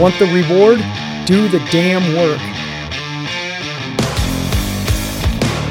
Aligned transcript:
Want 0.00 0.18
the 0.18 0.24
reward? 0.32 0.78
Do 1.26 1.46
the 1.48 1.58
damn 1.70 2.16
work. 2.16 2.40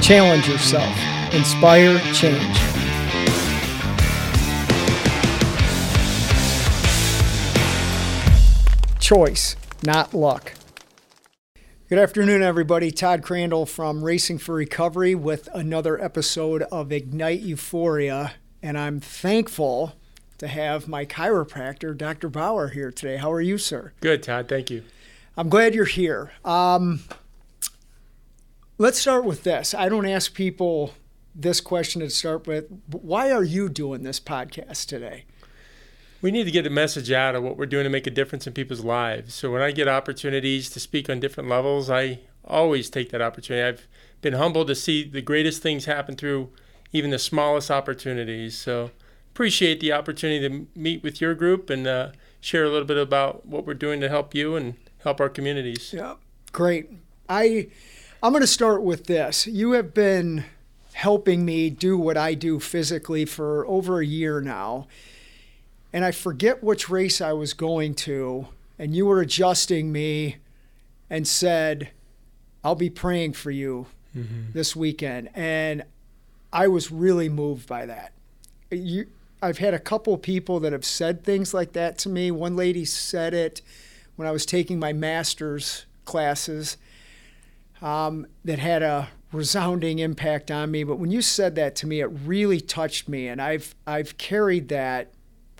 Challenge 0.03 0.47
yourself. 0.47 0.95
Inspire 1.33 1.97
change. 2.13 2.59
Choice, 8.99 9.55
not 9.83 10.13
luck. 10.13 10.53
Good 11.87 11.97
afternoon, 11.97 12.43
everybody. 12.43 12.91
Todd 12.91 13.23
Crandell 13.23 13.67
from 13.67 14.03
Racing 14.03 14.37
for 14.37 14.53
Recovery 14.53 15.15
with 15.15 15.49
another 15.55 15.99
episode 15.99 16.61
of 16.71 16.91
Ignite 16.91 17.39
Euphoria. 17.39 18.33
And 18.61 18.77
I'm 18.77 18.99
thankful 18.99 19.98
to 20.39 20.47
have 20.47 20.87
my 20.87 21.05
chiropractor, 21.05 21.95
Dr. 21.95 22.29
Bauer, 22.29 22.69
here 22.69 22.91
today. 22.91 23.17
How 23.17 23.31
are 23.31 23.41
you, 23.41 23.57
sir? 23.57 23.93
Good, 24.01 24.23
Todd. 24.23 24.47
Thank 24.47 24.69
you. 24.69 24.83
I'm 25.37 25.49
glad 25.49 25.75
you're 25.75 25.85
here. 25.85 26.31
Um, 26.43 27.01
let's 28.77 28.97
start 28.97 29.25
with 29.25 29.43
this. 29.43 29.73
I 29.73 29.87
don't 29.87 30.07
ask 30.07 30.33
people 30.33 30.93
this 31.35 31.61
question 31.61 32.01
to 32.01 32.09
start 32.09 32.47
with. 32.47 32.65
Why 32.89 33.31
are 33.31 33.43
you 33.43 33.69
doing 33.69 34.03
this 34.03 34.19
podcast 34.19 34.87
today? 34.87 35.25
We 36.21 36.31
need 36.31 36.45
to 36.45 36.51
get 36.51 36.63
the 36.63 36.69
message 36.69 37.11
out 37.11 37.35
of 37.35 37.43
what 37.43 37.55
we're 37.55 37.65
doing 37.65 37.85
to 37.85 37.89
make 37.89 38.07
a 38.07 38.11
difference 38.11 38.45
in 38.45 38.53
people's 38.53 38.83
lives. 38.83 39.33
So 39.33 39.51
when 39.51 39.61
I 39.61 39.71
get 39.71 39.87
opportunities 39.87 40.69
to 40.71 40.79
speak 40.79 41.09
on 41.09 41.19
different 41.19 41.49
levels, 41.49 41.89
I 41.89 42.19
always 42.43 42.89
take 42.89 43.09
that 43.11 43.21
opportunity. 43.21 43.63
I've 43.65 43.87
been 44.21 44.33
humbled 44.33 44.67
to 44.67 44.75
see 44.75 45.03
the 45.03 45.21
greatest 45.21 45.61
things 45.61 45.85
happen 45.85 46.15
through 46.15 46.49
even 46.91 47.11
the 47.11 47.19
smallest 47.19 47.71
opportunities. 47.71 48.57
So 48.57 48.91
appreciate 49.39 49.79
the 49.79 49.93
opportunity 49.93 50.49
to 50.49 50.67
meet 50.75 51.01
with 51.01 51.21
your 51.21 51.33
group 51.33 51.69
and 51.69 51.87
uh, 51.87 52.09
share 52.41 52.65
a 52.65 52.69
little 52.69 52.85
bit 52.85 52.97
about 52.97 53.45
what 53.45 53.65
we're 53.65 53.73
doing 53.73 54.01
to 54.01 54.09
help 54.09 54.35
you 54.35 54.57
and 54.57 54.75
help 55.03 55.21
our 55.21 55.29
communities. 55.29 55.93
Yeah, 55.93 56.15
great. 56.51 56.89
I 57.29 57.67
I'm 58.21 58.33
going 58.33 58.41
to 58.41 58.47
start 58.47 58.83
with 58.83 59.05
this. 59.05 59.47
You 59.47 59.71
have 59.71 59.93
been 59.93 60.43
helping 60.91 61.45
me 61.45 61.69
do 61.69 61.97
what 61.97 62.17
I 62.17 62.33
do 62.33 62.59
physically 62.59 63.23
for 63.23 63.65
over 63.65 64.01
a 64.01 64.05
year 64.05 64.41
now 64.41 64.87
and 65.93 66.05
I 66.05 66.11
forget 66.11 66.63
which 66.63 66.89
race 66.89 67.21
I 67.21 67.33
was 67.33 67.53
going 67.53 67.95
to, 67.95 68.47
and 68.77 68.93
you 68.93 69.05
were 69.05 69.21
adjusting 69.21 69.91
me 69.91 70.37
and 71.09 71.27
said, 71.27 71.91
I'll 72.63 72.75
be 72.75 72.89
praying 72.89 73.33
for 73.33 73.51
you 73.51 73.87
mm-hmm. 74.15 74.51
this 74.51 74.75
weekend. 74.75 75.29
And 75.33 75.83
I 76.53 76.67
was 76.67 76.91
really 76.91 77.29
moved 77.29 77.67
by 77.67 77.85
that. 77.87 78.11
You, 78.69 79.07
I've 79.41 79.59
had 79.59 79.73
a 79.73 79.79
couple 79.79 80.17
people 80.17 80.59
that 80.61 80.73
have 80.73 80.85
said 80.85 81.23
things 81.23 81.53
like 81.53 81.73
that 81.73 81.97
to 81.99 82.09
me. 82.09 82.31
One 82.31 82.55
lady 82.55 82.85
said 82.85 83.33
it 83.33 83.61
when 84.15 84.27
I 84.27 84.31
was 84.31 84.45
taking 84.45 84.79
my 84.79 84.91
master's 84.91 85.85
classes 86.05 86.77
um, 87.81 88.27
that 88.43 88.59
had 88.59 88.83
a 88.83 89.09
resounding 89.31 89.99
impact 89.99 90.51
on 90.51 90.71
me. 90.71 90.83
But 90.83 90.97
when 90.97 91.11
you 91.11 91.21
said 91.21 91.55
that 91.55 91.75
to 91.77 91.87
me, 91.87 92.01
it 92.01 92.07
really 92.07 92.59
touched 92.59 93.07
me. 93.07 93.27
And 93.27 93.41
I've, 93.41 93.75
I've 93.87 94.17
carried 94.17 94.69
that 94.69 95.13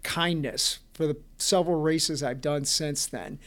kindness 0.04 0.80
for 0.94 1.08
the 1.08 1.18
several 1.38 1.80
races 1.80 2.22
I've 2.22 2.42
done 2.42 2.66
since 2.66 3.06
then. 3.06 3.40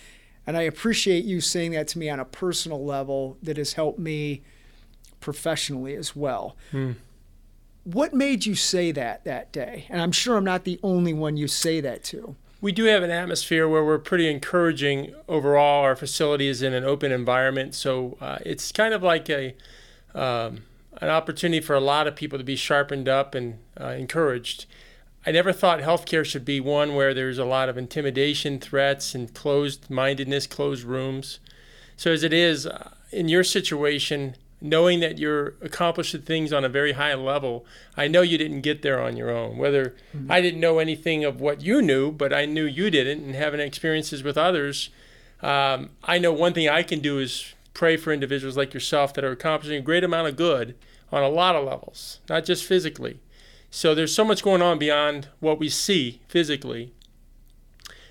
And 0.46 0.56
I 0.56 0.62
appreciate 0.62 1.24
you 1.24 1.40
saying 1.40 1.72
that 1.72 1.88
to 1.88 1.98
me 1.98 2.08
on 2.08 2.18
a 2.18 2.24
personal 2.24 2.84
level 2.84 3.36
that 3.42 3.56
has 3.58 3.74
helped 3.74 3.98
me 3.98 4.42
professionally 5.20 5.94
as 5.94 6.16
well. 6.16 6.56
Mm. 6.72 6.96
What 7.84 8.14
made 8.14 8.46
you 8.46 8.54
say 8.54 8.92
that 8.92 9.24
that 9.24 9.52
day? 9.52 9.86
And 9.88 10.00
I'm 10.00 10.12
sure 10.12 10.36
I'm 10.36 10.44
not 10.44 10.64
the 10.64 10.78
only 10.82 11.12
one 11.12 11.36
you 11.36 11.48
say 11.48 11.80
that 11.80 12.04
to. 12.04 12.36
We 12.60 12.70
do 12.70 12.84
have 12.84 13.02
an 13.02 13.10
atmosphere 13.10 13.68
where 13.68 13.84
we're 13.84 13.98
pretty 13.98 14.30
encouraging 14.30 15.14
overall. 15.28 15.82
Our 15.82 15.96
facility 15.96 16.46
is 16.46 16.62
in 16.62 16.74
an 16.74 16.84
open 16.84 17.10
environment, 17.10 17.74
so 17.74 18.16
uh, 18.20 18.38
it's 18.46 18.70
kind 18.70 18.94
of 18.94 19.02
like 19.02 19.28
a 19.28 19.56
um, 20.14 20.62
an 21.00 21.08
opportunity 21.08 21.60
for 21.60 21.74
a 21.74 21.80
lot 21.80 22.06
of 22.06 22.14
people 22.14 22.38
to 22.38 22.44
be 22.44 22.54
sharpened 22.54 23.08
up 23.08 23.34
and 23.34 23.58
uh, 23.80 23.88
encouraged. 23.88 24.66
I 25.26 25.32
never 25.32 25.52
thought 25.52 25.80
healthcare 25.80 26.24
should 26.24 26.44
be 26.44 26.60
one 26.60 26.94
where 26.94 27.14
there's 27.14 27.38
a 27.38 27.44
lot 27.44 27.68
of 27.68 27.78
intimidation, 27.78 28.60
threats, 28.60 29.14
and 29.14 29.32
closed 29.32 29.90
mindedness, 29.90 30.46
closed 30.46 30.84
rooms. 30.84 31.40
So, 31.96 32.12
as 32.12 32.22
it 32.22 32.32
is, 32.32 32.66
uh, 32.66 32.90
in 33.10 33.28
your 33.28 33.44
situation, 33.44 34.36
knowing 34.62 35.00
that 35.00 35.18
you're 35.18 35.54
accomplishing 35.60 36.22
things 36.22 36.52
on 36.52 36.64
a 36.64 36.68
very 36.68 36.92
high 36.92 37.14
level, 37.14 37.66
I 37.96 38.08
know 38.08 38.22
you 38.22 38.38
didn't 38.38 38.60
get 38.60 38.82
there 38.82 39.00
on 39.00 39.16
your 39.16 39.30
own. 39.30 39.58
Whether 39.58 39.94
mm-hmm. 40.14 40.30
I 40.30 40.40
didn't 40.40 40.60
know 40.60 40.78
anything 40.78 41.24
of 41.24 41.40
what 41.40 41.62
you 41.62 41.82
knew, 41.82 42.12
but 42.12 42.32
I 42.32 42.46
knew 42.46 42.64
you 42.64 42.90
didn't, 42.90 43.24
and 43.24 43.34
having 43.34 43.60
experiences 43.60 44.22
with 44.22 44.38
others, 44.38 44.90
um, 45.42 45.90
I 46.04 46.18
know 46.18 46.32
one 46.32 46.52
thing 46.52 46.68
I 46.68 46.82
can 46.82 47.00
do 47.00 47.18
is 47.18 47.54
pray 47.74 47.96
for 47.96 48.12
individuals 48.12 48.56
like 48.56 48.74
yourself 48.74 49.14
that 49.14 49.24
are 49.24 49.32
accomplishing 49.32 49.78
a 49.78 49.82
great 49.82 50.04
amount 50.04 50.28
of 50.28 50.36
good 50.36 50.76
on 51.10 51.22
a 51.22 51.28
lot 51.28 51.56
of 51.56 51.64
levels, 51.64 52.20
not 52.28 52.44
just 52.44 52.64
physically. 52.64 53.20
So 53.70 53.94
there's 53.94 54.14
so 54.14 54.24
much 54.24 54.42
going 54.42 54.62
on 54.62 54.78
beyond 54.78 55.28
what 55.40 55.58
we 55.58 55.68
see 55.68 56.20
physically 56.28 56.92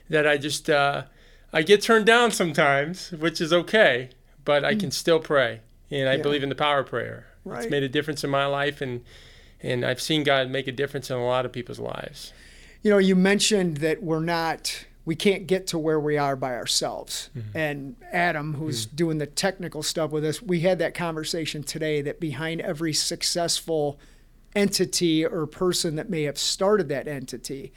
that 0.09 0.28
I 0.28 0.38
just 0.38 0.69
uh, 0.69 1.03
I 1.53 1.62
get 1.62 1.81
turned 1.81 2.06
down 2.06 2.31
sometimes, 2.31 3.12
which 3.12 3.39
is 3.39 3.53
okay, 3.53 4.09
but 4.44 4.66
I 4.66 4.75
can 4.75 4.91
still 4.91 5.19
pray, 5.19 5.62
and 5.91 6.09
I 6.09 6.16
yeah. 6.16 6.22
believe 6.22 6.44
in 6.44 6.50
the 6.50 6.56
power 6.56 6.79
of 6.79 6.88
prayer. 6.88 7.28
Right. 7.44 7.63
It's 7.63 7.72
made 7.72 7.84
a 7.84 7.90
difference 7.90 8.24
in 8.24 8.29
my 8.29 8.46
life, 8.46 8.81
and 8.81 9.03
and 9.62 9.85
I've 9.85 10.02
seen 10.02 10.24
God 10.24 10.50
make 10.50 10.68
a 10.68 10.72
difference 10.72 11.09
in 11.09 11.18
a 11.18 11.25
lot 11.25 11.46
of 11.46 11.52
people's 11.52 11.79
lives. 11.79 12.34
You 12.81 12.91
know, 12.91 12.97
you 12.97 13.16
mentioned 13.16 13.78
that 13.78 14.01
we're 14.01 14.19
not 14.19 14.85
we 15.03 15.16
can't 15.16 15.47
get 15.47 15.68
to 15.68 15.80
where 15.80 16.00
we 16.00 16.18
are 16.18 16.35
by 16.35 16.56
ourselves. 16.56 17.30
Mm-hmm. 17.35 17.57
And 17.57 17.96
Adam, 18.12 18.53
who's 18.53 18.85
mm-hmm. 18.85 18.96
doing 18.96 19.18
the 19.18 19.25
technical 19.25 19.81
stuff 19.84 20.12
with 20.12 20.24
us, 20.24 20.41
we 20.41 20.59
had 20.62 20.80
that 20.80 20.94
conversation 20.94 21.63
today 21.63 22.01
that 22.01 22.19
behind 22.19 22.62
every 22.62 22.94
successful 22.94 24.00
entity 24.56 25.25
or 25.25 25.47
person 25.47 25.96
that 25.96 26.09
may 26.09 26.24
have 26.24 26.38
started 26.38 26.90
that 26.90 27.07
entity. 27.07 27.74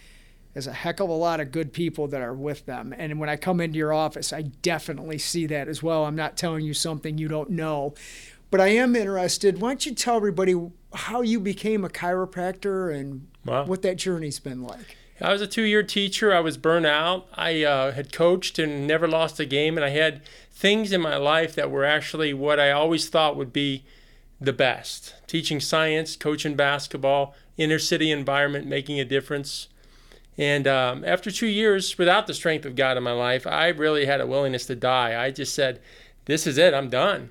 There's 0.55 0.69
a 0.69 0.73
heck 0.73 1.01
of 1.01 1.09
a 1.09 1.13
lot 1.13 1.41
of 1.41 1.51
good 1.51 1.73
people 1.73 2.07
that 2.09 2.23
are 2.23 2.33
with 2.33 2.65
them. 2.65 2.95
And 2.97 3.19
when 3.19 3.29
I 3.29 3.37
come 3.37 3.61
into 3.61 3.77
your 3.77 3.93
office, 3.93 4.33
I 4.33 4.43
definitely 4.43 5.19
see 5.19 5.47
that 5.49 5.69
as 5.69 5.83
well. 5.83 6.05
I'm 6.05 6.15
not 6.15 6.37
telling 6.37 6.65
you 6.65 6.73
something 6.73 7.19
you 7.19 7.29
don't 7.29 7.51
know. 7.51 7.95
But 8.51 8.61
I 8.61 8.69
am 8.69 8.95
interested. 8.95 9.61
Why 9.61 9.71
don't 9.71 9.85
you 9.85 9.95
tell 9.95 10.17
everybody 10.17 10.55
how 10.95 11.23
you 11.23 11.41
became 11.41 11.85
a 11.85 11.89
chiropractor 11.89 12.95
and 12.95 13.27
wow. 13.45 13.65
what 13.65 13.83
that 13.83 13.97
journey's 13.97 14.39
been 14.39 14.63
like? 14.63 14.97
I 15.21 15.33
was 15.33 15.43
a 15.43 15.47
two 15.49 15.63
year 15.63 15.83
teacher. 15.83 16.33
I 16.33 16.39
was 16.39 16.57
burnt 16.57 16.87
out. 16.87 17.27
I 17.35 17.65
uh, 17.65 17.91
had 17.91 18.13
coached 18.13 18.61
and 18.61 18.87
never 18.87 19.09
lost 19.09 19.41
a 19.41 19.45
game. 19.45 19.77
And 19.77 19.85
I 19.85 19.91
had 19.91 20.23
things 20.53 20.93
in 20.93 21.01
my 21.01 21.17
life 21.17 21.57
that 21.57 21.69
were 21.69 21.85
actually 21.85 22.33
what 22.33 22.61
I 22.61 22.71
always 22.71 23.09
thought 23.09 23.37
would 23.37 23.53
be 23.53 23.85
the 24.41 24.53
best. 24.53 25.15
Teaching 25.27 25.59
science, 25.59 26.15
coaching 26.15 26.55
basketball, 26.55 27.35
inner 27.57 27.81
city 27.81 28.13
environment, 28.13 28.67
making 28.67 29.01
a 29.01 29.05
difference. 29.05 29.67
And 30.37 30.67
um, 30.67 31.05
after 31.05 31.31
two 31.31 31.47
years 31.47 31.97
without 31.97 32.27
the 32.27 32.35
strength 32.35 32.67
of 32.67 32.77
God 32.77 32.97
in 32.97 33.03
my 33.03 33.13
life, 33.13 33.47
I 33.47 33.69
really 33.69 34.07
had 34.07 34.21
a 34.21 34.27
willingness 34.27 34.67
to 34.67 34.75
die. 34.75 35.23
I 35.23 35.31
just 35.31 35.55
said, 35.55 35.81
This 36.25 36.47
is 36.47 36.59
it, 36.59 36.75
I'm 36.75 36.89
done. 36.89 37.31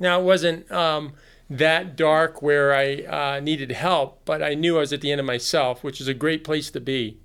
Now, 0.00 0.20
it 0.20 0.24
wasn't 0.24 0.70
um, 0.72 1.12
that 1.48 1.96
dark 1.96 2.42
where 2.42 2.74
I 2.74 3.36
uh, 3.36 3.40
needed 3.40 3.70
help, 3.70 4.20
but 4.24 4.42
I 4.42 4.54
knew 4.54 4.76
I 4.76 4.80
was 4.80 4.92
at 4.92 5.00
the 5.00 5.12
end 5.12 5.20
of 5.20 5.26
myself, 5.26 5.84
which 5.84 6.00
is 6.00 6.08
a 6.08 6.14
great 6.14 6.42
place 6.42 6.70
to 6.70 6.80
be. 6.80 7.18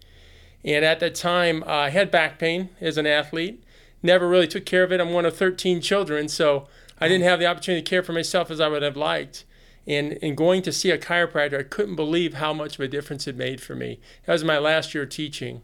And 0.63 0.85
at 0.85 0.99
that 0.99 1.15
time, 1.15 1.63
uh, 1.63 1.71
I 1.71 1.89
had 1.89 2.11
back 2.11 2.37
pain 2.37 2.69
as 2.79 2.97
an 2.97 3.07
athlete. 3.07 3.63
Never 4.03 4.27
really 4.27 4.47
took 4.47 4.65
care 4.65 4.83
of 4.83 4.91
it. 4.91 4.99
I'm 4.99 5.13
one 5.13 5.25
of 5.25 5.35
13 5.35 5.81
children, 5.81 6.27
so 6.27 6.67
I 6.99 7.07
didn't 7.07 7.23
have 7.23 7.39
the 7.39 7.45
opportunity 7.47 7.81
to 7.81 7.89
care 7.89 8.03
for 8.03 8.13
myself 8.13 8.51
as 8.51 8.59
I 8.59 8.67
would 8.67 8.83
have 8.83 8.97
liked. 8.97 9.45
And 9.87 10.13
in 10.13 10.35
going 10.35 10.61
to 10.63 10.71
see 10.71 10.91
a 10.91 10.97
chiropractor, 10.97 11.59
I 11.59 11.63
couldn't 11.63 11.95
believe 11.95 12.35
how 12.35 12.53
much 12.53 12.75
of 12.75 12.81
a 12.81 12.87
difference 12.87 13.27
it 13.27 13.35
made 13.35 13.61
for 13.61 13.75
me. 13.75 13.99
That 14.25 14.33
was 14.33 14.43
my 14.43 14.59
last 14.59 14.93
year 14.93 15.05
teaching. 15.05 15.61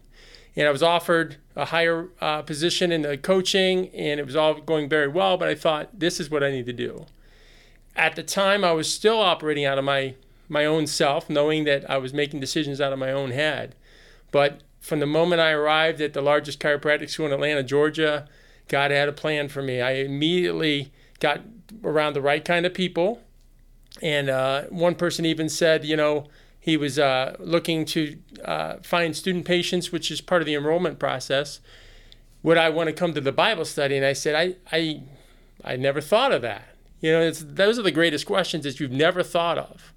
And 0.56 0.66
I 0.66 0.70
was 0.70 0.82
offered 0.82 1.36
a 1.54 1.66
higher 1.66 2.08
uh, 2.20 2.42
position 2.42 2.90
in 2.90 3.02
the 3.02 3.18
coaching, 3.18 3.88
and 3.90 4.18
it 4.18 4.26
was 4.26 4.34
all 4.34 4.54
going 4.54 4.88
very 4.88 5.08
well. 5.08 5.36
But 5.36 5.48
I 5.48 5.54
thought, 5.54 5.98
this 5.98 6.18
is 6.18 6.30
what 6.30 6.42
I 6.42 6.50
need 6.50 6.66
to 6.66 6.72
do. 6.72 7.06
At 7.94 8.16
the 8.16 8.22
time, 8.22 8.64
I 8.64 8.72
was 8.72 8.92
still 8.92 9.20
operating 9.20 9.64
out 9.64 9.78
of 9.78 9.84
my, 9.84 10.14
my 10.48 10.64
own 10.64 10.86
self, 10.86 11.28
knowing 11.30 11.64
that 11.64 11.88
I 11.90 11.98
was 11.98 12.12
making 12.14 12.40
decisions 12.40 12.80
out 12.80 12.92
of 12.92 12.98
my 12.98 13.12
own 13.12 13.30
head. 13.30 13.74
But 14.32 14.62
from 14.80 15.00
the 15.00 15.06
moment 15.06 15.40
I 15.40 15.50
arrived 15.50 16.00
at 16.00 16.14
the 16.14 16.22
largest 16.22 16.60
chiropractic 16.60 17.10
school 17.10 17.26
in 17.26 17.32
Atlanta, 17.32 17.62
Georgia, 17.62 18.28
God 18.68 18.90
had 18.90 19.08
a 19.08 19.12
plan 19.12 19.48
for 19.48 19.62
me. 19.62 19.80
I 19.80 19.92
immediately 19.92 20.92
got 21.20 21.40
around 21.84 22.14
the 22.14 22.20
right 22.20 22.44
kind 22.44 22.64
of 22.64 22.72
people. 22.74 23.20
And 24.02 24.28
uh, 24.28 24.62
one 24.64 24.94
person 24.94 25.24
even 25.24 25.48
said, 25.48 25.84
you 25.84 25.96
know, 25.96 26.26
he 26.60 26.76
was 26.76 26.98
uh, 26.98 27.36
looking 27.38 27.84
to 27.86 28.18
uh, 28.44 28.76
find 28.82 29.16
student 29.16 29.44
patients, 29.44 29.92
which 29.92 30.10
is 30.10 30.20
part 30.20 30.42
of 30.42 30.46
the 30.46 30.54
enrollment 30.54 30.98
process. 30.98 31.60
Would 32.42 32.58
I 32.58 32.68
want 32.70 32.88
to 32.88 32.92
come 32.92 33.14
to 33.14 33.20
the 33.20 33.32
Bible 33.32 33.64
study? 33.64 33.96
And 33.96 34.04
I 34.04 34.12
said, 34.12 34.34
I, 34.34 34.76
I, 34.76 35.02
I 35.64 35.76
never 35.76 36.00
thought 36.00 36.32
of 36.32 36.42
that. 36.42 36.64
You 37.00 37.12
know, 37.12 37.30
those 37.30 37.78
are 37.78 37.82
the 37.82 37.90
greatest 37.92 38.26
questions 38.26 38.64
that 38.64 38.80
you've 38.80 38.90
never 38.90 39.22
thought 39.22 39.58
of. 39.58 39.92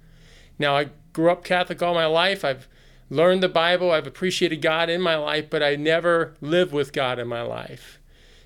Now, 0.58 0.76
I 0.76 0.90
grew 1.12 1.30
up 1.30 1.44
Catholic 1.44 1.82
all 1.82 1.94
my 1.94 2.06
life. 2.06 2.44
I've 2.44 2.68
learned 3.08 3.42
the 3.42 3.48
Bible. 3.48 3.90
I've 3.90 4.06
appreciated 4.06 4.62
God 4.62 4.88
in 4.88 5.00
my 5.00 5.16
life, 5.16 5.50
but 5.50 5.62
I 5.62 5.74
never 5.76 6.34
lived 6.40 6.72
with 6.72 6.92
God 6.92 7.18
in 7.18 7.26
my 7.26 7.42
life. 7.42 7.98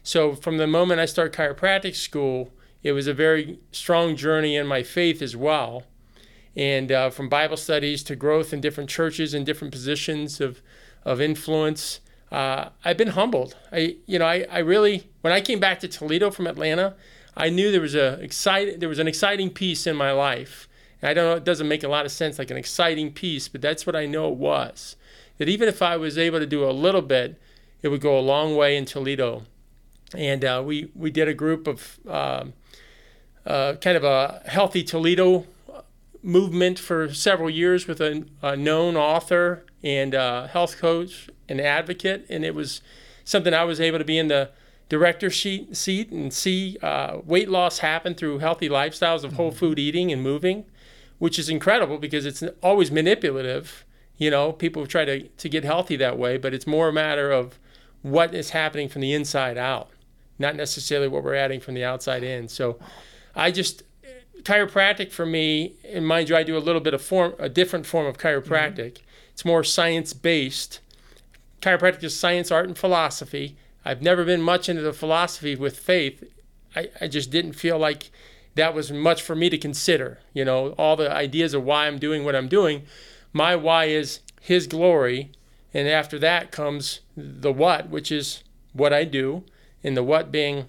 So 0.03 0.35
from 0.35 0.59
the 0.59 0.67
moment 0.67 1.01
I 1.01 1.07
start 1.07 1.33
chiropractic 1.33 1.95
school, 1.95 2.53
it 2.85 2.93
was 2.93 3.09
a 3.09 3.15
very 3.15 3.59
strong 3.73 4.15
journey 4.15 4.55
in 4.55 4.67
my 4.67 4.83
faith 4.85 5.23
as 5.23 5.35
well. 5.35 5.83
And 6.55 6.93
uh, 6.93 7.11
from 7.11 7.29
Bible 7.29 7.57
studies 7.57 8.05
to 8.05 8.15
growth 8.15 8.53
in 8.53 8.61
different 8.61 8.91
churches 8.91 9.35
and 9.35 9.45
different 9.45 9.73
positions 9.73 10.41
of, 10.41 10.63
of 11.05 11.21
influence, 11.21 12.01
uh, 12.31 12.69
I've 12.85 12.99
been 12.99 13.09
humbled. 13.09 13.57
I, 13.73 13.97
you 14.07 14.19
know, 14.19 14.27
I, 14.27 14.47
I 14.51 14.59
really, 14.59 15.09
when 15.23 15.33
I 15.33 15.41
came 15.41 15.59
back 15.59 15.81
to 15.81 15.89
Toledo 15.89 16.31
from 16.31 16.47
Atlanta, 16.47 16.95
I 17.37 17.49
knew 17.49 17.73
there 17.73 17.81
was 17.81 17.97
a 17.97 18.21
exciting, 18.21 18.79
there 18.79 18.89
was 18.89 19.01
an 19.01 19.09
exciting 19.09 19.51
piece 19.51 19.87
in 19.87 19.97
my 19.97 20.13
life. 20.13 20.69
And 21.01 21.09
I 21.09 21.15
don't 21.15 21.25
know, 21.25 21.37
it 21.37 21.45
doesn't 21.45 21.67
make 21.67 21.83
a 21.83 21.89
lot 21.89 22.05
of 22.05 22.13
sense, 22.13 22.39
like 22.39 22.51
an 22.51 22.57
exciting 22.57 23.13
piece, 23.13 23.49
but 23.49 23.63
that's 23.63 23.87
what 23.87 23.97
I 23.97 24.07
know 24.07 24.29
it 24.29 24.37
was. 24.37 24.97
That 25.39 25.49
even 25.49 25.69
if 25.69 25.83
I 25.83 25.97
was 25.97 26.17
able 26.19 26.39
to 26.39 26.47
do 26.47 26.69
a 26.69 26.71
little 26.71 27.03
bit, 27.03 27.41
it 27.83 27.89
would 27.89 28.01
go 28.01 28.17
a 28.17 28.21
long 28.21 28.57
way 28.57 28.77
in 28.77 28.85
Toledo. 28.85 29.45
And 30.15 30.45
uh, 30.45 30.63
we 30.65 30.91
we 30.95 31.11
did 31.11 31.29
a 31.29 31.35
group 31.35 31.67
of 31.67 31.99
uh, 32.09 32.45
uh, 33.47 33.75
kind 33.75 33.97
of 33.97 34.05
a 34.05 34.43
healthy 34.47 34.83
Toledo 34.83 35.47
movement 36.23 36.79
for 36.79 37.13
several 37.13 37.51
years 37.51 37.87
with 37.87 38.01
a, 38.01 38.25
a 38.43 38.57
known 38.57 38.97
author 38.97 39.65
and 39.83 40.15
health 40.15 40.79
coach 40.79 41.29
and 41.49 41.61
advocate, 41.61 42.27
and 42.29 42.45
it 42.45 42.55
was 42.55 42.81
something 43.25 43.53
I 43.53 43.65
was 43.65 43.81
able 43.81 43.99
to 43.99 44.05
be 44.05 44.19
in 44.19 44.29
the 44.29 44.51
director 44.89 45.31
seat, 45.31 45.77
seat 45.77 46.11
and 46.11 46.33
see 46.33 46.77
uh, 46.83 47.19
weight 47.25 47.49
loss 47.49 47.79
happen 47.79 48.15
through 48.15 48.39
healthy 48.39 48.69
lifestyles 48.69 49.25
of 49.25 49.35
whole 49.35 49.51
mm-hmm. 49.51 49.59
food 49.59 49.79
eating 49.79 50.13
and 50.13 50.23
moving, 50.23 50.65
which 51.19 51.39
is 51.39 51.49
incredible 51.49 51.99
because 51.99 52.27
it's 52.27 52.43
always 52.63 52.91
manipulative. 52.91 53.85
You 54.17 54.31
know, 54.31 54.53
people 54.53 54.87
try 54.87 55.05
to, 55.05 55.23
to 55.29 55.49
get 55.49 55.65
healthy 55.65 55.97
that 55.97 56.19
way, 56.19 56.37
but 56.37 56.55
it's 56.55 56.67
more 56.67 56.89
a 56.89 56.93
matter 56.93 57.33
of 57.33 57.59
what 58.03 58.35
is 58.35 58.51
happening 58.51 58.89
from 58.89 59.01
the 59.01 59.13
inside 59.13 59.57
out, 59.57 59.89
not 60.39 60.55
necessarily 60.55 61.09
what 61.09 61.25
we're 61.25 61.35
adding 61.35 61.61
from 61.61 61.75
the 61.75 61.85
outside 61.85 62.23
in. 62.23 62.49
So 62.49 62.79
I 63.37 63.51
just, 63.51 63.83
chiropractic 64.43 65.11
for 65.11 65.27
me, 65.27 65.75
and 65.85 66.07
mind 66.07 66.29
you, 66.29 66.37
I 66.37 66.43
do 66.43 66.57
a 66.57 66.59
little 66.59 66.81
bit 66.81 66.95
of 66.95 67.03
form, 67.03 67.35
a 67.39 67.49
different 67.49 67.87
form 67.87 68.07
of 68.07 68.19
chiropractic. 68.19 68.93
Mm-hmm. 68.93 69.05
It's 69.33 69.45
more 69.45 69.65
science 69.65 70.13
based. 70.13 70.81
Chiropractic 71.61 72.05
is 72.05 72.19
science, 72.19 72.51
art, 72.51 72.67
and 72.67 72.79
philosophy 72.79 73.57
I've 73.85 74.03
never 74.03 74.25
been 74.25 74.41
much 74.41 74.69
into 74.69 74.83
the 74.83 74.93
philosophy 74.93 75.55
with 75.55 75.79
faith. 75.79 76.25
I, 76.75 76.89
I 77.01 77.09
just 77.09 77.31
didn't 77.31 77.53
feel 77.53 77.79
like 77.79 78.11
that 78.55 78.75
was 78.75 78.91
much 78.91 79.21
for 79.21 79.37
me 79.37 79.51
to 79.51 79.59
consider. 79.59 80.21
You 80.33 80.45
know, 80.45 80.71
all 80.79 80.97
the 80.97 81.13
ideas 81.13 81.55
of 81.55 81.65
why 81.65 81.87
I'm 81.87 81.99
doing 81.99 82.25
what 82.25 82.35
I'm 82.35 82.49
doing. 82.49 82.85
My 83.33 83.55
why 83.57 83.87
is 83.87 84.21
His 84.41 84.67
glory. 84.67 85.33
And 85.75 85.87
after 85.87 86.19
that 86.21 86.51
comes 86.51 87.01
the 87.17 87.53
what, 87.53 87.91
which 87.91 88.11
is 88.11 88.43
what 88.73 88.93
I 88.93 89.05
do. 89.05 89.45
And 89.83 89.97
the 89.97 90.03
what 90.03 90.33
being 90.33 90.67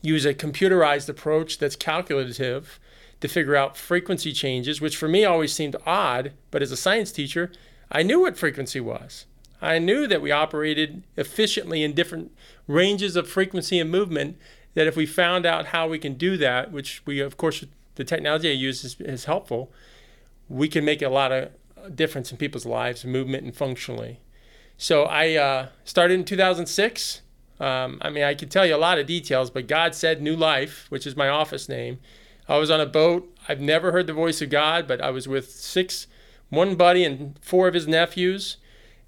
use 0.00 0.24
a 0.24 0.34
computerized 0.34 1.08
approach 1.08 1.58
that's 1.58 1.76
calculative 1.76 2.78
to 3.20 3.28
figure 3.28 3.56
out 3.56 3.76
frequency 3.76 4.32
changes, 4.32 4.80
which 4.80 4.96
for 4.96 5.08
me 5.08 5.24
always 5.24 5.52
seemed 5.52 5.76
odd. 5.86 6.32
But 6.50 6.62
as 6.62 6.70
a 6.70 6.76
science 6.76 7.10
teacher, 7.10 7.50
I 7.90 8.02
knew 8.02 8.20
what 8.20 8.38
frequency 8.38 8.80
was. 8.80 9.26
I 9.60 9.78
knew 9.78 10.06
that 10.06 10.22
we 10.22 10.30
operated 10.30 11.02
efficiently 11.16 11.82
in 11.82 11.94
different 11.94 12.30
ranges 12.68 13.16
of 13.16 13.28
frequency 13.28 13.80
and 13.80 13.90
movement. 13.90 14.38
That 14.74 14.86
if 14.86 14.96
we 14.96 15.06
found 15.06 15.44
out 15.44 15.66
how 15.66 15.88
we 15.88 15.98
can 15.98 16.14
do 16.14 16.36
that, 16.36 16.70
which 16.70 17.02
we, 17.04 17.18
of 17.20 17.36
course, 17.36 17.64
the 17.96 18.04
technology 18.04 18.48
I 18.50 18.54
use 18.54 18.84
is, 18.84 18.96
is 19.00 19.24
helpful, 19.24 19.72
we 20.48 20.68
can 20.68 20.84
make 20.84 21.02
a 21.02 21.08
lot 21.08 21.32
of 21.32 21.50
difference 21.96 22.30
in 22.30 22.38
people's 22.38 22.66
lives, 22.66 23.04
movement 23.04 23.44
and 23.44 23.56
functionally. 23.56 24.20
So 24.76 25.04
I 25.04 25.34
uh, 25.34 25.68
started 25.84 26.14
in 26.14 26.24
2006. 26.24 27.22
Um, 27.60 27.98
I 28.02 28.10
mean, 28.10 28.24
I 28.24 28.34
could 28.34 28.50
tell 28.50 28.64
you 28.64 28.74
a 28.74 28.78
lot 28.78 28.98
of 28.98 29.06
details, 29.06 29.50
but 29.50 29.66
God 29.66 29.94
said 29.94 30.22
New 30.22 30.36
Life, 30.36 30.86
which 30.90 31.06
is 31.06 31.16
my 31.16 31.28
office 31.28 31.68
name. 31.68 31.98
I 32.48 32.56
was 32.58 32.70
on 32.70 32.80
a 32.80 32.86
boat. 32.86 33.34
I've 33.48 33.60
never 33.60 33.92
heard 33.92 34.06
the 34.06 34.12
voice 34.12 34.40
of 34.40 34.50
God, 34.50 34.86
but 34.86 35.00
I 35.00 35.10
was 35.10 35.26
with 35.26 35.50
six, 35.50 36.06
one 36.50 36.76
buddy 36.76 37.04
and 37.04 37.36
four 37.42 37.68
of 37.68 37.74
his 37.74 37.88
nephews 37.88 38.58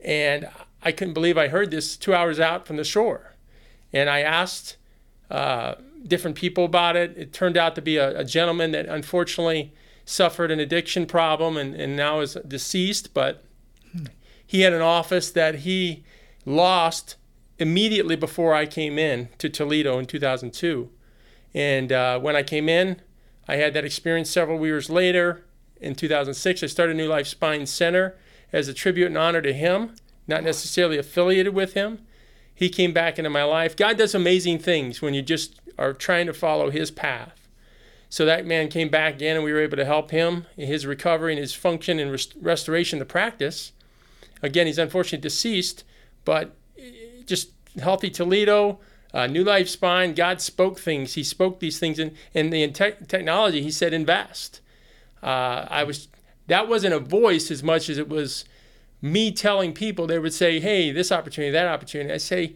and 0.05 0.49
I 0.83 0.93
couldn't 0.93 1.15
believe 1.15 1.37
I 1.37 1.49
heard 1.49 1.71
this 1.71 1.97
two 1.97 2.15
hours 2.15 2.41
out 2.41 2.67
from 2.67 2.77
the 2.77 2.85
shore. 2.85 3.35
And 3.93 4.09
I 4.09 4.21
asked 4.21 4.77
uh, 5.31 5.75
different 6.07 6.37
people 6.37 6.65
about 6.65 6.97
it. 6.97 7.17
It 7.17 7.33
turned 7.33 7.57
out 7.57 7.75
to 7.75 7.83
be 7.83 7.97
a, 7.97 8.21
a, 8.21 8.25
gentleman 8.25 8.73
that 8.73 8.87
unfortunately 8.87 9.73
suffered 10.05 10.51
an 10.51 10.59
addiction 10.59 11.07
problem 11.07 11.57
and, 11.57 11.75
and 11.75 11.97
now 11.97 12.21
is 12.21 12.37
deceased, 12.47 13.13
but 13.15 13.45
he 14.45 14.63
had 14.63 14.73
an 14.73 14.81
office 14.81 15.31
that 15.31 15.57
he 15.57 16.03
lost 16.45 17.17
immediately 17.61 18.17
before 18.17 18.55
I 18.55 18.67
came 18.67 18.99
in 18.99 19.29
to 19.39 19.49
Toledo 19.49 19.99
in 19.99 20.07
2002. 20.07 20.91
And 21.55 21.93
uh, 21.93 22.19
when 22.19 22.37
I 22.37 22.43
came 22.43 22.69
in, 22.69 23.01
I 23.49 23.57
had 23.57 23.75
that 23.75 23.85
experience 23.85 24.31
several 24.31 24.65
years 24.65 24.89
later. 24.89 25.45
In 25.81 25.95
2006, 25.95 26.63
I 26.63 26.67
started 26.67 26.97
New 26.97 27.09
Life 27.09 27.27
Spine 27.27 27.67
Center 27.67 28.17
as 28.53 28.69
a 28.69 28.75
tribute 28.75 29.07
and 29.07 29.19
honor 29.19 29.43
to 29.43 29.53
him, 29.53 29.95
not 30.27 30.45
necessarily 30.45 30.99
affiliated 30.99 31.55
with 31.55 31.75
him. 31.75 32.01
He 32.55 32.69
came 32.69 32.93
back 32.93 33.19
into 33.19 33.31
my 33.31 33.43
life. 33.45 33.77
God 33.77 33.97
does 33.97 34.15
amazing 34.15 34.59
things 34.59 35.01
when 35.01 35.15
you 35.15 35.23
just 35.23 35.61
are 35.79 35.93
trying 35.93 36.27
to 36.27 36.35
follow 36.35 36.71
his 36.71 36.91
path. 36.91 37.49
So 38.11 38.25
that 38.27 38.45
man 38.45 38.69
came 38.69 38.89
back 38.89 39.15
again, 39.15 39.37
and 39.37 39.45
we 39.45 39.53
were 39.53 39.61
able 39.61 39.77
to 39.77 39.85
help 39.85 40.11
him 40.11 40.47
in 40.57 40.67
his 40.67 40.85
recovery 40.85 41.33
and 41.33 41.41
his 41.41 41.55
function 41.55 41.99
and 41.99 42.11
rest- 42.11 42.35
restoration 42.41 42.99
to 42.99 43.05
practice. 43.05 43.73
Again, 44.43 44.67
he's 44.67 44.79
unfortunately 44.79 45.23
deceased, 45.23 45.85
but 46.25 46.55
just 47.31 47.53
healthy 47.81 48.11
Toledo, 48.11 48.79
uh, 49.15 49.27
New 49.27 49.45
Life 49.45 49.69
Spine. 49.69 50.13
God 50.15 50.43
spoke 50.43 50.79
things. 50.79 51.15
He 51.15 51.25
spoke 51.25 51.61
these 51.61 51.79
things, 51.79 51.99
in, 51.99 52.15
in 52.35 52.51
the 52.51 52.69
te- 52.69 53.07
technology, 53.09 53.63
He 53.63 53.71
said 53.71 53.95
invest. 53.95 54.61
Uh, 55.23 55.67
I 55.71 55.85
was 55.85 56.09
that 56.47 56.69
wasn't 56.69 56.95
a 56.95 56.99
voice 56.99 57.51
as 57.51 57.63
much 57.63 57.89
as 57.89 57.97
it 57.97 58.09
was 58.09 58.45
me 59.01 59.31
telling 59.31 59.73
people 59.73 60.07
they 60.07 60.19
would 60.19 60.35
say, 60.35 60.59
hey, 60.59 60.91
this 60.91 61.13
opportunity, 61.13 61.53
that 61.53 61.69
opportunity. 61.69 62.13
I 62.13 62.17
say, 62.17 62.55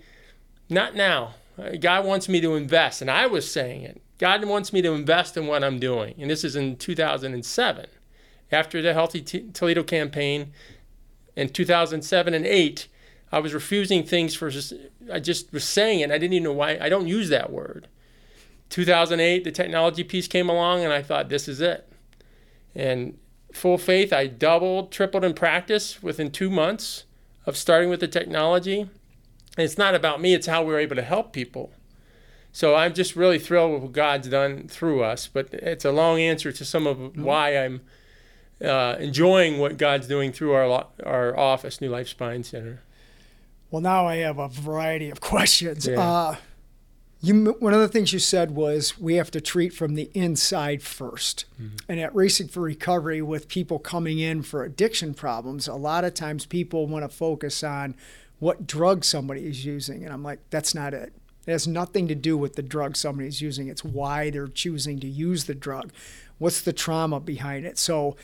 not 0.68 0.94
now. 0.94 1.34
God 1.80 2.04
wants 2.04 2.28
me 2.28 2.40
to 2.40 2.54
invest. 2.54 3.00
And 3.00 3.10
I 3.10 3.26
was 3.26 3.48
saying 3.48 3.82
it. 3.82 4.02
God 4.18 4.44
wants 4.44 4.72
me 4.72 4.82
to 4.82 4.92
invest 4.92 5.36
in 5.36 5.46
what 5.46 5.62
I'm 5.62 5.78
doing. 5.78 6.14
And 6.18 6.30
this 6.30 6.44
is 6.44 6.56
in 6.56 6.76
2007. 6.76 7.86
After 8.50 8.82
the 8.82 8.92
Healthy 8.92 9.22
T- 9.22 9.50
Toledo 9.52 9.82
campaign 9.82 10.52
in 11.36 11.48
2007 11.48 12.34
and 12.34 12.46
8, 12.46 12.88
I 13.34 13.40
was 13.40 13.52
refusing 13.52 14.04
things 14.04 14.36
for 14.36 14.48
just, 14.48 14.72
I 15.12 15.18
just 15.18 15.52
was 15.52 15.64
saying 15.64 15.98
it. 15.98 16.12
I 16.12 16.18
didn't 16.18 16.34
even 16.34 16.44
know 16.44 16.52
why. 16.52 16.78
I 16.80 16.88
don't 16.88 17.08
use 17.08 17.30
that 17.30 17.50
word. 17.50 17.88
2008, 18.70 19.42
the 19.42 19.50
technology 19.50 20.04
piece 20.04 20.28
came 20.28 20.48
along, 20.48 20.84
and 20.84 20.92
I 20.92 21.02
thought, 21.02 21.28
this 21.28 21.48
is 21.48 21.60
it. 21.60 21.92
And 22.76 23.18
full 23.52 23.76
faith. 23.76 24.12
I 24.12 24.28
doubled, 24.28 24.92
tripled 24.92 25.24
in 25.24 25.34
practice 25.34 26.00
within 26.00 26.30
two 26.30 26.48
months 26.48 27.06
of 27.44 27.56
starting 27.56 27.90
with 27.90 27.98
the 27.98 28.06
technology. 28.06 28.82
And 28.82 29.64
it's 29.64 29.78
not 29.78 29.96
about 29.96 30.20
me, 30.20 30.32
it's 30.32 30.46
how 30.46 30.62
we 30.62 30.72
are 30.72 30.78
able 30.78 30.94
to 30.94 31.02
help 31.02 31.32
people. 31.32 31.72
So 32.52 32.76
I'm 32.76 32.94
just 32.94 33.16
really 33.16 33.40
thrilled 33.40 33.72
with 33.72 33.82
what 33.82 33.92
God's 33.92 34.28
done 34.28 34.68
through 34.68 35.02
us. 35.02 35.26
But 35.26 35.52
it's 35.54 35.84
a 35.84 35.90
long 35.90 36.20
answer 36.20 36.52
to 36.52 36.64
some 36.64 36.86
of 36.86 37.16
why 37.16 37.58
I'm 37.58 37.80
uh, 38.64 38.94
enjoying 39.00 39.58
what 39.58 39.76
God's 39.76 40.06
doing 40.06 40.30
through 40.30 40.52
our, 40.52 40.86
our 41.04 41.36
office, 41.36 41.80
New 41.80 41.90
Life 41.90 42.06
Spine 42.06 42.44
Center. 42.44 42.83
Well, 43.74 43.82
now 43.82 44.06
I 44.06 44.18
have 44.18 44.38
a 44.38 44.46
variety 44.46 45.10
of 45.10 45.20
questions. 45.32 45.88
Yeah. 45.88 45.98
Uh, 45.98 46.36
you, 47.20 47.56
one 47.58 47.74
of 47.74 47.80
the 47.80 47.88
things 47.88 48.12
you 48.12 48.20
said 48.20 48.52
was 48.52 49.00
we 49.00 49.16
have 49.16 49.32
to 49.32 49.40
treat 49.40 49.72
from 49.72 49.96
the 49.96 50.12
inside 50.14 50.78
1st 50.78 51.44
mm-hmm. 51.60 51.76
And 51.88 51.98
at 51.98 52.14
Racing 52.14 52.46
for 52.46 52.60
Recovery, 52.60 53.20
with 53.20 53.48
people 53.48 53.80
coming 53.80 54.20
in 54.20 54.42
for 54.42 54.62
addiction 54.62 55.12
problems, 55.12 55.66
a 55.66 55.74
lot 55.74 56.04
of 56.04 56.14
times 56.14 56.46
people 56.46 56.86
want 56.86 57.02
to 57.02 57.08
focus 57.08 57.64
on 57.64 57.96
what 58.38 58.64
drug 58.64 59.04
somebody 59.04 59.44
is 59.44 59.64
using. 59.64 60.04
And 60.04 60.12
I'm 60.12 60.22
like, 60.22 60.38
that's 60.50 60.72
not 60.72 60.94
it. 60.94 61.12
It 61.44 61.50
has 61.50 61.66
nothing 61.66 62.06
to 62.06 62.14
do 62.14 62.38
with 62.38 62.54
the 62.54 62.62
drug 62.62 62.96
somebody 62.96 63.26
is 63.26 63.42
using. 63.42 63.66
It's 63.66 63.82
why 63.82 64.30
they're 64.30 64.46
choosing 64.46 65.00
to 65.00 65.08
use 65.08 65.46
the 65.46 65.54
drug. 65.54 65.92
What's 66.38 66.60
the 66.60 66.72
trauma 66.72 67.18
behind 67.18 67.66
it? 67.66 67.78
So 67.78 68.14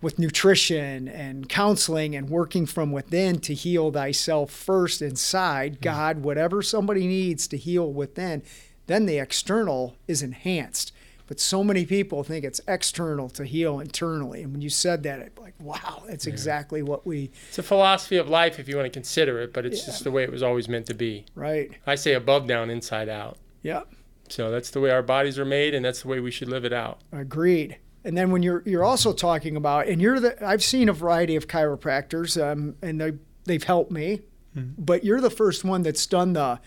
with 0.00 0.18
nutrition 0.18 1.08
and 1.08 1.48
counseling 1.48 2.16
and 2.16 2.30
working 2.30 2.66
from 2.66 2.90
within 2.92 3.38
to 3.40 3.54
heal 3.54 3.90
thyself 3.90 4.50
first 4.50 5.02
inside, 5.02 5.74
mm-hmm. 5.74 5.82
God, 5.82 6.22
whatever 6.22 6.62
somebody 6.62 7.06
needs 7.06 7.46
to 7.48 7.56
heal 7.56 7.92
within, 7.92 8.42
then 8.86 9.06
the 9.06 9.18
external 9.18 9.96
is 10.08 10.22
enhanced. 10.22 10.92
But 11.26 11.38
so 11.38 11.62
many 11.62 11.86
people 11.86 12.24
think 12.24 12.44
it's 12.44 12.60
external 12.66 13.28
to 13.30 13.44
heal 13.44 13.78
internally. 13.78 14.42
And 14.42 14.52
when 14.52 14.62
you 14.62 14.68
said 14.68 15.04
that, 15.04 15.20
it's 15.20 15.38
like, 15.38 15.54
wow, 15.60 16.02
that's 16.08 16.26
yeah. 16.26 16.32
exactly 16.32 16.82
what 16.82 17.06
we. 17.06 17.30
It's 17.50 17.58
a 17.60 17.62
philosophy 17.62 18.16
of 18.16 18.28
life 18.28 18.58
if 18.58 18.68
you 18.68 18.74
want 18.74 18.86
to 18.86 18.90
consider 18.90 19.40
it, 19.40 19.52
but 19.52 19.64
it's 19.64 19.78
yeah. 19.78 19.86
just 19.86 20.02
the 20.02 20.10
way 20.10 20.24
it 20.24 20.32
was 20.32 20.42
always 20.42 20.68
meant 20.68 20.86
to 20.86 20.94
be. 20.94 21.26
Right. 21.36 21.70
I 21.86 21.94
say 21.94 22.14
above 22.14 22.48
down, 22.48 22.68
inside 22.68 23.08
out. 23.08 23.38
Yeah. 23.62 23.82
So 24.28 24.50
that's 24.50 24.70
the 24.70 24.80
way 24.80 24.90
our 24.90 25.04
bodies 25.04 25.38
are 25.38 25.44
made, 25.44 25.72
and 25.72 25.84
that's 25.84 26.02
the 26.02 26.08
way 26.08 26.18
we 26.18 26.32
should 26.32 26.48
live 26.48 26.64
it 26.64 26.72
out. 26.72 27.00
Agreed. 27.12 27.76
And 28.04 28.16
then 28.16 28.30
when 28.30 28.42
you're 28.42 28.62
you're 28.64 28.84
also 28.84 29.12
talking 29.12 29.56
about, 29.56 29.88
and 29.88 30.00
you're 30.00 30.20
the 30.20 30.46
I've 30.46 30.64
seen 30.64 30.88
a 30.88 30.92
variety 30.92 31.36
of 31.36 31.46
chiropractors, 31.46 32.40
um, 32.40 32.76
and 32.82 33.00
they 33.00 33.12
they've 33.44 33.62
helped 33.62 33.90
me, 33.90 34.20
mm-hmm. 34.56 34.82
but 34.82 35.04
you're 35.04 35.20
the 35.20 35.30
first 35.30 35.64
one 35.64 35.82
that's 35.82 36.06
done 36.06 36.32
the 36.32 36.60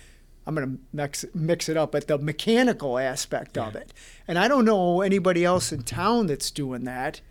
I'm 0.45 0.55
going 0.55 0.67
to 0.67 0.83
mix, 0.91 1.25
mix 1.33 1.69
it 1.69 1.77
up, 1.77 1.93
but 1.93 2.07
the 2.07 2.17
mechanical 2.17 2.97
aspect 2.97 3.57
yeah. 3.57 3.67
of 3.67 3.75
it. 3.75 3.93
And 4.27 4.37
I 4.37 4.47
don't 4.47 4.65
know 4.65 5.01
anybody 5.01 5.45
else 5.45 5.71
in 5.71 5.83
town 5.83 6.27
that's 6.27 6.51
doing 6.51 6.83
that. 6.83 7.21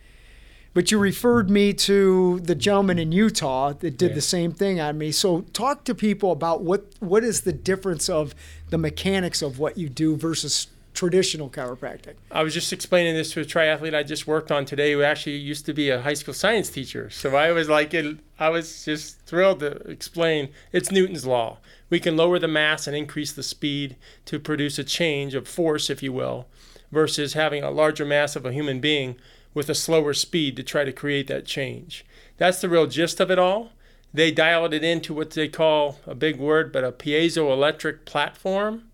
But 0.75 0.91
you 0.91 0.99
referred 0.99 1.51
me 1.51 1.75
to 1.75 2.41
the 2.41 2.55
gentleman 2.55 2.99
in 2.99 3.13
Utah 3.13 3.75
that 3.75 3.99
did 3.99 4.11
yeah. 4.11 4.15
the 4.15 4.23
same 4.23 4.53
thing 4.53 4.81
on 4.81 4.97
me. 4.97 5.13
So 5.13 5.43
talk 5.53 5.85
to 5.85 5.95
people 5.95 6.33
about 6.33 6.63
what 6.63 6.87
what 6.99 7.23
is 7.23 7.43
the 7.43 7.53
difference 7.53 8.09
of 8.09 8.35
the 8.71 8.79
mechanics 8.79 9.43
of 9.43 9.59
what 9.59 9.77
you 9.77 9.91
do 9.91 10.17
versus 10.17 10.69
traditional 11.03 11.51
chiropractic. 11.51 12.15
I 12.31 12.45
was 12.45 12.55
just 12.55 12.73
explaining 12.73 13.15
this 13.15 13.33
to 13.33 13.41
a 13.41 13.45
triathlete 13.45 13.93
I 13.93 14.05
just 14.05 14.29
worked 14.29 14.53
on 14.53 14.65
today 14.65 14.93
who 14.93 15.03
actually 15.03 15.35
used 15.35 15.67
to 15.67 15.73
be 15.73 15.91
a 15.91 16.01
high 16.01 16.15
school 16.15 16.33
science 16.33 16.71
teacher. 16.71 17.11
So 17.11 17.35
I 17.35 17.51
was 17.51 17.69
like, 17.69 17.93
I 18.39 18.49
was 18.49 18.85
just 18.85 19.21
thrilled 19.23 19.59
to 19.61 19.73
explain 19.91 20.51
it's 20.71 20.93
Newton's 20.93 21.27
law. 21.27 21.59
We 21.91 21.99
can 21.99 22.17
lower 22.17 22.39
the 22.39 22.47
mass 22.47 22.87
and 22.87 22.95
increase 22.95 23.33
the 23.33 23.43
speed 23.43 23.97
to 24.27 24.39
produce 24.39 24.79
a 24.79 24.85
change 24.85 25.35
of 25.35 25.49
force, 25.49 25.91
if 25.91 26.05
you 26.05 26.13
will, 26.13 26.47
versus 26.93 27.33
having 27.33 27.65
a 27.65 27.73
larger 27.73 28.05
mass 28.05 28.37
of 28.37 28.47
a 28.47 28.53
human 28.53 28.79
being 28.79 29.17
with 29.55 29.69
a 29.69 29.75
slower 29.75 30.15
speed 30.15 30.55
to 30.55 30.63
try 30.63 30.85
to 30.85 30.93
create 30.93 31.27
that 31.27 31.47
change. 31.47 32.05
That's 32.37 32.61
the 32.61 32.69
real 32.69 32.87
gist 32.87 33.19
of 33.19 33.29
it 33.29 33.41
all. 33.41 33.73
They 34.15 34.31
dialed 34.31 34.73
it 34.73 34.85
into 34.85 35.15
what 35.15 35.31
they 35.31 35.49
call 35.49 35.99
a 36.07 36.15
big 36.15 36.39
word, 36.39 36.71
but 36.71 36.85
a 36.85 36.93
piezoelectric 36.93 38.05
platform 38.05 38.85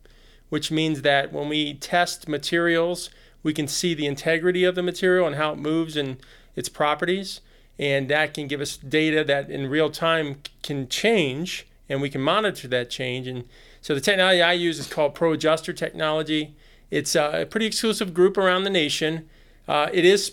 which 0.48 0.70
means 0.70 1.02
that 1.02 1.32
when 1.32 1.48
we 1.48 1.74
test 1.74 2.28
materials, 2.28 3.10
we 3.42 3.52
can 3.52 3.68
see 3.68 3.94
the 3.94 4.06
integrity 4.06 4.64
of 4.64 4.74
the 4.74 4.82
material 4.82 5.26
and 5.26 5.36
how 5.36 5.52
it 5.52 5.58
moves 5.58 5.96
and 5.96 6.18
its 6.56 6.68
properties. 6.68 7.40
And 7.78 8.08
that 8.08 8.34
can 8.34 8.48
give 8.48 8.60
us 8.60 8.76
data 8.76 9.22
that 9.24 9.50
in 9.50 9.68
real 9.68 9.90
time 9.90 10.42
can 10.62 10.88
change 10.88 11.66
and 11.88 12.02
we 12.02 12.10
can 12.10 12.20
monitor 12.20 12.68
that 12.68 12.90
change. 12.90 13.26
And 13.26 13.44
so 13.80 13.94
the 13.94 14.00
technology 14.00 14.42
I 14.42 14.52
use 14.52 14.78
is 14.78 14.88
called 14.88 15.14
Pro 15.14 15.32
Adjuster 15.32 15.72
technology. 15.72 16.54
It's 16.90 17.14
a 17.14 17.46
pretty 17.48 17.66
exclusive 17.66 18.12
group 18.12 18.36
around 18.36 18.64
the 18.64 18.70
nation. 18.70 19.28
Uh, 19.66 19.88
it 19.92 20.04
is 20.04 20.32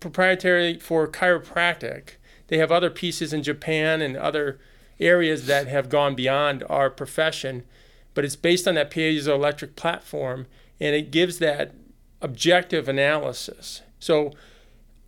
proprietary 0.00 0.78
for 0.78 1.08
chiropractic. 1.08 2.16
They 2.48 2.58
have 2.58 2.70
other 2.70 2.90
pieces 2.90 3.32
in 3.32 3.42
Japan 3.42 4.02
and 4.02 4.16
other 4.16 4.58
areas 5.00 5.46
that 5.46 5.66
have 5.66 5.88
gone 5.88 6.14
beyond 6.14 6.62
our 6.68 6.90
profession 6.90 7.64
but 8.14 8.24
it's 8.24 8.36
based 8.36 8.66
on 8.66 8.74
that 8.76 8.90
piezoelectric 8.90 9.76
platform 9.76 10.46
and 10.80 10.94
it 10.94 11.10
gives 11.10 11.38
that 11.38 11.74
objective 12.22 12.88
analysis. 12.88 13.82
So 13.98 14.32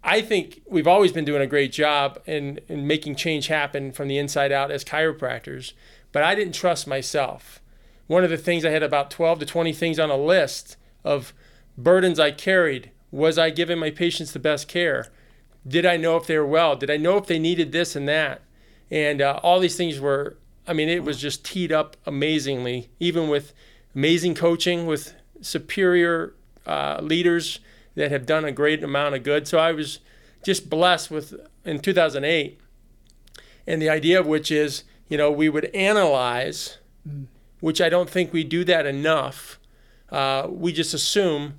I 0.03 0.21
think 0.21 0.63
we've 0.67 0.87
always 0.87 1.13
been 1.13 1.25
doing 1.25 1.43
a 1.43 1.47
great 1.47 1.73
job 1.73 2.21
in, 2.27 2.61
in 2.69 2.87
making 2.87 3.17
change 3.17 3.49
happen 3.49 3.93
from 3.93 4.09
the 4.09 4.19
inside 4.19 4.53
out 4.53 4.71
as 4.71 4.85
chiropractors, 4.85 5.73
but 6.13 6.23
I 6.23 6.35
didn't 6.35 6.55
trust 6.55 6.87
myself. 6.87 7.61
One 8.07 8.23
of 8.23 8.31
the 8.31 8.37
things 8.37 8.65
I 8.65 8.71
had 8.71 8.83
about 8.83 9.11
12 9.11 9.41
to 9.41 9.47
20 9.47 9.73
things 9.73 9.99
on 9.99 10.11
a 10.11 10.17
list 10.17 10.77
of 11.05 11.33
burdens 11.77 12.21
I 12.21 12.31
carried. 12.31 12.93
Was 13.11 13.39
I 13.39 13.51
giving 13.51 13.79
my 13.79 13.91
patients 13.91 14.33
the 14.33 14.39
best 14.39 14.69
care? 14.69 15.09
Did 15.67 15.85
I 15.85 15.97
know 15.97 16.17
if 16.17 16.27
they 16.27 16.39
were 16.39 16.47
well? 16.47 16.77
Did 16.77 16.91
I 16.91 16.97
know 16.97 17.17
if 17.17 17.27
they 17.27 17.39
needed 17.39 17.73
this 17.73 17.97
and 17.97 18.09
that? 18.09 18.43
And 18.91 19.21
uh, 19.21 19.41
all 19.43 19.59
these 19.59 19.77
things 19.77 19.99
were 19.99 20.37
I 20.67 20.73
mean, 20.73 20.89
it 20.89 21.05
was 21.05 21.21
just 21.21 21.45
teed 21.45 21.73
up 21.73 21.97
amazingly, 22.07 22.91
even 22.99 23.29
with 23.29 23.53
amazing 23.95 24.35
coaching, 24.35 24.87
with 24.87 25.15
superior 25.41 26.35
uh, 26.67 26.99
leaders 27.03 27.61
that 27.95 28.11
have 28.11 28.27
done 28.27 28.45
a 28.45 28.53
great 28.53 28.83
amount 28.83 29.15
of 29.15 29.23
good. 29.23 29.47
So 29.47 29.59
I 29.59 29.73
was 29.73 30.01
just 30.45 30.69
blessed 30.69 31.11
with 31.11 31.35
in 31.65 31.81
2008, 31.81 32.61
and 33.67 33.83
the 33.83 33.89
idea 33.89 34.21
of 34.21 34.27
which 34.27 34.51
is, 34.51 34.85
you 35.09 35.17
know, 35.17 35.31
we 35.31 35.49
would 35.49 35.67
analyze, 35.67 36.79
which 37.61 37.81
I 37.81 37.89
don't 37.89 38.11
think 38.11 38.33
we 38.33 38.45
do 38.45 38.65
that 38.65 38.87
enough. 38.87 39.59
Uh, 40.11 40.47
we 40.49 40.73
just 40.73 40.95
assume 40.95 41.59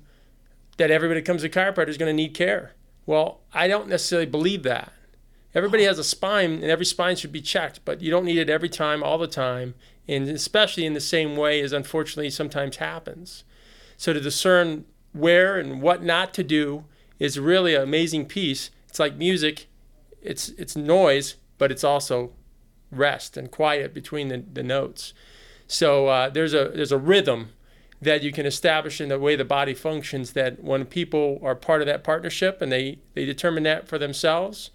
that 0.78 0.90
everybody 0.90 1.20
comes 1.22 1.42
to 1.42 1.48
chiropractor 1.48 1.88
is 1.88 1.98
going 1.98 2.08
to 2.08 2.14
need 2.14 2.34
care. 2.34 2.72
Well, 3.04 3.40
I 3.52 3.68
don't 3.68 3.88
necessarily 3.88 4.26
believe 4.26 4.62
that. 4.62 4.92
Everybody 5.58 5.82
has 5.82 5.98
a 5.98 6.04
spine, 6.04 6.52
and 6.52 6.70
every 6.70 6.84
spine 6.86 7.16
should 7.16 7.32
be 7.32 7.40
checked, 7.40 7.80
but 7.84 8.00
you 8.00 8.12
don't 8.12 8.26
need 8.26 8.38
it 8.38 8.48
every 8.48 8.68
time, 8.68 9.02
all 9.02 9.18
the 9.18 9.26
time, 9.26 9.74
and 10.06 10.28
especially 10.28 10.86
in 10.86 10.94
the 10.94 11.00
same 11.00 11.34
way 11.34 11.60
as 11.60 11.72
unfortunately 11.72 12.30
sometimes 12.30 12.76
happens. 12.76 13.42
So 13.96 14.12
to 14.12 14.20
discern 14.20 14.84
where 15.12 15.58
and 15.58 15.82
what 15.82 16.04
not 16.04 16.32
to 16.34 16.44
do 16.44 16.84
is 17.18 17.40
really 17.40 17.74
an 17.74 17.82
amazing 17.82 18.26
piece. 18.26 18.70
It's 18.88 19.00
like 19.00 19.16
music; 19.16 19.66
it's 20.22 20.50
it's 20.50 20.76
noise, 20.76 21.34
but 21.58 21.72
it's 21.72 21.82
also 21.82 22.30
rest 22.92 23.36
and 23.36 23.50
quiet 23.50 23.92
between 23.92 24.28
the, 24.28 24.44
the 24.52 24.62
notes. 24.62 25.12
So 25.66 26.06
uh, 26.06 26.28
there's 26.28 26.54
a 26.54 26.70
there's 26.72 26.92
a 26.92 26.98
rhythm 26.98 27.50
that 28.00 28.22
you 28.22 28.30
can 28.30 28.46
establish 28.46 29.00
in 29.00 29.08
the 29.08 29.18
way 29.18 29.34
the 29.34 29.44
body 29.44 29.74
functions. 29.74 30.34
That 30.34 30.62
when 30.62 30.84
people 30.84 31.40
are 31.42 31.56
part 31.56 31.80
of 31.80 31.88
that 31.88 32.04
partnership 32.04 32.62
and 32.62 32.70
they 32.70 33.00
they 33.14 33.24
determine 33.24 33.64
that 33.64 33.88
for 33.88 33.98
themselves 33.98 34.70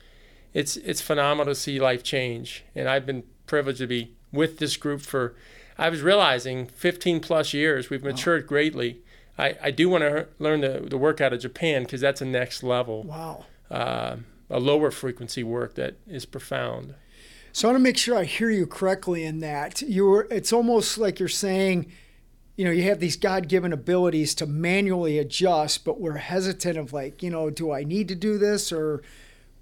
it's 0.54 0.78
it's 0.78 1.02
phenomenal 1.02 1.54
to 1.54 1.60
see 1.60 1.80
life 1.80 2.04
change. 2.04 2.64
And 2.76 2.88
I've 2.88 3.06
been 3.06 3.24
privileged 3.48 3.80
to 3.80 3.88
be 3.88 4.14
with 4.32 4.60
this 4.60 4.78
group 4.78 5.02
for 5.02 5.36
I 5.78 5.90
was 5.90 6.02
realizing 6.02 6.68
15 6.68 7.20
plus 7.20 7.54
years. 7.54 7.90
We've 7.90 8.04
matured 8.04 8.44
wow. 8.44 8.48
greatly. 8.48 9.02
I, 9.38 9.56
I 9.64 9.72
do 9.72 9.90
want 9.90 10.04
to 10.04 10.28
learn 10.38 10.62
the, 10.62 10.86
the 10.88 10.98
work 10.98 11.20
out 11.20 11.34
of 11.34 11.40
Japan 11.40 11.84
because 11.84 12.02
that's 12.02 12.22
a 12.22 12.26
next 12.26 12.62
level. 12.62 13.04
Wow. 13.04 13.46
Uh, 13.72 14.18
a 14.50 14.60
lower 14.60 14.92
frequency 14.92 15.44
work 15.44 15.74
that 15.76 15.96
is 16.08 16.26
profound. 16.26 16.94
So 17.52 17.68
I 17.68 17.72
want 17.72 17.80
to 17.80 17.84
make 17.84 17.98
sure 17.98 18.18
I 18.18 18.24
hear 18.24 18.50
you 18.50 18.68
correctly 18.68 19.24
in 19.24 19.40
that. 19.40 19.82
You're 19.82 20.28
it's 20.30 20.54
almost 20.54 20.98
like 20.98 21.20
you're 21.20 21.30
saying, 21.30 21.92
you 22.56 22.66
know, 22.66 22.72
you 22.72 22.84
have 22.84 23.00
these 23.00 23.16
God-given 23.16 23.74
abilities 23.74 24.36
to 24.36 24.46
manually 24.46 25.18
adjust, 25.18 25.86
but 25.86 26.00
we're 26.00 26.18
hesitant 26.18 26.78
of 26.78 26.94
like, 26.94 27.24
you 27.24 27.30
know, 27.30 27.50
do 27.50 27.72
I 27.72 27.84
need 27.84 28.08
to 28.10 28.16
do 28.16 28.38
this 28.38 28.72
or 28.72 29.02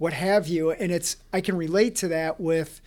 what 0.01 0.13
have 0.13 0.47
you. 0.47 0.71
And 0.71 0.91
it's 0.91 1.17
I 1.31 1.41
can 1.41 1.55
relate 1.55 1.95
to 1.97 2.07
that 2.07 2.41
with 2.41 2.81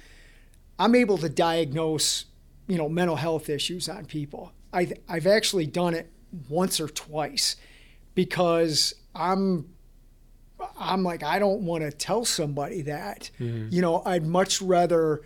I'm 0.80 0.96
able 0.96 1.16
to 1.18 1.28
diagnose, 1.28 2.24
you 2.66 2.76
know, 2.76 2.88
mental 2.88 3.14
health 3.14 3.48
issues 3.48 3.88
on 3.88 4.06
people. 4.06 4.50
I 4.72 4.92
I've 5.08 5.28
actually 5.28 5.66
done 5.66 5.94
it 5.94 6.10
once 6.48 6.80
or 6.80 6.88
twice 6.88 7.54
because 8.16 8.94
I'm 9.14 9.68
I'm 10.76 11.04
like 11.04 11.22
I 11.22 11.38
don't 11.38 11.62
want 11.62 11.84
to 11.84 11.92
tell 11.92 12.24
somebody 12.24 12.82
that. 12.82 13.30
Mm-hmm. 13.38 13.68
You 13.70 13.80
know, 13.80 14.02
I'd 14.04 14.26
much 14.26 14.60
rather 14.60 15.22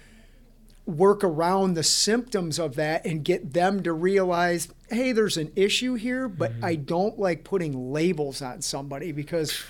work 0.84 1.24
around 1.24 1.72
the 1.72 1.82
symptoms 1.82 2.58
of 2.58 2.74
that 2.74 3.06
and 3.06 3.24
get 3.24 3.54
them 3.54 3.82
to 3.84 3.94
realize, 3.94 4.68
hey, 4.90 5.12
there's 5.12 5.38
an 5.38 5.52
issue 5.56 5.94
here, 5.94 6.28
but 6.28 6.52
mm-hmm. 6.52 6.66
I 6.66 6.74
don't 6.74 7.18
like 7.18 7.44
putting 7.44 7.92
labels 7.94 8.42
on 8.42 8.60
somebody 8.60 9.10
because 9.10 9.62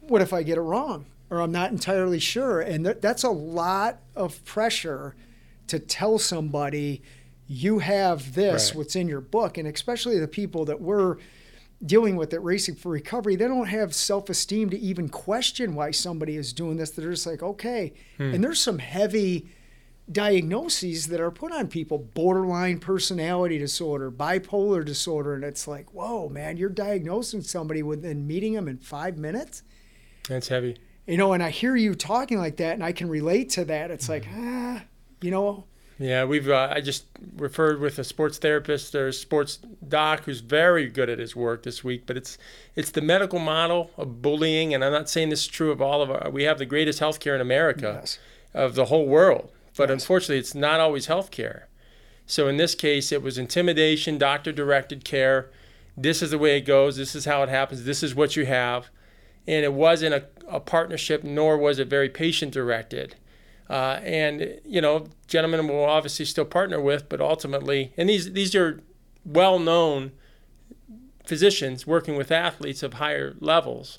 what 0.00 0.20
if 0.20 0.34
I 0.34 0.42
get 0.42 0.58
it 0.58 0.62
wrong? 0.62 1.06
Or 1.30 1.40
I'm 1.40 1.52
not 1.52 1.70
entirely 1.70 2.18
sure. 2.18 2.60
And 2.60 2.84
th- 2.84 2.98
that's 3.00 3.22
a 3.22 3.30
lot 3.30 4.00
of 4.16 4.44
pressure 4.44 5.14
to 5.68 5.78
tell 5.78 6.18
somebody 6.18 7.02
you 7.46 7.78
have 7.78 8.34
this, 8.34 8.70
right. 8.70 8.78
what's 8.78 8.96
in 8.96 9.08
your 9.08 9.20
book. 9.20 9.56
And 9.56 9.66
especially 9.68 10.18
the 10.18 10.28
people 10.28 10.64
that 10.66 10.80
we're 10.80 11.16
dealing 11.84 12.16
with 12.16 12.34
at 12.34 12.42
Racing 12.42 12.74
for 12.74 12.90
Recovery, 12.90 13.36
they 13.36 13.46
don't 13.46 13.68
have 13.68 13.94
self 13.94 14.28
esteem 14.28 14.70
to 14.70 14.78
even 14.78 15.08
question 15.08 15.74
why 15.74 15.92
somebody 15.92 16.36
is 16.36 16.52
doing 16.52 16.76
this. 16.76 16.90
They're 16.90 17.10
just 17.10 17.26
like, 17.26 17.42
okay. 17.42 17.94
Hmm. 18.16 18.34
And 18.34 18.44
there's 18.44 18.60
some 18.60 18.78
heavy 18.78 19.48
diagnoses 20.10 21.06
that 21.06 21.20
are 21.20 21.30
put 21.30 21.52
on 21.52 21.68
people 21.68 21.98
borderline 21.98 22.80
personality 22.80 23.58
disorder, 23.58 24.10
bipolar 24.10 24.84
disorder. 24.84 25.34
And 25.34 25.44
it's 25.44 25.68
like, 25.68 25.94
whoa, 25.94 26.28
man, 26.28 26.56
you're 26.56 26.68
diagnosing 26.68 27.42
somebody 27.42 27.84
within 27.84 28.26
meeting 28.26 28.54
them 28.54 28.66
in 28.66 28.78
five 28.78 29.16
minutes? 29.16 29.62
That's 30.28 30.48
heavy 30.48 30.76
you 31.10 31.16
know, 31.16 31.32
and 31.32 31.42
I 31.42 31.50
hear 31.50 31.74
you 31.74 31.96
talking 31.96 32.38
like 32.38 32.58
that, 32.58 32.74
and 32.74 32.84
I 32.84 32.92
can 32.92 33.08
relate 33.08 33.50
to 33.50 33.64
that. 33.64 33.90
It's 33.90 34.08
like, 34.08 34.26
mm-hmm. 34.26 34.76
ah, 34.76 34.82
you 35.20 35.32
know. 35.32 35.64
Yeah, 35.98 36.24
we've. 36.24 36.48
Uh, 36.48 36.68
I 36.70 36.80
just 36.80 37.04
referred 37.36 37.80
with 37.80 37.98
a 37.98 38.04
sports 38.04 38.38
therapist 38.38 38.94
or 38.94 39.10
sports 39.10 39.58
doc 39.86 40.22
who's 40.24 40.38
very 40.38 40.88
good 40.88 41.10
at 41.10 41.18
his 41.18 41.34
work 41.34 41.64
this 41.64 41.82
week. 41.82 42.04
But 42.06 42.16
it's 42.16 42.38
it's 42.76 42.92
the 42.92 43.00
medical 43.00 43.40
model 43.40 43.90
of 43.98 44.22
bullying, 44.22 44.72
and 44.72 44.84
I'm 44.84 44.92
not 44.92 45.10
saying 45.10 45.30
this 45.30 45.42
is 45.42 45.48
true 45.48 45.72
of 45.72 45.82
all 45.82 46.00
of 46.00 46.12
our. 46.12 46.30
We 46.30 46.44
have 46.44 46.58
the 46.58 46.64
greatest 46.64 47.00
healthcare 47.00 47.34
in 47.34 47.40
America, 47.40 47.98
yes. 48.00 48.18
of 48.54 48.76
the 48.76 48.84
whole 48.84 49.06
world. 49.06 49.50
But 49.76 49.88
yes. 49.88 50.02
unfortunately, 50.02 50.38
it's 50.38 50.54
not 50.54 50.78
always 50.78 51.08
healthcare. 51.08 51.64
So 52.24 52.46
in 52.46 52.56
this 52.56 52.76
case, 52.76 53.10
it 53.10 53.20
was 53.20 53.36
intimidation, 53.36 54.16
doctor-directed 54.16 55.04
care. 55.04 55.50
This 55.96 56.22
is 56.22 56.30
the 56.30 56.38
way 56.38 56.56
it 56.56 56.62
goes. 56.62 56.96
This 56.96 57.16
is 57.16 57.24
how 57.24 57.42
it 57.42 57.48
happens. 57.48 57.82
This 57.82 58.04
is 58.04 58.14
what 58.14 58.36
you 58.36 58.46
have 58.46 58.90
and 59.46 59.64
it 59.64 59.72
wasn't 59.72 60.14
a, 60.14 60.24
a 60.50 60.60
partnership, 60.60 61.24
nor 61.24 61.56
was 61.56 61.78
it 61.78 61.88
very 61.88 62.08
patient 62.08 62.52
directed. 62.52 63.16
Uh, 63.68 64.00
and 64.02 64.60
you 64.64 64.80
know, 64.80 65.06
gentlemen 65.26 65.68
will 65.68 65.84
obviously 65.84 66.24
still 66.24 66.44
partner 66.44 66.80
with, 66.80 67.08
but 67.08 67.20
ultimately, 67.20 67.92
and 67.96 68.08
these 68.08 68.32
these 68.32 68.54
are 68.54 68.80
well 69.24 69.58
known 69.58 70.12
physicians 71.24 71.86
working 71.86 72.16
with 72.16 72.32
athletes 72.32 72.82
of 72.82 72.94
higher 72.94 73.36
levels. 73.38 73.98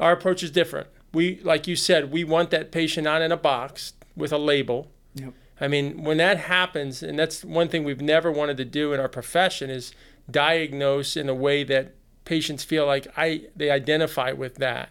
Our 0.00 0.12
approach 0.12 0.42
is 0.42 0.50
different. 0.50 0.88
We, 1.12 1.40
like 1.42 1.66
you 1.66 1.76
said, 1.76 2.10
we 2.10 2.24
want 2.24 2.50
that 2.50 2.72
patient 2.72 3.04
not 3.04 3.22
in 3.22 3.30
a 3.30 3.36
box 3.36 3.92
with 4.16 4.32
a 4.32 4.38
label. 4.38 4.90
Yep. 5.14 5.32
I 5.60 5.68
mean, 5.68 6.02
when 6.02 6.18
that 6.18 6.38
happens, 6.38 7.02
and 7.02 7.18
that's 7.18 7.44
one 7.44 7.68
thing 7.68 7.84
we've 7.84 8.02
never 8.02 8.30
wanted 8.30 8.56
to 8.58 8.64
do 8.64 8.92
in 8.92 9.00
our 9.00 9.08
profession 9.08 9.70
is 9.70 9.94
diagnose 10.30 11.16
in 11.16 11.28
a 11.28 11.34
way 11.34 11.62
that 11.64 11.94
patients 12.24 12.64
feel 12.64 12.84
like 12.84 13.06
I 13.16 13.42
they 13.54 13.70
identify 13.70 14.32
with 14.32 14.56
that. 14.56 14.90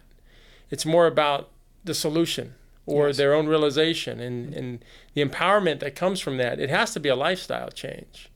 It's 0.70 0.86
more 0.86 1.06
about 1.06 1.50
the 1.84 1.94
solution 1.94 2.54
or 2.86 3.08
yes. 3.08 3.16
their 3.16 3.34
own 3.34 3.46
realization 3.46 4.20
and, 4.20 4.54
and 4.54 4.84
the 5.14 5.24
empowerment 5.24 5.80
that 5.80 5.94
comes 5.94 6.20
from 6.20 6.36
that. 6.38 6.60
It 6.60 6.70
has 6.70 6.92
to 6.94 7.00
be 7.00 7.08
a 7.08 7.16
lifestyle 7.16 7.70
change, 7.70 8.30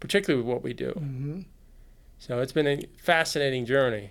particularly 0.00 0.42
with 0.42 0.52
what 0.52 0.62
we 0.62 0.72
do. 0.72 0.90
Mm-hmm. 0.90 1.40
So 2.18 2.40
it's 2.40 2.52
been 2.52 2.66
a 2.66 2.84
fascinating 3.02 3.66
journey. 3.66 4.10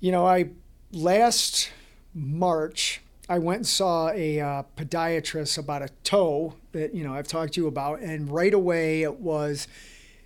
You 0.00 0.12
know, 0.12 0.26
I 0.26 0.50
last 0.92 1.70
March 2.14 3.00
I 3.28 3.38
went 3.38 3.58
and 3.58 3.66
saw 3.66 4.08
a 4.10 4.40
uh, 4.40 4.62
podiatrist 4.76 5.58
about 5.58 5.82
a 5.82 5.90
toe 6.02 6.54
that 6.72 6.94
you 6.94 7.04
know 7.04 7.12
I've 7.14 7.28
talked 7.28 7.54
to 7.54 7.60
you 7.60 7.66
about, 7.66 8.00
and 8.00 8.30
right 8.30 8.54
away 8.54 9.02
it 9.02 9.20
was, 9.20 9.68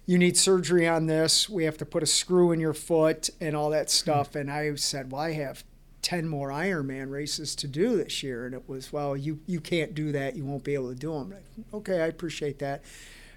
you 0.07 0.19
need 0.19 0.37
surgery 0.37 0.87
on 0.87 1.07
this. 1.07 1.49
We 1.49 1.65
have 1.65 1.77
to 1.79 1.87
put 1.87 2.05
a 2.05 2.07
screw 2.07 2.53
in 2.53 2.61
your 2.61 2.75
foot 2.75 3.29
and 3.41 3.57
all 3.57 3.71
that 3.71 3.91
stuff. 3.91 4.37
And 4.37 4.51
I 4.51 4.75
said, 4.77 5.11
well, 5.11 5.21
I 5.21 5.33
have 5.33 5.65
ten 6.03 6.29
more 6.29 6.51
Ironman 6.51 7.11
races 7.11 7.55
to 7.57 7.69
do 7.69 7.97
this 7.97 8.23
year, 8.23 8.45
and 8.45 8.55
it 8.55 8.69
was, 8.69 8.93
well, 8.93 9.17
you 9.17 9.41
you 9.47 9.61
can't 9.61 9.95
do 9.95 10.13
that. 10.13 10.37
You 10.37 10.45
won't 10.45 10.65
be 10.65 10.75
able 10.75 10.91
to 10.91 10.99
do 10.99 11.13
them. 11.13 11.35
Okay, 11.73 12.03
I 12.03 12.07
appreciate 12.07 12.59
that. 12.59 12.83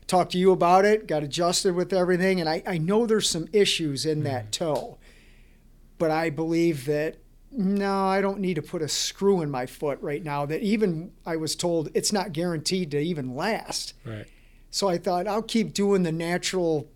Talked 0.08 0.34
to 0.34 0.38
you 0.38 0.52
about 0.52 0.86
it, 0.86 1.08
got 1.08 1.24
adjusted 1.24 1.74
with 1.74 1.94
everything, 1.94 2.40
and 2.40 2.50
I, 2.50 2.62
I 2.68 2.78
know 2.78 3.06
there's 3.06 3.30
some 3.30 3.48
issues 3.54 4.06
in 4.06 4.24
that 4.24 4.52
mm-hmm. 4.52 4.66
toe, 4.66 4.98
but 5.98 6.12
I 6.12 6.30
believe 6.30 6.86
that 6.86 7.18
no, 7.52 8.06
I 8.06 8.22
don't 8.22 8.40
need 8.40 8.56
to 8.56 8.62
put 8.62 8.82
a 8.82 8.88
screw 8.88 9.42
in 9.42 9.50
my 9.50 9.66
foot 9.66 10.00
right 10.02 10.24
now. 10.24 10.46
That 10.46 10.62
even 10.62 11.12
I 11.26 11.38
was 11.38 11.56
told 11.56 11.90
it's 11.94 12.12
not 12.12 12.34
guaranteed 12.34 12.92
to 12.92 13.00
even 13.00 13.36
last. 13.36 13.94
Right. 14.06 14.28
So 14.72 14.90
I 14.90 14.98
thought 14.98 15.26
I'll 15.26 15.42
keep 15.42 15.74
doing 15.74 16.04
the 16.04 16.12
natural 16.12 16.90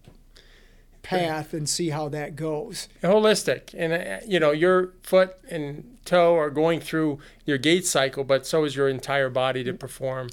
path 1.02 1.54
and 1.54 1.68
see 1.68 1.90
how 1.90 2.10
that 2.10 2.36
goes. 2.36 2.90
Holistic, 3.02 3.74
and 3.78 3.94
uh, 3.94 4.26
you 4.28 4.40
know 4.40 4.52
your 4.52 4.94
foot 5.04 5.36
and 5.50 5.98
toe 6.06 6.36
are 6.36 6.50
going 6.50 6.80
through 6.80 7.20
your 7.46 7.58
gait 7.58 7.86
cycle, 7.86 8.24
but 8.24 8.46
so 8.46 8.64
is 8.64 8.76
your 8.76 8.90
entire 8.90 9.30
body 9.30 9.64
to 9.64 9.74
perform. 9.74 10.30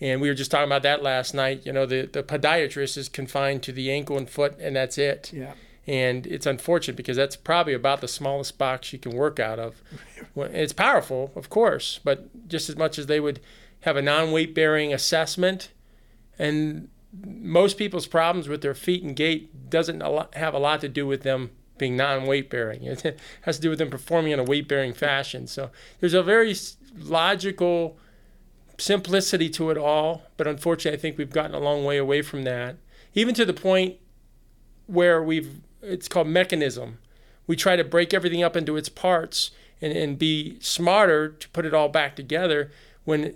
And 0.00 0.20
we 0.20 0.28
were 0.28 0.34
just 0.34 0.50
talking 0.50 0.66
about 0.66 0.82
that 0.82 1.02
last 1.02 1.32
night. 1.32 1.64
You 1.64 1.72
know, 1.72 1.86
the 1.86 2.06
the 2.06 2.22
podiatrist 2.22 2.96
is 2.96 3.08
confined 3.08 3.62
to 3.64 3.72
the 3.72 3.90
ankle 3.90 4.16
and 4.16 4.28
foot, 4.28 4.58
and 4.58 4.76
that's 4.76 4.98
it. 4.98 5.32
Yeah 5.32 5.54
and 5.86 6.26
it's 6.26 6.46
unfortunate 6.46 6.96
because 6.96 7.16
that's 7.16 7.36
probably 7.36 7.74
about 7.74 8.00
the 8.00 8.08
smallest 8.08 8.56
box 8.56 8.92
you 8.92 8.98
can 8.98 9.12
work 9.12 9.40
out 9.40 9.58
of. 9.58 9.82
It's 10.36 10.72
powerful, 10.72 11.32
of 11.34 11.50
course, 11.50 11.98
but 12.04 12.48
just 12.48 12.68
as 12.68 12.76
much 12.76 12.98
as 12.98 13.06
they 13.06 13.18
would 13.18 13.40
have 13.80 13.96
a 13.96 14.02
non-weight 14.02 14.54
bearing 14.54 14.94
assessment, 14.94 15.70
and 16.38 16.88
most 17.12 17.76
people's 17.76 18.06
problems 18.06 18.48
with 18.48 18.62
their 18.62 18.74
feet 18.74 19.02
and 19.02 19.14
gait 19.14 19.70
doesn't 19.70 20.02
have 20.34 20.54
a 20.54 20.58
lot 20.58 20.80
to 20.80 20.88
do 20.88 21.06
with 21.06 21.22
them 21.22 21.50
being 21.78 21.96
non-weight 21.96 22.48
bearing. 22.48 22.82
It 22.86 23.18
has 23.42 23.56
to 23.56 23.62
do 23.62 23.70
with 23.70 23.78
them 23.78 23.90
performing 23.90 24.32
in 24.32 24.38
a 24.38 24.44
weight 24.44 24.68
bearing 24.68 24.94
fashion. 24.94 25.46
So 25.46 25.70
there's 26.00 26.14
a 26.14 26.22
very 26.22 26.54
logical 26.96 27.98
simplicity 28.78 29.50
to 29.50 29.70
it 29.70 29.78
all, 29.78 30.22
but 30.36 30.46
unfortunately, 30.46 30.98
I 30.98 31.00
think 31.00 31.18
we've 31.18 31.30
gotten 31.30 31.54
a 31.54 31.60
long 31.60 31.84
way 31.84 31.98
away 31.98 32.22
from 32.22 32.44
that. 32.44 32.76
Even 33.14 33.34
to 33.34 33.44
the 33.44 33.52
point 33.52 33.96
where 34.86 35.22
we've 35.22 35.60
it's 35.82 36.08
called 36.08 36.28
mechanism. 36.28 36.98
We 37.46 37.56
try 37.56 37.76
to 37.76 37.84
break 37.84 38.14
everything 38.14 38.42
up 38.42 38.56
into 38.56 38.76
its 38.76 38.88
parts 38.88 39.50
and, 39.80 39.92
and 39.92 40.18
be 40.18 40.58
smarter 40.60 41.28
to 41.28 41.48
put 41.50 41.66
it 41.66 41.74
all 41.74 41.88
back 41.88 42.14
together 42.16 42.70
when 43.04 43.34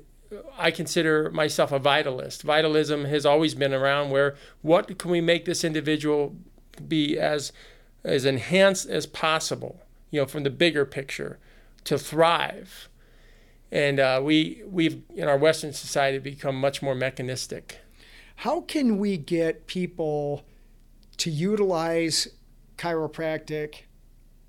I 0.58 0.70
consider 0.70 1.30
myself 1.30 1.72
a 1.72 1.80
vitalist. 1.80 2.42
Vitalism 2.42 3.04
has 3.04 3.24
always 3.24 3.54
been 3.54 3.72
around 3.72 4.10
where 4.10 4.36
what 4.62 4.98
can 4.98 5.10
we 5.10 5.20
make 5.20 5.44
this 5.44 5.64
individual 5.64 6.36
be 6.86 7.18
as 7.18 7.52
as 8.04 8.24
enhanced 8.24 8.88
as 8.88 9.04
possible, 9.06 9.80
you 10.10 10.20
know, 10.20 10.26
from 10.26 10.44
the 10.44 10.50
bigger 10.50 10.84
picture 10.84 11.38
to 11.84 11.98
thrive. 11.98 12.88
And 13.72 13.98
uh, 13.98 14.20
we 14.22 14.62
we've 14.66 15.02
in 15.14 15.28
our 15.28 15.36
Western 15.36 15.72
society 15.72 16.18
become 16.18 16.60
much 16.60 16.82
more 16.82 16.94
mechanistic. 16.94 17.78
How 18.36 18.60
can 18.60 18.98
we 18.98 19.16
get 19.16 19.66
people 19.66 20.44
to 21.16 21.30
utilize 21.30 22.28
chiropractic 22.76 23.84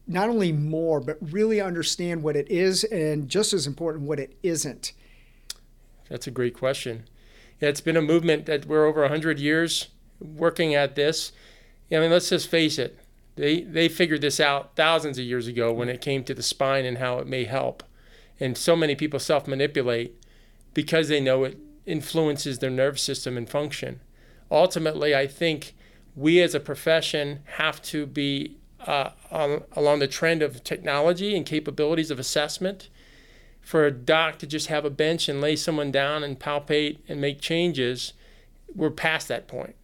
not 0.09 0.29
only 0.29 0.51
more, 0.53 1.01
but 1.01 1.17
really 1.19 1.59
understand 1.59 2.23
what 2.23 2.35
it 2.35 2.49
is 2.49 2.83
and 2.85 3.27
just 3.27 3.53
as 3.53 3.67
important, 3.67 4.05
what 4.05 4.19
it 4.19 4.37
isn't? 4.43 4.93
That's 6.09 6.27
a 6.27 6.31
great 6.31 6.53
question. 6.53 7.05
Yeah, 7.59 7.69
it's 7.69 7.81
been 7.81 7.97
a 7.97 8.01
movement 8.01 8.45
that 8.45 8.65
we're 8.65 8.85
over 8.85 9.01
100 9.01 9.39
years 9.39 9.87
working 10.19 10.75
at 10.75 10.95
this. 10.95 11.31
I 11.91 11.99
mean, 11.99 12.11
let's 12.11 12.29
just 12.29 12.49
face 12.49 12.77
it. 12.77 12.99
They, 13.35 13.61
they 13.61 13.87
figured 13.87 14.21
this 14.21 14.39
out 14.39 14.75
thousands 14.75 15.17
of 15.17 15.25
years 15.25 15.47
ago 15.47 15.71
when 15.71 15.89
it 15.89 16.01
came 16.01 16.23
to 16.23 16.33
the 16.33 16.43
spine 16.43 16.85
and 16.85 16.97
how 16.97 17.19
it 17.19 17.27
may 17.27 17.45
help. 17.45 17.83
And 18.39 18.57
so 18.57 18.75
many 18.75 18.95
people 18.95 19.19
self 19.19 19.47
manipulate 19.47 20.15
because 20.73 21.07
they 21.07 21.19
know 21.19 21.43
it 21.43 21.57
influences 21.85 22.59
their 22.59 22.69
nervous 22.69 23.01
system 23.01 23.37
and 23.37 23.49
function. 23.49 24.01
Ultimately, 24.51 25.15
I 25.15 25.27
think 25.27 25.75
we 26.15 26.41
as 26.41 26.53
a 26.55 26.59
profession 26.59 27.41
have 27.57 27.81
to 27.83 28.05
be 28.05 28.57
uh, 28.85 29.11
on, 29.31 29.63
along 29.73 29.99
the 29.99 30.07
trend 30.07 30.41
of 30.41 30.63
technology 30.63 31.35
and 31.35 31.45
capabilities 31.45 32.11
of 32.11 32.19
assessment. 32.19 32.89
For 33.67 33.85
a 33.85 33.91
doc 33.91 34.39
to 34.39 34.47
just 34.47 34.67
have 34.67 34.85
a 34.85 34.89
bench 34.89 35.27
and 35.27 35.41
lay 35.41 35.57
someone 35.57 35.91
down 35.91 36.23
and 36.23 36.39
palpate 36.39 36.99
and 37.09 37.19
make 37.19 37.41
changes, 37.41 38.13
we're 38.73 38.89
past 38.89 39.27
that 39.27 39.49
point. 39.49 39.75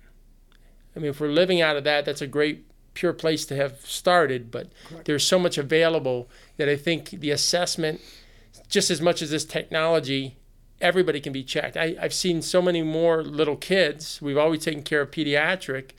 I 0.96 1.00
mean, 1.00 1.10
if 1.10 1.20
we're 1.20 1.28
living 1.28 1.60
out 1.60 1.76
of 1.76 1.84
that, 1.84 2.06
that's 2.06 2.22
a 2.22 2.28
great 2.28 2.64
pure 2.94 3.12
place 3.12 3.46
to 3.48 3.58
have 3.58 3.82
started, 3.82 4.52
but 4.52 4.70
Correct. 4.88 5.04
there's 5.04 5.28
so 5.28 5.38
much 5.38 5.58
available 5.58 6.30
that 6.56 6.70
I 6.70 6.78
think 6.78 7.10
the 7.10 7.32
assessment, 7.32 8.00
just 8.70 8.90
as 8.90 9.02
much 9.02 9.22
as 9.22 9.32
this 9.32 9.44
technology, 9.44 10.38
everybody 10.80 11.20
can 11.20 11.34
be 11.34 11.44
checked. 11.44 11.76
I, 11.76 11.98
have 12.00 12.14
seen 12.14 12.42
so 12.42 12.62
many 12.62 12.84
more 12.84 13.22
little 13.22 13.58
kids. 13.58 14.22
We've 14.22 14.38
always 14.38 14.64
taken 14.64 14.84
care 14.84 15.02
of 15.02 15.12
pediatric, 15.12 15.90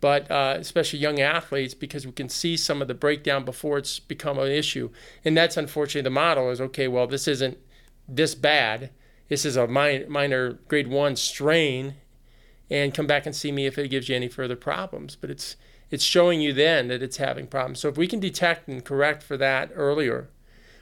but 0.00 0.30
uh, 0.30 0.56
especially 0.58 0.98
young 0.98 1.20
athletes 1.20 1.74
because 1.74 2.06
we 2.06 2.12
can 2.12 2.28
see 2.28 2.56
some 2.56 2.82
of 2.82 2.88
the 2.88 2.94
breakdown 2.94 3.44
before 3.44 3.78
it's 3.78 3.98
become 3.98 4.38
an 4.38 4.50
issue. 4.50 4.90
And 5.24 5.36
that's 5.36 5.56
unfortunately 5.56 6.02
the 6.02 6.10
model 6.10 6.50
is 6.50 6.60
okay, 6.60 6.88
well, 6.88 7.06
this 7.06 7.26
isn't 7.26 7.58
this 8.08 8.34
bad. 8.34 8.90
This 9.28 9.44
is 9.44 9.56
a 9.56 9.66
minor, 9.66 10.08
minor 10.08 10.52
grade 10.68 10.88
one 10.88 11.16
strain, 11.16 11.94
and 12.70 12.94
come 12.94 13.06
back 13.06 13.26
and 13.26 13.34
see 13.34 13.50
me 13.50 13.66
if 13.66 13.78
it 13.78 13.88
gives 13.88 14.08
you 14.08 14.16
any 14.16 14.28
further 14.28 14.56
problems. 14.56 15.16
But 15.16 15.30
it's 15.30 15.56
it's 15.90 16.04
showing 16.04 16.40
you 16.40 16.52
then 16.52 16.88
that 16.88 17.02
it's 17.02 17.18
having 17.18 17.46
problems. 17.46 17.80
So 17.80 17.88
if 17.88 17.96
we 17.96 18.08
can 18.08 18.20
detect 18.20 18.68
and 18.68 18.84
correct 18.84 19.22
for 19.22 19.36
that 19.36 19.70
earlier, 19.74 20.28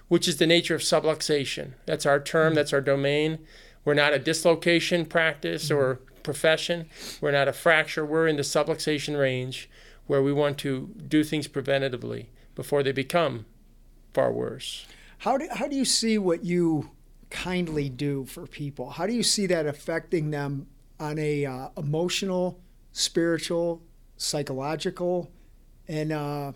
which 0.09 0.27
is 0.27 0.39
the 0.39 0.47
nature 0.47 0.75
of 0.75 0.81
subluxation, 0.81 1.73
that's 1.85 2.07
our 2.07 2.19
term, 2.19 2.49
mm-hmm. 2.49 2.57
that's 2.57 2.73
our 2.73 2.81
domain. 2.81 3.39
We're 3.85 3.95
not 3.95 4.15
a 4.15 4.19
dislocation 4.19 5.05
practice 5.05 5.71
or 5.71 6.01
profession. 6.25 6.89
We're 7.21 7.31
not 7.31 7.47
a 7.47 7.53
fracture. 7.53 8.05
We're 8.05 8.27
in 8.27 8.37
the 8.37 8.43
subluxation 8.43 9.19
range 9.19 9.71
where 10.07 10.23
we 10.23 10.33
want 10.33 10.59
to 10.59 10.91
do 11.07 11.23
things 11.23 11.47
preventatively 11.47 12.27
before 12.57 12.83
they 12.83 12.93
become 12.93 13.47
far 14.13 14.33
worse. 14.33 14.87
How 15.19 15.39
do, 15.39 15.49
how 15.51 15.69
do 15.69 15.77
you 15.77 15.85
see 15.85 16.19
what 16.19 16.45
you 16.45 16.91
kindly 17.31 17.89
do 17.89 18.25
for 18.25 18.47
people? 18.47 18.91
How 18.91 19.07
do 19.07 19.13
you 19.13 19.23
see 19.23 19.47
that 19.47 19.67
affecting 19.67 20.31
them 20.31 20.67
on 21.01 21.19
a 21.19 21.47
uh, 21.47 21.69
emotional, 21.77 22.61
spiritual, 22.93 23.83
psychological, 24.17 25.31
and 25.89 26.13
uh, 26.13 26.53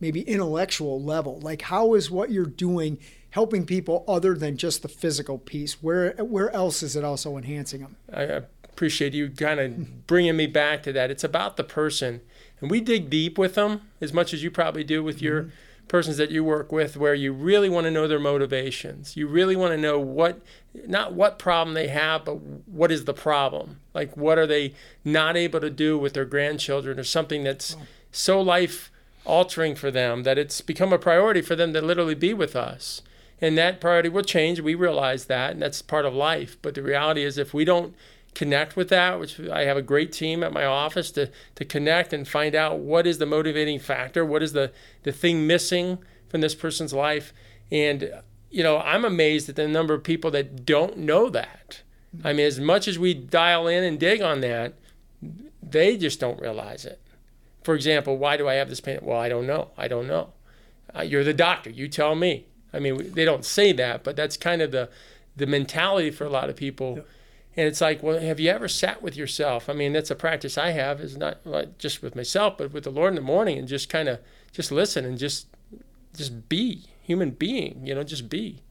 maybe 0.00 0.22
intellectual 0.22 1.02
level? 1.02 1.40
Like, 1.40 1.62
how 1.62 1.94
is 1.94 2.10
what 2.10 2.30
you're 2.30 2.46
doing 2.46 2.98
helping 3.30 3.66
people 3.66 4.04
other 4.06 4.34
than 4.34 4.56
just 4.56 4.82
the 4.82 4.88
physical 4.88 5.38
piece? 5.38 5.82
Where 5.82 6.12
where 6.18 6.50
else 6.52 6.82
is 6.82 6.96
it 6.96 7.04
also 7.04 7.36
enhancing 7.36 7.80
them? 7.80 7.96
I, 8.12 8.42
appreciate 8.74 9.14
you 9.14 9.30
kind 9.30 9.60
of 9.60 10.06
bringing 10.08 10.36
me 10.36 10.48
back 10.48 10.82
to 10.82 10.92
that. 10.92 11.10
It's 11.10 11.22
about 11.22 11.56
the 11.56 11.62
person, 11.62 12.20
and 12.60 12.70
we 12.70 12.80
dig 12.80 13.08
deep 13.08 13.38
with 13.38 13.54
them 13.54 13.82
as 14.00 14.12
much 14.12 14.34
as 14.34 14.42
you 14.42 14.50
probably 14.50 14.82
do 14.82 15.02
with 15.02 15.22
your 15.22 15.42
mm-hmm. 15.42 15.86
persons 15.86 16.16
that 16.16 16.32
you 16.32 16.42
work 16.42 16.72
with, 16.72 16.96
where 16.96 17.14
you 17.14 17.32
really 17.32 17.68
want 17.68 17.84
to 17.84 17.92
know 17.92 18.08
their 18.08 18.18
motivations. 18.18 19.16
You 19.16 19.28
really 19.28 19.54
want 19.54 19.72
to 19.72 19.78
know 19.78 20.00
what, 20.00 20.40
not 20.88 21.12
what 21.12 21.38
problem 21.38 21.74
they 21.74 21.86
have, 21.86 22.24
but 22.24 22.40
what 22.66 22.90
is 22.90 23.04
the 23.04 23.14
problem. 23.14 23.80
Like, 23.94 24.16
what 24.16 24.38
are 24.38 24.46
they 24.46 24.74
not 25.04 25.36
able 25.36 25.60
to 25.60 25.70
do 25.70 25.96
with 25.96 26.14
their 26.14 26.24
grandchildren, 26.24 26.98
or 26.98 27.04
something 27.04 27.44
that's 27.44 27.76
oh. 27.78 27.82
so 28.10 28.40
life 28.40 28.90
altering 29.24 29.76
for 29.76 29.90
them 29.90 30.24
that 30.24 30.36
it's 30.36 30.60
become 30.60 30.92
a 30.92 30.98
priority 30.98 31.40
for 31.40 31.54
them 31.56 31.72
to 31.72 31.80
literally 31.80 32.16
be 32.16 32.34
with 32.34 32.56
us. 32.56 33.02
And 33.40 33.56
that 33.58 33.80
priority 33.80 34.08
will 34.08 34.22
change. 34.22 34.60
We 34.60 34.74
realize 34.74 35.26
that, 35.26 35.52
and 35.52 35.62
that's 35.62 35.82
part 35.82 36.04
of 36.04 36.14
life. 36.14 36.56
But 36.60 36.74
the 36.74 36.82
reality 36.82 37.22
is, 37.22 37.38
if 37.38 37.54
we 37.54 37.64
don't 37.64 37.94
connect 38.34 38.76
with 38.76 38.88
that, 38.88 39.20
which 39.20 39.40
I 39.40 39.64
have 39.64 39.76
a 39.76 39.82
great 39.82 40.12
team 40.12 40.42
at 40.42 40.52
my 40.52 40.64
office 40.64 41.10
to, 41.12 41.30
to 41.54 41.64
connect 41.64 42.12
and 42.12 42.26
find 42.26 42.54
out 42.54 42.78
what 42.78 43.06
is 43.06 43.18
the 43.18 43.26
motivating 43.26 43.78
factor, 43.78 44.24
what 44.24 44.42
is 44.42 44.52
the, 44.52 44.72
the 45.04 45.12
thing 45.12 45.46
missing 45.46 45.98
from 46.28 46.40
this 46.40 46.54
person's 46.54 46.92
life. 46.92 47.32
And, 47.70 48.10
you 48.50 48.62
know, 48.62 48.78
I'm 48.78 49.04
amazed 49.04 49.48
at 49.48 49.56
the 49.56 49.68
number 49.68 49.94
of 49.94 50.02
people 50.02 50.30
that 50.32 50.66
don't 50.66 50.98
know 50.98 51.30
that. 51.30 51.82
I 52.22 52.32
mean, 52.32 52.46
as 52.46 52.60
much 52.60 52.86
as 52.86 52.98
we 52.98 53.14
dial 53.14 53.66
in 53.66 53.82
and 53.82 53.98
dig 53.98 54.20
on 54.20 54.40
that, 54.40 54.74
they 55.62 55.96
just 55.96 56.20
don't 56.20 56.40
realize 56.40 56.84
it. 56.84 57.00
For 57.62 57.74
example, 57.74 58.18
why 58.18 58.36
do 58.36 58.48
I 58.48 58.54
have 58.54 58.68
this 58.68 58.80
pain? 58.80 58.98
Well, 59.02 59.18
I 59.18 59.28
don't 59.28 59.46
know. 59.46 59.70
I 59.76 59.88
don't 59.88 60.06
know. 60.06 60.32
Uh, 60.94 61.02
you're 61.02 61.24
the 61.24 61.34
doctor. 61.34 61.70
You 61.70 61.88
tell 61.88 62.14
me. 62.14 62.46
I 62.72 62.78
mean, 62.78 63.12
they 63.12 63.24
don't 63.24 63.44
say 63.44 63.72
that, 63.72 64.04
but 64.04 64.16
that's 64.16 64.36
kind 64.36 64.60
of 64.60 64.70
the 64.70 64.90
the 65.36 65.46
mentality 65.46 66.10
for 66.10 66.24
a 66.24 66.28
lot 66.28 66.48
of 66.48 66.56
people. 66.56 67.04
And 67.56 67.68
it's 67.68 67.80
like, 67.80 68.02
well, 68.02 68.18
have 68.18 68.40
you 68.40 68.50
ever 68.50 68.66
sat 68.66 69.00
with 69.00 69.16
yourself? 69.16 69.68
I 69.68 69.74
mean, 69.74 69.92
that's 69.92 70.10
a 70.10 70.16
practice 70.16 70.58
I 70.58 70.70
have 70.70 71.00
is 71.00 71.16
not 71.16 71.38
just 71.78 72.02
with 72.02 72.16
myself, 72.16 72.58
but 72.58 72.72
with 72.72 72.84
the 72.84 72.90
Lord 72.90 73.10
in 73.10 73.14
the 73.14 73.20
morning 73.20 73.58
and 73.58 73.68
just 73.68 73.88
kind 73.88 74.08
of 74.08 74.18
just 74.52 74.72
listen 74.72 75.04
and 75.04 75.18
just 75.18 75.46
just 76.16 76.48
be 76.48 76.84
human 77.02 77.30
being, 77.30 77.86
you 77.86 77.94
know, 77.94 78.02
just 78.02 78.28
be. 78.28 78.62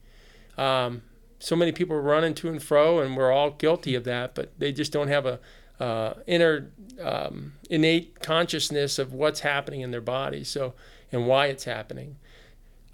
Um, 0.56 1.02
so 1.38 1.54
many 1.54 1.72
people 1.72 1.96
are 1.96 2.02
running 2.02 2.34
to 2.34 2.48
and 2.48 2.62
fro, 2.62 3.00
and 3.00 3.16
we're 3.16 3.32
all 3.32 3.50
guilty 3.50 3.94
of 3.94 4.04
that, 4.04 4.34
but 4.34 4.58
they 4.58 4.72
just 4.72 4.92
don't 4.92 5.08
have 5.08 5.26
a 5.26 5.40
uh, 5.78 6.14
inner 6.26 6.70
um, 7.00 7.54
innate 7.68 8.20
consciousness 8.20 8.98
of 8.98 9.12
what's 9.12 9.40
happening 9.40 9.80
in 9.80 9.90
their 9.90 10.00
body, 10.00 10.44
so 10.44 10.74
and 11.12 11.26
why 11.26 11.46
it's 11.46 11.64
happening. 11.64 12.16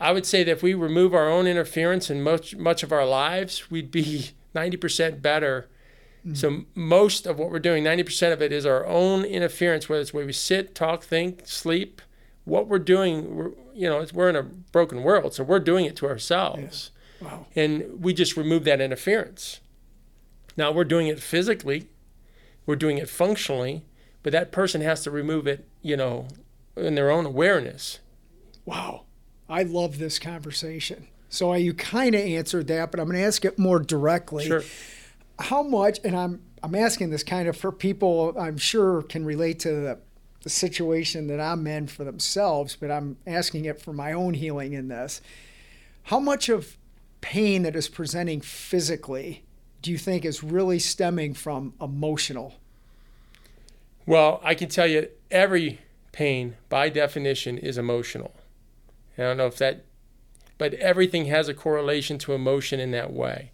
I 0.01 0.13
would 0.13 0.25
say 0.25 0.43
that 0.45 0.51
if 0.51 0.63
we 0.63 0.75
remove 0.75 1.15
our 1.15 1.29
own 1.29 1.47
interference 1.47 2.11
in 2.11 2.23
much 2.23 2.57
much 2.57 2.83
of 2.83 2.93
our 2.93 3.07
lives, 3.07 3.71
we'd 3.71 3.91
be 3.91 4.31
90% 4.55 5.23
better. 5.23 5.69
Mm-hmm. 6.21 6.35
So 6.35 6.65
most 6.75 7.27
of 7.27 7.39
what 7.39 7.51
we're 7.51 7.59
doing, 7.59 7.85
90% 7.85 8.33
of 8.33 8.43
it 8.43 8.53
is 8.53 8.67
our 8.67 8.87
own 8.87 9.25
interference, 9.25 9.89
whether 9.89 10.03
it's 10.03 10.13
where 10.13 10.27
we 10.27 10.33
sit, 10.33 10.75
talk, 10.75 11.03
think, 11.03 11.47
sleep. 11.47 12.03
What 12.45 12.69
we're 12.69 12.79
doing, 12.79 13.35
we're, 13.35 13.51
you 13.75 13.89
know, 13.89 14.05
we're 14.13 14.29
in 14.29 14.37
a 14.37 14.43
broken 14.43 15.03
world, 15.03 15.35
so 15.35 15.45
we're 15.45 15.61
doing 15.61 15.85
it 15.85 15.97
to 15.97 16.07
ourselves. 16.07 16.91
Yeah. 17.21 17.29
Wow. 17.29 17.47
And 17.55 18.03
we 18.03 18.15
just 18.15 18.37
remove 18.37 18.65
that 18.65 18.81
interference. 18.81 19.61
Now 20.57 20.73
we're 20.73 20.85
doing 20.85 21.07
it 21.07 21.21
physically, 21.21 21.89
we're 22.67 22.77
doing 22.77 22.99
it 22.99 23.09
functionally, 23.09 23.85
but 24.23 24.33
that 24.33 24.53
person 24.53 24.81
has 24.81 25.03
to 25.05 25.11
remove 25.11 25.47
it, 25.47 25.69
you 25.83 25.97
know, 25.97 26.29
in 26.77 26.95
their 26.95 27.11
own 27.11 27.27
awareness. 27.27 28.01
Wow. 28.65 29.05
I 29.49 29.63
love 29.63 29.99
this 29.99 30.19
conversation. 30.19 31.09
So 31.29 31.53
you 31.55 31.75
kind 31.75 32.15
of 32.15 32.21
answered 32.21 32.67
that, 32.69 32.91
but 32.91 33.01
I'm 33.01 33.07
going 33.07 33.19
to 33.19 33.25
ask 33.25 33.45
it 33.45 33.59
more 33.59 33.79
directly. 33.79 34.47
Sure. 34.47 34.63
How 35.41 35.63
much, 35.63 35.99
and 36.05 36.17
I'm 36.17 36.43
I'm 36.63 36.75
asking 36.75 37.11
this 37.11 37.23
kind 37.23 37.49
of 37.49 37.57
for 37.57 37.73
people 37.73 38.35
I'm 38.39 38.59
sure 38.59 39.03
can 39.03 39.25
relate 39.25 39.59
to 39.61 39.73
the, 39.73 39.99
the 40.43 40.51
situation 40.51 41.27
that 41.29 41.41
I'm 41.41 41.67
in 41.67 41.87
for 41.87 42.05
themselves, 42.05 42.77
but 42.77 42.91
I'm 42.91 43.17
asking 43.27 43.65
it 43.65 43.81
for 43.81 43.93
my 43.93 44.13
own 44.13 44.35
healing 44.35 44.75
in 44.75 44.89
this. 44.89 45.21
How 46.05 46.21
much 46.21 46.49
of 46.49 46.77
pain 47.21 47.63
that 47.63 47.77
is 47.77 47.89
presenting 47.89 48.41
physically 48.41 49.45
do 49.83 49.91
you 49.91 49.99
think 49.99 50.25
is 50.25 50.43
really 50.43 50.79
stemming 50.79 51.35
from 51.35 51.75
emotional? 51.81 52.55
Well, 54.07 54.41
I 54.43 54.55
can 54.55 54.69
tell 54.69 54.87
you 54.87 55.09
every 55.31 55.81
pain, 56.13 56.57
by 56.69 56.89
definition, 56.89 57.59
is 57.59 57.79
emotional. 57.79 58.35
I 59.17 59.23
don't 59.23 59.37
know 59.37 59.47
if 59.47 59.59
that, 59.59 59.85
but 60.59 60.75
everything 60.75 61.27
has 61.27 61.49
a 61.49 61.55
correlation 61.55 62.19
to 62.19 62.33
emotion 62.33 62.81
in 62.81 62.91
that 62.91 63.13
way. 63.13 63.53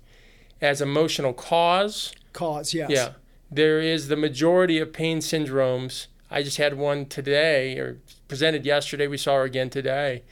As 0.60 0.80
emotional 0.80 1.32
cause, 1.32 2.12
cause, 2.32 2.72
yes. 2.72 2.90
Yeah. 2.90 3.12
There 3.50 3.80
is 3.80 4.08
the 4.08 4.16
majority 4.16 4.78
of 4.78 4.92
pain 4.92 5.18
syndromes. 5.18 6.06
I 6.30 6.42
just 6.42 6.56
had 6.56 6.76
one 6.76 7.06
today, 7.06 7.78
or 7.78 7.98
presented 8.26 8.66
yesterday. 8.66 9.06
We 9.06 9.18
saw 9.18 9.36
her 9.36 9.44
again 9.44 9.70
today. 9.70 10.22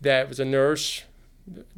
That 0.00 0.28
was 0.28 0.38
a 0.38 0.44
nurse 0.44 1.04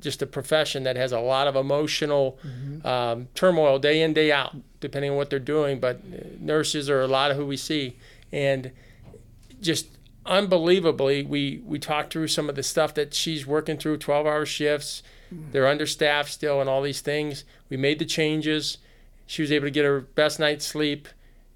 just 0.00 0.22
a 0.22 0.26
profession 0.26 0.82
that 0.84 0.96
has 0.96 1.12
a 1.12 1.20
lot 1.20 1.46
of 1.46 1.56
emotional 1.56 2.38
mm-hmm. 2.44 2.86
um, 2.86 3.28
turmoil 3.34 3.78
day 3.78 4.02
in 4.02 4.12
day 4.12 4.32
out 4.32 4.56
depending 4.80 5.10
on 5.10 5.16
what 5.16 5.30
they're 5.30 5.38
doing 5.38 5.78
but 5.78 6.00
nurses 6.40 6.90
are 6.90 7.02
a 7.02 7.06
lot 7.06 7.30
of 7.30 7.36
who 7.36 7.46
we 7.46 7.56
see 7.56 7.96
and 8.32 8.70
just 9.60 9.86
unbelievably 10.26 11.22
we 11.22 11.62
we 11.64 11.78
talked 11.78 12.12
through 12.12 12.28
some 12.28 12.48
of 12.48 12.54
the 12.54 12.62
stuff 12.62 12.94
that 12.94 13.14
she's 13.14 13.46
working 13.46 13.76
through 13.76 13.96
12 13.96 14.26
hour 14.26 14.44
shifts 14.44 15.02
mm-hmm. 15.32 15.50
they're 15.52 15.66
understaffed 15.66 16.30
still 16.30 16.60
and 16.60 16.68
all 16.68 16.82
these 16.82 17.00
things 17.00 17.44
we 17.68 17.76
made 17.76 17.98
the 17.98 18.04
changes 18.04 18.78
she 19.26 19.42
was 19.42 19.50
able 19.50 19.66
to 19.66 19.70
get 19.70 19.84
her 19.84 20.00
best 20.00 20.38
night's 20.38 20.66
sleep 20.66 21.08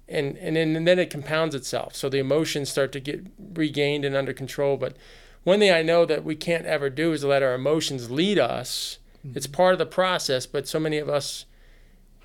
and 0.07 0.37
and 0.37 0.55
then, 0.55 0.75
and 0.75 0.87
then 0.87 0.99
it 0.99 1.09
compounds 1.09 1.53
itself 1.53 1.95
so 1.95 2.09
the 2.09 2.17
emotions 2.17 2.69
start 2.69 2.91
to 2.91 2.99
get 2.99 3.25
regained 3.53 4.03
and 4.03 4.15
under 4.15 4.33
control 4.33 4.77
but 4.77 4.95
one 5.45 5.59
thing 5.59 5.71
I 5.71 5.83
know 5.83 6.05
that 6.05 6.25
we 6.25 6.35
can't 6.35 6.65
ever 6.65 6.89
do 6.89 7.13
is 7.13 7.23
let 7.23 7.43
our 7.43 7.53
emotions 7.53 8.09
lead 8.09 8.39
us. 8.39 8.97
Mm-hmm. 9.25 9.37
It's 9.37 9.47
part 9.47 9.73
of 9.73 9.79
the 9.79 9.85
process, 9.85 10.47
but 10.47 10.67
so 10.67 10.79
many 10.79 10.97
of 10.97 11.07
us, 11.07 11.45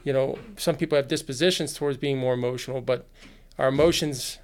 you 0.03 0.12
know, 0.12 0.38
some 0.57 0.74
people 0.74 0.96
have 0.96 1.07
dispositions 1.07 1.74
towards 1.74 1.98
being 1.98 2.16
more 2.16 2.33
emotional, 2.33 2.81
but 2.81 3.07
our 3.59 3.68
emotions, 3.68 4.38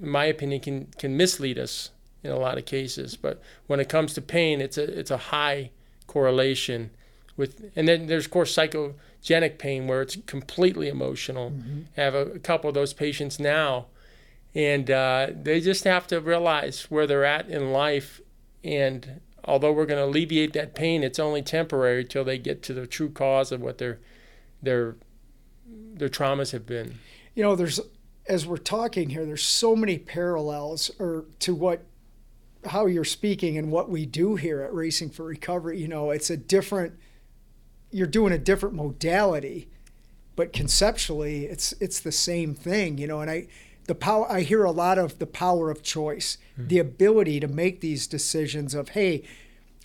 in 0.00 0.08
my 0.08 0.24
opinion, 0.24 0.60
can 0.60 0.86
can 0.98 1.16
mislead 1.16 1.58
us 1.58 1.90
in 2.22 2.30
a 2.30 2.38
lot 2.38 2.58
of 2.58 2.64
cases. 2.64 3.16
But 3.16 3.40
when 3.66 3.80
it 3.80 3.88
comes 3.88 4.14
to 4.14 4.22
pain, 4.22 4.60
it's 4.60 4.78
a 4.78 4.98
it's 4.98 5.10
a 5.10 5.16
high 5.16 5.70
correlation 6.06 6.90
with, 7.36 7.70
and 7.76 7.86
then 7.86 8.06
there's 8.06 8.26
of 8.26 8.30
course 8.30 8.54
psychogenic 8.54 9.58
pain 9.58 9.86
where 9.86 10.02
it's 10.02 10.16
completely 10.26 10.88
emotional. 10.88 11.50
Mm-hmm. 11.50 11.80
I 11.96 12.00
have 12.00 12.14
a, 12.14 12.26
a 12.32 12.38
couple 12.38 12.68
of 12.68 12.74
those 12.74 12.92
patients 12.92 13.38
now 13.38 13.86
and 14.56 14.90
uh, 14.90 15.28
they 15.30 15.60
just 15.60 15.84
have 15.84 16.06
to 16.06 16.18
realize 16.18 16.84
where 16.90 17.06
they're 17.06 17.26
at 17.26 17.48
in 17.48 17.72
life 17.72 18.22
and 18.64 19.20
although 19.44 19.70
we're 19.70 19.86
going 19.86 19.98
to 19.98 20.04
alleviate 20.04 20.54
that 20.54 20.74
pain 20.74 21.04
it's 21.04 21.18
only 21.18 21.42
temporary 21.42 22.04
till 22.04 22.24
they 22.24 22.38
get 22.38 22.62
to 22.62 22.72
the 22.72 22.86
true 22.86 23.10
cause 23.10 23.52
of 23.52 23.60
what 23.60 23.78
their 23.78 24.00
their 24.62 24.96
their 25.66 26.08
traumas 26.08 26.52
have 26.52 26.66
been 26.66 26.98
you 27.34 27.42
know 27.42 27.54
there's 27.54 27.78
as 28.28 28.46
we're 28.46 28.56
talking 28.56 29.10
here 29.10 29.24
there's 29.24 29.42
so 29.42 29.76
many 29.76 29.98
parallels 29.98 30.90
or 30.98 31.24
to 31.38 31.54
what 31.54 31.84
how 32.66 32.86
you're 32.86 33.04
speaking 33.04 33.56
and 33.56 33.70
what 33.70 33.88
we 33.88 34.04
do 34.04 34.36
here 34.36 34.62
at 34.62 34.74
racing 34.74 35.10
for 35.10 35.24
recovery 35.24 35.78
you 35.80 35.88
know 35.88 36.10
it's 36.10 36.30
a 36.30 36.36
different 36.36 36.94
you're 37.90 38.06
doing 38.06 38.32
a 38.32 38.38
different 38.38 38.74
modality 38.74 39.68
but 40.34 40.52
conceptually 40.52 41.46
it's 41.46 41.72
it's 41.80 42.00
the 42.00 42.12
same 42.12 42.54
thing 42.54 42.98
you 42.98 43.06
know 43.06 43.20
and 43.20 43.30
i 43.30 43.46
the 43.86 43.94
power 43.94 44.30
i 44.30 44.40
hear 44.40 44.64
a 44.64 44.70
lot 44.70 44.98
of 44.98 45.18
the 45.18 45.26
power 45.26 45.70
of 45.70 45.82
choice 45.82 46.38
mm-hmm. 46.52 46.68
the 46.68 46.78
ability 46.78 47.38
to 47.40 47.48
make 47.48 47.80
these 47.80 48.06
decisions 48.06 48.74
of 48.74 48.90
hey 48.90 49.22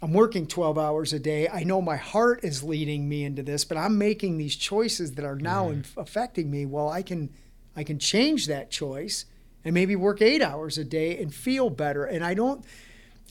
i'm 0.01 0.13
working 0.13 0.47
12 0.47 0.77
hours 0.77 1.13
a 1.13 1.19
day 1.19 1.47
i 1.49 1.63
know 1.63 1.81
my 1.81 1.97
heart 1.97 2.43
is 2.43 2.63
leading 2.63 3.07
me 3.07 3.23
into 3.23 3.43
this 3.43 3.63
but 3.63 3.77
i'm 3.77 3.97
making 3.97 4.37
these 4.37 4.55
choices 4.55 5.11
that 5.13 5.25
are 5.25 5.35
now 5.35 5.69
mm-hmm. 5.69 5.99
affecting 5.99 6.49
me 6.49 6.65
well 6.65 6.89
i 6.89 7.03
can 7.03 7.29
i 7.75 7.83
can 7.83 7.99
change 7.99 8.47
that 8.47 8.71
choice 8.71 9.25
and 9.63 9.73
maybe 9.73 9.95
work 9.95 10.21
eight 10.21 10.41
hours 10.41 10.77
a 10.77 10.83
day 10.83 11.17
and 11.21 11.33
feel 11.33 11.69
better 11.69 12.05
and 12.05 12.23
i 12.23 12.33
don't 12.33 12.65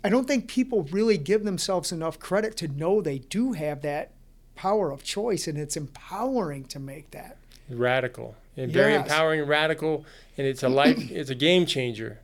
i 0.04 0.08
don't 0.08 0.26
think 0.26 0.48
people 0.48 0.82
really 0.84 1.18
give 1.18 1.44
themselves 1.44 1.92
enough 1.92 2.18
credit 2.18 2.56
to 2.56 2.68
know 2.68 3.00
they 3.00 3.18
do 3.18 3.52
have 3.52 3.82
that 3.82 4.12
power 4.54 4.90
of 4.90 5.02
choice 5.02 5.46
and 5.46 5.56
it's 5.56 5.76
empowering 5.76 6.64
to 6.64 6.78
make 6.78 7.10
that 7.10 7.36
radical 7.68 8.36
and 8.56 8.72
very 8.72 8.92
yes. 8.92 9.06
empowering, 9.06 9.46
radical, 9.46 10.04
and 10.36 10.46
it's 10.46 10.62
a 10.62 10.68
life, 10.68 10.98
it's 11.10 11.30
a 11.30 11.34
game 11.34 11.66
changer. 11.66 12.20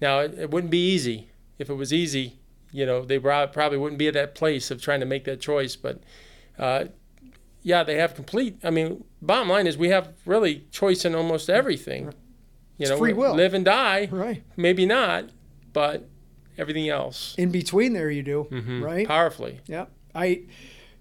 Now, 0.00 0.20
it, 0.20 0.38
it, 0.38 0.50
wouldn't 0.50 0.70
be 0.70 0.92
easy. 0.92 1.28
If 1.58 1.70
it 1.70 1.74
was 1.74 1.92
easy, 1.92 2.38
you 2.72 2.86
know, 2.86 3.04
they 3.04 3.18
probably 3.18 3.78
wouldn't 3.78 3.98
be 3.98 4.08
at 4.08 4.14
that 4.14 4.34
place 4.34 4.70
of 4.70 4.80
trying 4.80 5.00
to 5.00 5.06
make 5.06 5.24
that 5.24 5.40
choice. 5.40 5.76
But 5.76 6.00
uh, 6.58 6.86
yeah, 7.62 7.84
they 7.84 7.96
have 7.96 8.14
complete. 8.14 8.58
I 8.64 8.70
mean, 8.70 9.04
bottom 9.22 9.48
line 9.48 9.66
is 9.66 9.78
we 9.78 9.88
have 9.88 10.12
really 10.26 10.66
choice 10.70 11.04
in 11.04 11.14
almost 11.14 11.48
everything. 11.48 12.06
You 12.06 12.12
it's 12.78 12.90
know, 12.90 12.98
free 12.98 13.12
will. 13.12 13.34
Live 13.34 13.54
and 13.54 13.64
die. 13.64 14.08
Right. 14.10 14.42
Maybe 14.56 14.84
not, 14.86 15.30
but 15.72 16.08
everything 16.58 16.88
else. 16.88 17.34
In 17.38 17.50
between 17.50 17.92
there, 17.92 18.10
you 18.10 18.22
do. 18.22 18.48
Mm-hmm. 18.50 18.82
Right. 18.82 19.06
Powerfully. 19.06 19.60
Yeah. 19.66 19.86
I 20.14 20.42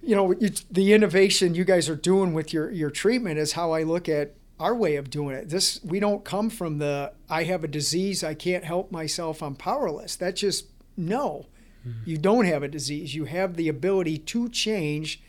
you 0.03 0.15
know, 0.15 0.33
the 0.71 0.93
innovation 0.93 1.53
you 1.55 1.63
guys 1.63 1.87
are 1.87 1.95
doing 1.95 2.33
with 2.33 2.53
your, 2.53 2.71
your 2.71 2.89
treatment 2.89 3.37
is 3.37 3.53
how 3.53 3.71
I 3.71 3.83
look 3.83 4.09
at 4.09 4.35
our 4.59 4.75
way 4.75 4.95
of 4.95 5.09
doing 5.09 5.35
it. 5.35 5.49
This 5.49 5.79
we 5.83 5.99
don't 5.99 6.23
come 6.23 6.49
from 6.49 6.77
the 6.77 7.13
I 7.29 7.43
have 7.43 7.63
a 7.63 7.67
disease, 7.67 8.23
I 8.23 8.33
can't 8.33 8.63
help 8.63 8.91
myself, 8.91 9.41
I'm 9.41 9.55
powerless. 9.55 10.15
That 10.15 10.35
just 10.35 10.67
no. 10.95 11.47
Mm-hmm. 11.87 12.09
You 12.09 12.17
don't 12.17 12.45
have 12.45 12.61
a 12.61 12.67
disease. 12.67 13.15
You 13.15 13.25
have 13.25 13.55
the 13.55 13.67
ability 13.67 14.19
to 14.19 14.49
change 14.49 15.21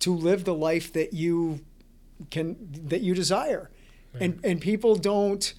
to 0.00 0.14
live 0.14 0.44
the 0.44 0.54
life 0.54 0.92
that 0.92 1.14
you 1.14 1.60
can 2.30 2.56
that 2.88 3.00
you 3.00 3.14
desire. 3.14 3.70
And 4.20 4.40
and 4.42 4.60
people 4.60 4.96
don't 4.96 5.54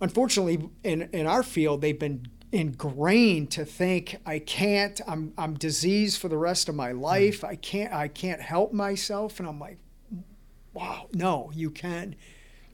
unfortunately 0.00 0.68
in 0.82 1.08
in 1.12 1.26
our 1.26 1.42
field 1.42 1.80
they've 1.80 1.98
been 1.98 2.26
ingrained 2.52 3.50
to 3.52 3.64
think 3.64 4.16
I 4.26 4.38
can't 4.38 5.00
I'm 5.06 5.32
I'm 5.38 5.54
diseased 5.54 6.20
for 6.20 6.28
the 6.28 6.36
rest 6.36 6.68
of 6.68 6.74
my 6.74 6.92
life. 6.92 7.40
Mm. 7.40 7.48
I 7.48 7.56
can't 7.56 7.92
I 7.92 8.08
can't 8.08 8.40
help 8.40 8.72
myself 8.72 9.38
and 9.38 9.48
I'm 9.48 9.58
like 9.58 9.78
wow, 10.74 11.06
no, 11.12 11.50
you 11.54 11.70
can. 11.70 12.16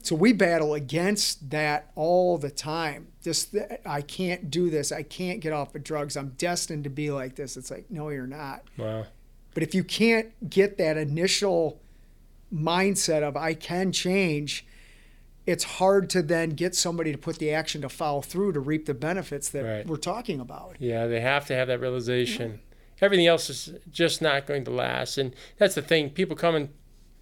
So 0.03 0.15
we 0.15 0.33
battle 0.33 0.73
against 0.73 1.51
that 1.51 1.91
all 1.95 2.39
the 2.39 2.49
time. 2.49 3.09
Just 3.23 3.55
I 3.85 4.01
can't 4.01 4.49
do 4.49 4.69
this. 4.69 4.91
I 4.91 5.03
can't 5.03 5.39
get 5.39 5.53
off 5.53 5.75
of 5.75 5.83
drugs. 5.83 6.17
I'm 6.17 6.29
destined 6.29 6.83
to 6.85 6.89
be 6.89 7.11
like 7.11 7.35
this. 7.35 7.55
It's 7.55 7.71
like 7.71 7.89
no, 7.89 8.09
you're 8.09 8.27
not. 8.27 8.63
Wow. 8.77 9.05
But 9.53 9.63
if 9.63 9.75
you 9.75 9.83
can't 9.83 10.49
get 10.49 10.77
that 10.77 10.97
initial 10.97 11.80
mindset 12.53 13.23
of 13.23 13.35
I 13.37 13.53
can 13.53 13.91
change, 13.91 14.65
it's 15.45 15.63
hard 15.63 16.09
to 16.11 16.21
then 16.21 16.51
get 16.51 16.75
somebody 16.75 17.11
to 17.11 17.17
put 17.17 17.39
the 17.39 17.51
action 17.51 17.81
to 17.81 17.89
follow 17.89 18.21
through 18.21 18.53
to 18.53 18.59
reap 18.59 18.85
the 18.85 18.93
benefits 18.93 19.49
that 19.49 19.63
Right. 19.63 19.87
we're 19.87 19.97
talking 19.97 20.39
about. 20.39 20.75
Yeah, 20.79 21.07
they 21.07 21.21
have 21.21 21.45
to 21.47 21.55
have 21.55 21.67
that 21.67 21.79
realization. 21.79 22.59
Everything 23.01 23.25
else 23.25 23.49
is 23.49 23.73
just 23.89 24.21
not 24.21 24.45
going 24.45 24.63
to 24.65 24.71
last. 24.71 25.17
And 25.17 25.35
that's 25.57 25.73
the 25.75 25.81
thing. 25.81 26.11
People 26.11 26.35
come 26.35 26.53
and 26.55 26.69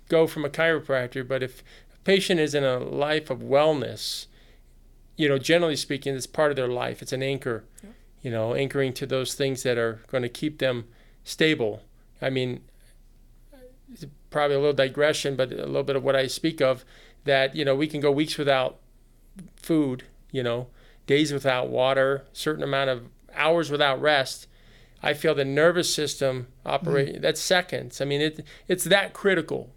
go 0.09 0.27
from 0.27 0.43
a 0.43 0.49
chiropractor, 0.49 1.25
but 1.25 1.41
if 1.41 1.63
a 1.93 1.97
patient 1.99 2.39
is 2.39 2.53
in 2.53 2.65
a 2.65 2.79
life 2.79 3.29
of 3.29 3.39
wellness, 3.39 4.25
you 5.15 5.29
know, 5.29 5.37
generally 5.37 5.75
speaking, 5.77 6.13
it's 6.15 6.27
part 6.27 6.51
of 6.51 6.57
their 6.57 6.67
life. 6.67 7.01
It's 7.01 7.13
an 7.13 7.23
anchor, 7.23 7.63
you 8.21 8.31
know, 8.31 8.53
anchoring 8.55 8.91
to 8.93 9.05
those 9.05 9.33
things 9.35 9.63
that 9.63 9.77
are 9.77 10.01
going 10.07 10.23
to 10.23 10.29
keep 10.29 10.59
them 10.59 10.85
stable. 11.23 11.83
I 12.21 12.29
mean, 12.29 12.61
it's 13.93 14.05
probably 14.29 14.55
a 14.55 14.59
little 14.59 14.73
digression, 14.73 15.35
but 15.35 15.51
a 15.51 15.65
little 15.65 15.83
bit 15.83 15.95
of 15.95 16.03
what 16.03 16.15
I 16.15 16.27
speak 16.27 16.61
of 16.61 16.85
that, 17.25 17.55
you 17.55 17.65
know, 17.65 17.75
we 17.75 17.87
can 17.87 18.01
go 18.01 18.11
weeks 18.11 18.37
without 18.37 18.77
food, 19.55 20.03
you 20.31 20.43
know, 20.43 20.67
days 21.07 21.33
without 21.33 21.69
water, 21.69 22.25
certain 22.33 22.63
amount 22.63 22.89
of 22.89 23.07
hours 23.33 23.71
without 23.71 24.01
rest. 24.01 24.47
I 25.01 25.13
feel 25.13 25.33
the 25.33 25.45
nervous 25.45 25.93
system 25.93 26.47
operate 26.65 27.15
mm. 27.15 27.21
that's 27.21 27.41
seconds. 27.41 28.01
I 28.01 28.05
mean 28.05 28.21
it 28.21 28.45
it's 28.67 28.83
that 28.85 29.13
critical. 29.13 29.73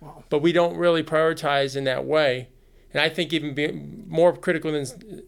Wow. 0.00 0.24
But 0.28 0.40
we 0.40 0.52
don't 0.52 0.76
really 0.76 1.02
prioritize 1.02 1.76
in 1.76 1.84
that 1.84 2.04
way. 2.04 2.48
And 2.92 3.00
I 3.00 3.08
think 3.08 3.32
even 3.32 3.54
be, 3.54 3.72
more 4.06 4.34
critical 4.36 4.72
than 4.72 4.86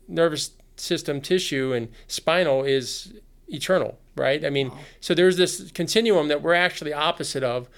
nervous 0.08 0.52
system 0.76 1.20
tissue 1.20 1.72
and 1.72 1.88
spinal 2.06 2.62
is 2.62 3.12
eternal, 3.48 3.98
right? 4.14 4.44
I 4.44 4.50
mean, 4.50 4.70
so 5.00 5.14
there's 5.14 5.36
this 5.36 5.70
continuum 5.72 6.28
that 6.28 6.42
we're 6.42 6.54
actually 6.54 6.92
opposite 6.92 7.42
of. 7.42 7.68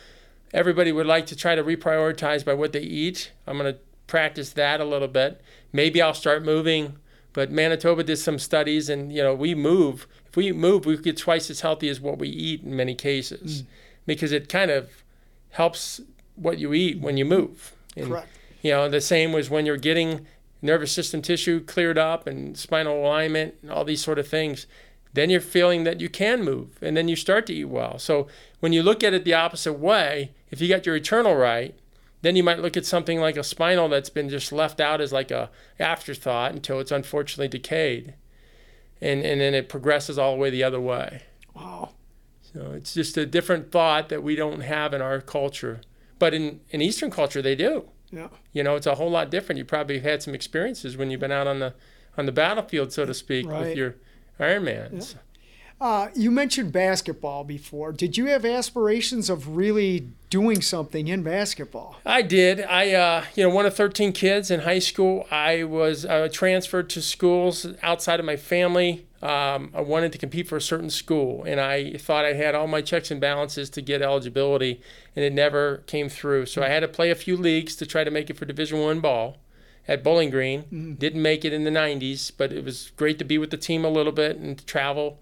Everybody 0.52 0.92
would 0.92 1.06
like 1.06 1.26
to 1.26 1.36
try 1.36 1.54
to 1.54 1.62
reprioritize 1.62 2.44
by 2.44 2.54
what 2.54 2.72
they 2.72 2.80
eat. 2.80 3.32
I'm 3.46 3.58
going 3.58 3.72
to 3.72 3.80
practice 4.06 4.50
that 4.50 4.80
a 4.80 4.84
little 4.84 5.08
bit. 5.08 5.40
Maybe 5.72 6.00
I'll 6.00 6.14
start 6.14 6.44
moving. 6.44 6.96
But 7.32 7.52
Manitoba 7.52 8.02
did 8.02 8.16
some 8.16 8.38
studies, 8.38 8.88
and 8.88 9.12
you 9.12 9.22
know 9.22 9.34
we 9.34 9.54
move. 9.54 10.06
If 10.26 10.36
we 10.36 10.50
move, 10.52 10.86
we 10.86 10.96
get 10.96 11.16
twice 11.16 11.50
as 11.50 11.60
healthy 11.60 11.88
as 11.88 12.00
what 12.00 12.18
we 12.18 12.28
eat 12.28 12.64
in 12.64 12.74
many 12.74 12.94
cases, 12.94 13.62
mm. 13.62 13.66
because 14.06 14.32
it 14.32 14.48
kind 14.48 14.70
of 14.70 15.04
helps 15.50 16.00
what 16.34 16.58
you 16.58 16.72
eat 16.74 17.00
when 17.00 17.16
you 17.16 17.24
move. 17.24 17.74
And, 17.96 18.08
Correct. 18.08 18.28
You 18.62 18.72
know, 18.72 18.88
the 18.88 19.00
same 19.00 19.32
was 19.32 19.48
when 19.48 19.66
you're 19.66 19.76
getting 19.76 20.26
nervous 20.62 20.90
system 20.90 21.22
tissue 21.22 21.60
cleared 21.60 21.96
up 21.96 22.26
and 22.26 22.56
spinal 22.56 22.98
alignment 22.98 23.54
and 23.62 23.70
all 23.70 23.84
these 23.84 24.02
sort 24.02 24.18
of 24.18 24.26
things. 24.26 24.66
Then 25.12 25.30
you're 25.30 25.40
feeling 25.40 25.84
that 25.84 26.00
you 26.00 26.08
can 26.08 26.42
move, 26.42 26.78
and 26.82 26.96
then 26.96 27.08
you 27.08 27.16
start 27.16 27.46
to 27.46 27.54
eat 27.54 27.66
well. 27.66 27.98
So 27.98 28.26
when 28.60 28.72
you 28.72 28.82
look 28.82 29.04
at 29.04 29.14
it 29.14 29.24
the 29.24 29.34
opposite 29.34 29.74
way, 29.74 30.32
if 30.50 30.60
you 30.60 30.68
got 30.68 30.86
your 30.86 30.96
eternal 30.96 31.34
right, 31.34 31.74
then 32.22 32.34
you 32.36 32.42
might 32.42 32.58
look 32.60 32.76
at 32.76 32.84
something 32.86 33.20
like 33.20 33.36
a 33.36 33.44
spinal 33.44 33.88
that's 33.88 34.10
been 34.10 34.28
just 34.28 34.50
left 34.52 34.80
out 34.80 35.00
as 35.00 35.12
like 35.12 35.30
a 35.30 35.50
afterthought 35.78 36.52
until 36.52 36.80
it's 36.80 36.90
unfortunately 36.92 37.48
decayed, 37.48 38.14
and 39.00 39.24
and 39.24 39.40
then 39.40 39.54
it 39.54 39.68
progresses 39.68 40.18
all 40.18 40.32
the 40.34 40.38
way 40.38 40.50
the 40.50 40.64
other 40.64 40.80
way. 40.80 41.22
Wow. 41.54 41.90
So 42.52 42.72
it's 42.72 42.94
just 42.94 43.16
a 43.16 43.26
different 43.26 43.70
thought 43.70 44.08
that 44.08 44.22
we 44.22 44.34
don't 44.34 44.60
have 44.60 44.94
in 44.94 45.02
our 45.02 45.20
culture, 45.20 45.80
but 46.18 46.34
in 46.34 46.60
in 46.70 46.80
Eastern 46.82 47.10
culture 47.10 47.42
they 47.42 47.54
do. 47.54 47.88
Yeah. 48.10 48.28
You 48.52 48.62
know, 48.62 48.74
it's 48.74 48.86
a 48.86 48.94
whole 48.94 49.10
lot 49.10 49.30
different. 49.30 49.58
You 49.58 49.64
probably 49.66 49.96
have 49.96 50.04
had 50.04 50.22
some 50.22 50.34
experiences 50.34 50.96
when 50.96 51.10
you've 51.10 51.20
been 51.20 51.30
out 51.32 51.46
on 51.46 51.58
the 51.60 51.74
on 52.16 52.26
the 52.26 52.32
battlefield, 52.32 52.92
so 52.92 53.04
to 53.04 53.14
speak, 53.14 53.46
Right. 53.46 53.60
with 53.60 53.76
your 53.76 53.94
Ironmans. 54.40 55.14
Uh, 55.80 56.08
you 56.14 56.30
mentioned 56.30 56.72
basketball 56.72 57.44
before. 57.44 57.92
Did 57.92 58.16
you 58.16 58.26
have 58.26 58.44
aspirations 58.44 59.30
of 59.30 59.56
really 59.56 60.08
doing 60.28 60.60
something 60.60 61.06
in 61.06 61.22
basketball? 61.22 61.96
I 62.04 62.22
did. 62.22 62.60
I, 62.62 62.92
uh, 62.94 63.24
you 63.36 63.44
know, 63.44 63.50
one 63.54 63.64
of 63.64 63.76
13 63.76 64.12
kids 64.12 64.50
in 64.50 64.60
high 64.60 64.80
school. 64.80 65.26
I 65.30 65.62
was 65.62 66.04
uh, 66.04 66.28
transferred 66.32 66.90
to 66.90 67.02
schools 67.02 67.66
outside 67.82 68.18
of 68.18 68.26
my 68.26 68.36
family. 68.36 69.06
Um, 69.22 69.70
I 69.74 69.80
wanted 69.80 70.12
to 70.12 70.18
compete 70.18 70.48
for 70.48 70.56
a 70.56 70.60
certain 70.60 70.90
school, 70.90 71.44
and 71.44 71.60
I 71.60 71.94
thought 71.94 72.24
I 72.24 72.34
had 72.34 72.54
all 72.54 72.66
my 72.66 72.82
checks 72.82 73.10
and 73.10 73.20
balances 73.20 73.70
to 73.70 73.82
get 73.82 74.02
eligibility, 74.02 74.80
and 75.14 75.24
it 75.24 75.32
never 75.32 75.78
came 75.86 76.08
through. 76.08 76.46
So 76.46 76.62
I 76.62 76.68
had 76.68 76.80
to 76.80 76.88
play 76.88 77.10
a 77.10 77.16
few 77.16 77.36
leagues 77.36 77.74
to 77.76 77.86
try 77.86 78.04
to 78.04 78.10
make 78.10 78.30
it 78.30 78.36
for 78.36 78.44
Division 78.44 78.80
One 78.80 79.00
ball 79.00 79.36
at 79.88 80.04
Bowling 80.04 80.30
Green. 80.30 80.96
Didn't 80.98 81.22
make 81.22 81.44
it 81.44 81.52
in 81.52 81.64
the 81.64 81.70
90s, 81.70 82.30
but 82.36 82.52
it 82.52 82.64
was 82.64 82.92
great 82.96 83.18
to 83.18 83.24
be 83.24 83.38
with 83.38 83.50
the 83.50 83.56
team 83.56 83.84
a 83.84 83.88
little 83.88 84.12
bit 84.12 84.36
and 84.36 84.58
to 84.58 84.64
travel. 84.66 85.18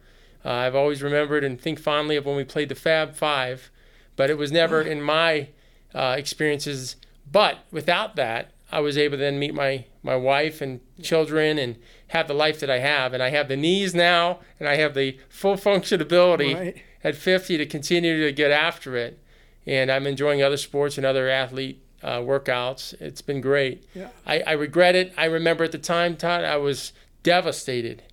Uh, 0.46 0.50
I've 0.50 0.76
always 0.76 1.02
remembered 1.02 1.42
and 1.42 1.60
think 1.60 1.80
fondly 1.80 2.14
of 2.14 2.24
when 2.24 2.36
we 2.36 2.44
played 2.44 2.68
the 2.68 2.76
Fab 2.76 3.16
Five, 3.16 3.70
but 4.14 4.30
it 4.30 4.38
was 4.38 4.52
never 4.52 4.80
in 4.80 5.02
my 5.02 5.48
uh, 5.92 6.14
experiences. 6.16 6.94
But 7.30 7.58
without 7.72 8.14
that, 8.14 8.52
I 8.70 8.78
was 8.78 8.96
able 8.96 9.16
to 9.16 9.20
then 9.22 9.38
meet 9.40 9.54
my 9.54 9.86
my 10.04 10.14
wife 10.14 10.60
and 10.60 10.80
children 11.02 11.58
and 11.58 11.76
have 12.08 12.28
the 12.28 12.34
life 12.34 12.60
that 12.60 12.70
I 12.70 12.78
have. 12.78 13.12
And 13.12 13.22
I 13.22 13.30
have 13.30 13.48
the 13.48 13.56
knees 13.56 13.92
now, 13.92 14.38
and 14.60 14.68
I 14.68 14.76
have 14.76 14.94
the 14.94 15.18
full 15.28 15.56
functionability 15.56 16.54
Right. 16.54 16.76
at 17.02 17.16
50 17.16 17.56
to 17.58 17.66
continue 17.66 18.24
to 18.24 18.30
get 18.32 18.52
after 18.52 18.96
it. 18.96 19.18
And 19.66 19.90
I'm 19.90 20.06
enjoying 20.06 20.42
other 20.44 20.56
sports 20.56 20.96
and 20.96 21.04
other 21.04 21.28
athlete 21.28 21.82
uh, 22.04 22.18
workouts. 22.20 22.94
It's 23.00 23.20
been 23.20 23.40
great. 23.40 23.84
Yeah. 23.94 24.10
I, 24.24 24.40
I 24.46 24.52
regret 24.52 24.94
it. 24.94 25.12
I 25.16 25.24
remember 25.24 25.64
at 25.64 25.72
the 25.72 25.78
time, 25.78 26.16
Todd, 26.16 26.44
I 26.44 26.56
was 26.56 26.92
devastated. 27.24 28.04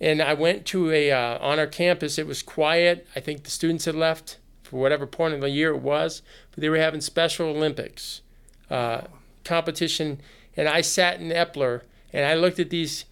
Yeah. 0.00 0.10
And 0.10 0.22
I 0.22 0.34
went 0.34 0.66
to 0.66 0.90
a 0.90 1.10
uh, 1.10 1.38
on 1.38 1.58
our 1.58 1.66
campus. 1.66 2.18
It 2.18 2.26
was 2.26 2.42
quiet. 2.42 3.06
I 3.14 3.20
think 3.20 3.44
the 3.44 3.50
students 3.50 3.84
had 3.84 3.94
left 3.94 4.38
for 4.62 4.80
whatever 4.80 5.06
point 5.06 5.34
of 5.34 5.40
the 5.40 5.50
year 5.50 5.70
it 5.70 5.80
was, 5.82 6.22
but 6.52 6.60
they 6.60 6.68
were 6.68 6.78
having 6.78 7.00
Special 7.00 7.48
Olympics 7.48 8.22
uh, 8.70 9.02
competition. 9.44 10.20
And 10.56 10.68
I 10.68 10.80
sat 10.80 11.20
in 11.20 11.28
Eppler 11.28 11.82
and 12.12 12.24
I 12.24 12.34
looked 12.34 12.58
at 12.58 12.70
these 12.70 13.04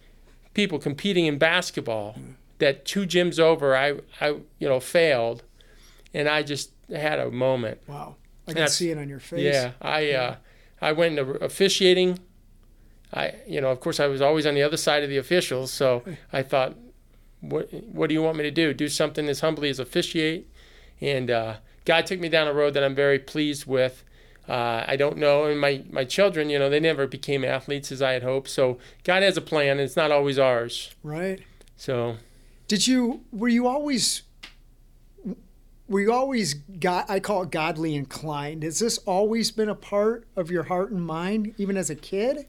people 0.53 0.79
competing 0.79 1.25
in 1.25 1.37
basketball. 1.37 2.15
That 2.59 2.83
two 2.83 3.05
gyms 3.05 3.39
over, 3.39 3.73
I, 3.77 3.99
I 4.19 4.29
you 4.59 4.67
know 4.67 4.81
failed, 4.81 5.43
and 6.13 6.27
I 6.27 6.43
just 6.43 6.71
had 6.93 7.17
a 7.17 7.31
moment. 7.31 7.79
Wow. 7.87 8.17
I 8.47 8.53
can 8.53 8.67
see 8.67 8.91
it 8.91 8.97
on 8.97 9.07
your 9.07 9.19
face. 9.19 9.53
Yeah, 9.53 9.71
I 9.81 10.11
uh, 10.11 10.35
I 10.81 10.91
went 10.91 11.17
into 11.17 11.31
officiating. 11.43 12.19
I 13.13 13.33
you 13.47 13.61
know 13.61 13.69
of 13.69 13.79
course 13.79 13.99
I 13.99 14.07
was 14.07 14.21
always 14.21 14.45
on 14.45 14.53
the 14.53 14.63
other 14.63 14.77
side 14.77 15.03
of 15.03 15.09
the 15.09 15.17
officials, 15.17 15.71
so 15.71 16.03
I 16.31 16.43
thought, 16.43 16.75
what 17.41 17.73
what 17.73 18.07
do 18.07 18.13
you 18.13 18.21
want 18.21 18.37
me 18.37 18.43
to 18.43 18.51
do? 18.51 18.73
Do 18.73 18.87
something 18.87 19.27
as 19.27 19.39
humbly 19.39 19.69
as 19.69 19.79
officiate, 19.79 20.47
and 21.01 21.31
uh, 21.31 21.55
God 21.85 22.05
took 22.05 22.19
me 22.19 22.29
down 22.29 22.47
a 22.47 22.53
road 22.53 22.73
that 22.75 22.83
I'm 22.83 22.95
very 22.95 23.19
pleased 23.19 23.65
with. 23.65 24.03
Uh, 24.47 24.83
I 24.87 24.95
don't 24.95 25.17
know, 25.17 25.45
and 25.45 25.59
my 25.59 25.83
my 25.89 26.05
children, 26.05 26.49
you 26.49 26.59
know, 26.59 26.69
they 26.69 26.79
never 26.79 27.07
became 27.07 27.45
athletes 27.45 27.91
as 27.91 28.01
I 28.01 28.13
had 28.13 28.23
hoped. 28.23 28.49
So 28.49 28.79
God 29.03 29.23
has 29.23 29.37
a 29.37 29.41
plan, 29.41 29.71
and 29.71 29.81
it's 29.81 29.95
not 29.95 30.11
always 30.11 30.39
ours. 30.39 30.93
Right. 31.03 31.41
So 31.77 32.17
Did 32.67 32.87
you 32.87 33.21
were 33.31 33.47
you 33.47 33.67
always 33.67 34.23
were 35.87 35.99
you 35.99 36.11
always 36.13 36.53
got 36.53 37.09
I 37.09 37.19
call 37.19 37.43
it 37.43 37.51
godly 37.51 37.95
inclined? 37.95 38.63
Has 38.63 38.79
this 38.79 38.99
always 38.99 39.51
been 39.51 39.69
a 39.69 39.75
part 39.75 40.27
of 40.35 40.51
your 40.51 40.63
heart 40.63 40.91
and 40.91 41.05
mind, 41.05 41.53
even 41.57 41.77
as 41.77 41.89
a 41.89 41.95
kid? 41.95 42.45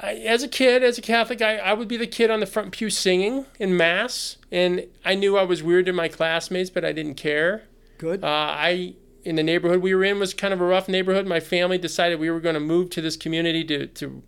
I, 0.00 0.14
as 0.14 0.42
a 0.42 0.48
kid, 0.48 0.84
as 0.84 0.98
a 0.98 1.02
Catholic, 1.02 1.42
I, 1.42 1.56
I 1.56 1.72
would 1.72 1.88
be 1.88 1.96
the 1.96 2.06
kid 2.06 2.30
on 2.30 2.40
the 2.40 2.46
front 2.46 2.72
pew 2.72 2.88
singing 2.88 3.46
in 3.58 3.76
mass, 3.76 4.36
and 4.52 4.86
I 5.04 5.14
knew 5.14 5.36
I 5.36 5.42
was 5.42 5.62
weird 5.62 5.86
to 5.86 5.92
my 5.92 6.08
classmates, 6.08 6.70
but 6.70 6.84
I 6.84 6.92
didn't 6.92 7.14
care. 7.14 7.64
Good. 7.98 8.22
Uh, 8.22 8.26
I 8.26 8.94
in 9.24 9.34
the 9.36 9.42
neighborhood 9.42 9.82
we 9.82 9.94
were 9.94 10.04
in 10.04 10.18
was 10.18 10.32
kind 10.32 10.54
of 10.54 10.60
a 10.60 10.64
rough 10.64 10.88
neighborhood. 10.88 11.26
My 11.26 11.40
family 11.40 11.76
decided 11.78 12.20
we 12.20 12.30
were 12.30 12.40
going 12.40 12.54
to 12.54 12.60
move 12.60 12.90
to 12.90 13.00
this 13.00 13.16
community 13.16 13.64
to 13.64 13.86
to 13.86 14.22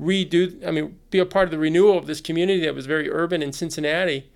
redo. 0.00 0.66
I 0.66 0.70
mean, 0.70 0.98
be 1.10 1.18
a 1.20 1.26
part 1.26 1.46
of 1.46 1.50
the 1.52 1.58
renewal 1.58 1.96
of 1.96 2.06
this 2.06 2.20
community 2.20 2.64
that 2.64 2.74
was 2.74 2.86
very 2.86 3.10
urban 3.10 3.42
in 3.42 3.52
Cincinnati. 3.52 4.30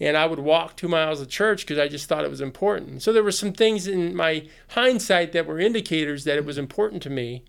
And 0.00 0.16
I 0.16 0.26
would 0.26 0.40
walk 0.40 0.76
two 0.76 0.88
miles 0.88 1.20
to 1.20 1.26
church 1.26 1.64
because 1.64 1.78
I 1.78 1.86
just 1.86 2.08
thought 2.08 2.24
it 2.24 2.30
was 2.30 2.40
important. 2.40 3.02
So 3.02 3.12
there 3.12 3.22
were 3.22 3.30
some 3.30 3.52
things 3.52 3.86
in 3.86 4.16
my 4.16 4.48
hindsight 4.70 5.30
that 5.32 5.46
were 5.46 5.60
indicators 5.60 6.24
that 6.24 6.36
it 6.36 6.44
was 6.44 6.58
important 6.58 7.00
to 7.04 7.10
me, 7.10 7.44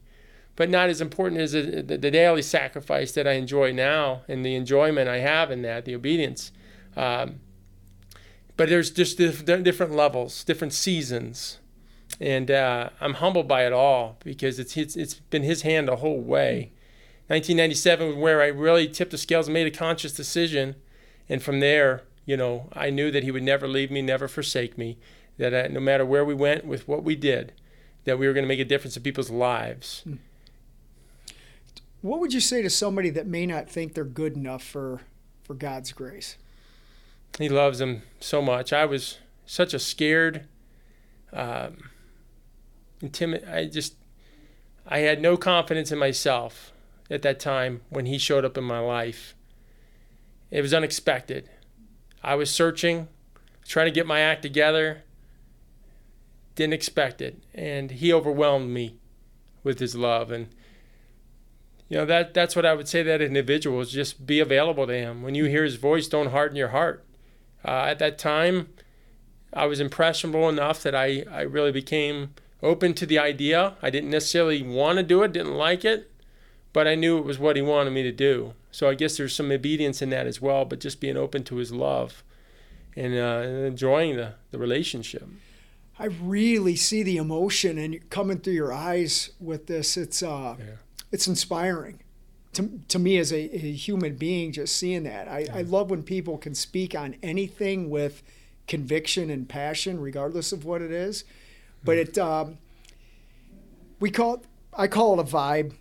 but 0.56 0.70
not 0.70 0.90
as 0.90 1.02
important 1.02 1.42
as 1.42 1.52
the, 1.52 1.82
the 1.82 2.12
daily 2.12 2.42
sacrifice 2.42 3.12
that 3.12 3.28
I 3.28 3.34
enjoy 3.34 3.74
now 3.74 4.22
and 4.28 4.46
the 4.46 4.56
enjoyment 4.56 5.10
I 5.10 5.18
have 5.18 5.52
in 5.52 5.62
that, 5.64 5.86
the 5.86 5.96
obedience. 5.96 6.52
Um, 6.96 7.42
but 8.58 8.70
there's 8.70 8.90
just 8.90 9.18
dif- 9.18 9.46
different 9.46 9.94
levels, 9.94 10.44
different 10.44 10.74
seasons, 10.74 11.60
and 12.22 12.50
uh, 12.50 12.90
I'm 13.02 13.16
humbled 13.16 13.48
by 13.48 13.66
it 13.66 13.74
all 13.74 14.18
because 14.24 14.60
it's 14.60 14.78
it's, 14.78 14.96
it's 14.96 15.16
been 15.16 15.44
His 15.44 15.64
hand 15.64 15.88
the 15.90 15.98
whole 15.98 16.22
way. 16.22 16.72
1997 17.28 18.08
was 18.08 18.16
where 18.16 18.42
I 18.42 18.48
really 18.48 18.88
tipped 18.88 19.12
the 19.12 19.18
scales 19.18 19.48
and 19.48 19.54
made 19.54 19.68
a 19.68 19.78
conscious 19.78 20.14
decision, 20.14 20.76
and 21.28 21.44
from 21.44 21.60
there, 21.60 22.04
you 22.26 22.38
know, 22.38 22.70
I 22.72 22.90
knew 22.92 23.12
that 23.12 23.24
He 23.24 23.32
would 23.32 23.44
never 23.44 23.68
leave 23.68 23.92
me, 23.92 24.02
never 24.02 24.30
forsake 24.30 24.78
me. 24.78 24.98
That 25.38 25.54
uh, 25.54 25.68
no 25.68 25.82
matter 25.82 26.06
where 26.06 26.24
we 26.24 26.34
went 26.34 26.66
with 26.66 26.88
what 26.88 27.04
we 27.04 27.18
did, 27.18 27.52
that 28.06 28.18
we 28.18 28.28
were 28.28 28.34
going 28.34 28.46
to 28.46 28.48
make 28.48 28.60
a 28.60 28.66
difference 28.66 28.96
in 28.96 29.04
people's 29.04 29.30
lives. 29.32 30.06
What 32.06 32.20
would 32.20 32.34
you 32.34 32.40
say 32.40 32.62
to 32.62 32.70
somebody 32.70 33.10
that 33.10 33.26
may 33.26 33.48
not 33.48 33.68
think 33.68 33.96
they're 33.96 34.04
good 34.06 34.36
enough 34.36 34.62
for 34.62 35.02
for 35.44 35.56
God's 35.56 35.92
grace? 35.92 36.38
He 37.40 37.50
loves 37.50 37.80
them 37.80 38.04
so 38.20 38.44
much. 38.44 38.72
I 38.72 38.86
was 38.86 39.18
such 39.48 39.74
a 39.74 39.80
scared, 39.80 40.48
um, 41.34 41.90
intimate. 43.02 43.44
I 43.52 43.66
just 43.66 43.96
I 44.86 45.00
had 45.00 45.20
no 45.20 45.36
confidence 45.36 45.92
in 45.92 45.98
myself 45.98 46.72
at 47.10 47.24
that 47.24 47.40
time 47.40 47.82
when 47.90 48.06
he 48.06 48.20
showed 48.20 48.46
up 48.46 48.56
in 48.56 48.64
my 48.64 48.78
life. 48.80 49.34
It 50.52 50.62
was 50.62 50.76
unexpected. 50.76 51.50
I 52.24 52.36
was 52.36 52.52
searching, 52.52 53.08
trying 53.68 53.88
to 53.88 53.92
get 53.92 54.06
my 54.06 54.20
act 54.20 54.44
together. 54.44 55.02
Didn't 56.54 56.74
expect 56.74 57.20
it, 57.20 57.42
and 57.56 57.90
he 57.90 58.14
overwhelmed 58.14 58.70
me 58.70 59.00
with 59.64 59.80
his 59.80 59.96
love 59.96 60.30
and 60.30 60.50
you 61.88 61.98
know 61.98 62.06
that 62.06 62.34
that's 62.34 62.56
what 62.56 62.66
I 62.66 62.74
would 62.74 62.88
say 62.88 63.04
that 63.04 63.22
individual 63.22 63.80
is 63.82 63.92
just 63.92 64.26
be 64.26 64.40
available 64.40 64.88
to 64.88 64.94
him. 64.94 65.22
When 65.22 65.36
you 65.36 65.46
hear 65.46 65.64
his 65.64 65.76
voice, 65.76 66.08
don't 66.08 66.32
harden 66.32 66.58
your 66.58 66.70
heart. 66.70 67.06
Uh, 67.64 67.86
at 67.88 68.00
that 68.00 68.18
time, 68.18 68.70
I 69.54 69.66
was 69.66 69.80
impressionable 69.80 70.50
enough 70.50 70.84
that 70.84 70.96
I, 70.96 71.24
I 71.32 71.42
really 71.42 71.72
became 71.72 72.34
open 72.62 72.94
to 72.96 73.06
the 73.06 73.20
idea. 73.20 73.76
I 73.82 73.90
didn't 73.90 74.10
necessarily 74.10 74.62
want 74.62 74.98
to 74.98 75.04
do 75.04 75.24
it, 75.24 75.32
didn't 75.32 75.56
like 75.56 75.86
it, 75.86 76.12
but 76.74 76.88
I 76.88 76.96
knew 76.96 77.18
it 77.18 77.26
was 77.26 77.40
what 77.40 77.56
he 77.56 77.62
wanted 77.62 77.92
me 77.92 78.04
to 78.04 78.12
do. 78.12 78.54
So 78.72 78.90
I 78.90 78.96
guess 78.96 79.18
there's 79.18 79.34
some 79.34 79.52
obedience 79.52 80.02
in 80.02 80.10
that 80.10 80.28
as 80.28 80.42
well, 80.42 80.66
but 80.66 80.80
just 80.80 81.00
being 81.00 81.18
open 81.18 81.44
to 81.46 81.56
his 81.56 81.72
love 81.72 82.24
and, 82.96 83.14
uh, 83.16 83.42
and 83.48 83.66
enjoying 83.66 84.18
the, 84.18 84.34
the 84.52 84.58
relationship. 84.58 85.28
I 85.98 86.06
really 86.06 86.76
see 86.76 87.04
the 87.04 87.18
emotion 87.18 87.78
and 87.78 88.10
coming 88.10 88.40
through 88.40 88.54
your 88.54 88.74
eyes 88.74 89.30
with 89.40 89.68
this. 89.68 89.96
It's 89.96 90.22
uh, 90.22 90.56
yeah. 90.60 90.66
It's 91.12 91.28
inspiring 91.28 92.00
to, 92.56 92.80
to 92.88 93.00
me 93.00 93.18
as 93.18 93.32
a, 93.32 93.56
a, 93.56 93.72
human 93.72 94.16
being. 94.16 94.52
Just 94.52 94.76
seeing 94.76 95.04
that, 95.04 95.28
I, 95.28 95.40
yeah. 95.40 95.58
I 95.58 95.62
love 95.62 95.90
when 95.90 96.04
people 96.04 96.38
can 96.38 96.56
speak 96.56 96.96
on 96.96 97.16
anything 97.22 97.90
with 97.90 98.24
conviction 98.68 99.30
and 99.30 99.48
passion, 99.48 100.00
regardless 100.00 100.52
of 100.52 100.66
what 100.66 100.82
it 100.82 100.92
is. 100.92 101.24
But 101.84 101.98
it, 101.98 102.18
um, 102.18 102.58
we 104.00 104.10
call 104.10 104.36
it, 104.36 104.42
I 104.74 104.88
call 104.88 105.20
it 105.20 105.22
a 105.22 105.32
vibe. 105.32 105.76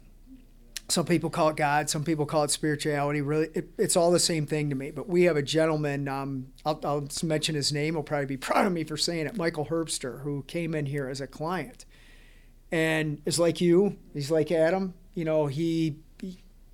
Some 0.89 1.07
people 1.07 1.31
call 1.31 1.49
it 1.49 1.57
God. 1.57 1.89
Some 1.89 2.05
people 2.05 2.27
call 2.27 2.45
it 2.45 2.51
spirituality. 2.51 3.23
Really, 3.23 3.49
it, 3.55 3.71
it's 3.79 3.97
all 3.97 4.11
the 4.11 4.21
same 4.21 4.47
thing 4.47 4.69
to 4.69 4.77
me. 4.77 4.91
But 4.91 5.09
we 5.09 5.23
have 5.23 5.37
a 5.37 5.43
gentleman. 5.43 6.09
Um, 6.09 6.49
I'll, 6.67 6.79
I'll 6.85 7.09
mention 7.23 7.55
his 7.55 7.73
name. 7.73 7.95
He'll 7.95 8.03
probably 8.03 8.27
be 8.27 8.37
proud 8.37 8.67
of 8.67 8.73
me 8.73 8.85
for 8.85 8.99
saying 8.99 9.27
it. 9.27 9.37
Michael 9.37 9.67
Herbster, 9.67 10.23
who 10.23 10.43
came 10.47 10.75
in 10.75 10.87
here 10.87 11.09
as 11.09 11.23
a 11.23 11.27
client, 11.27 11.87
and 12.71 13.23
is 13.25 13.39
like 13.39 13.61
you. 13.63 13.97
He's 14.13 14.31
like 14.31 14.53
Adam. 14.53 14.93
You 15.15 15.25
know, 15.25 15.47
he 15.47 15.97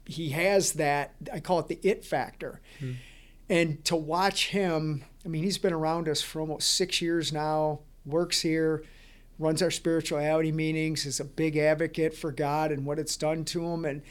he, 0.07 0.31
has 0.31 0.73
that. 0.73 1.15
I 1.33 1.41
call 1.41 1.61
it 1.61 1.69
the 1.69 1.79
it 1.83 2.05
factor. 2.05 2.61
Hmm. 2.79 2.93
And 3.49 3.85
to 3.85 3.97
watch 3.97 4.49
him 4.49 5.05
I 5.25 5.29
mean, 5.29 5.45
he's 5.45 5.59
been 5.59 5.73
around 5.73 6.09
us 6.09 6.23
for 6.23 6.41
almost 6.41 6.75
six 6.75 7.03
years 7.03 7.33
now, 7.33 7.81
works 8.07 8.41
here, 8.41 8.85
runs 9.39 9.63
our 9.63 9.71
spirituality 9.71 10.53
meetings, 10.53 11.05
is 11.05 11.21
a 11.21 11.25
big 11.25 11.57
advocate 11.57 12.17
for 12.17 12.33
God 12.33 12.73
and 12.73 12.87
what 12.87 12.99
it's 12.99 13.17
done 13.17 13.45
to 13.47 13.65
him. 13.67 13.85
And 13.85 14.03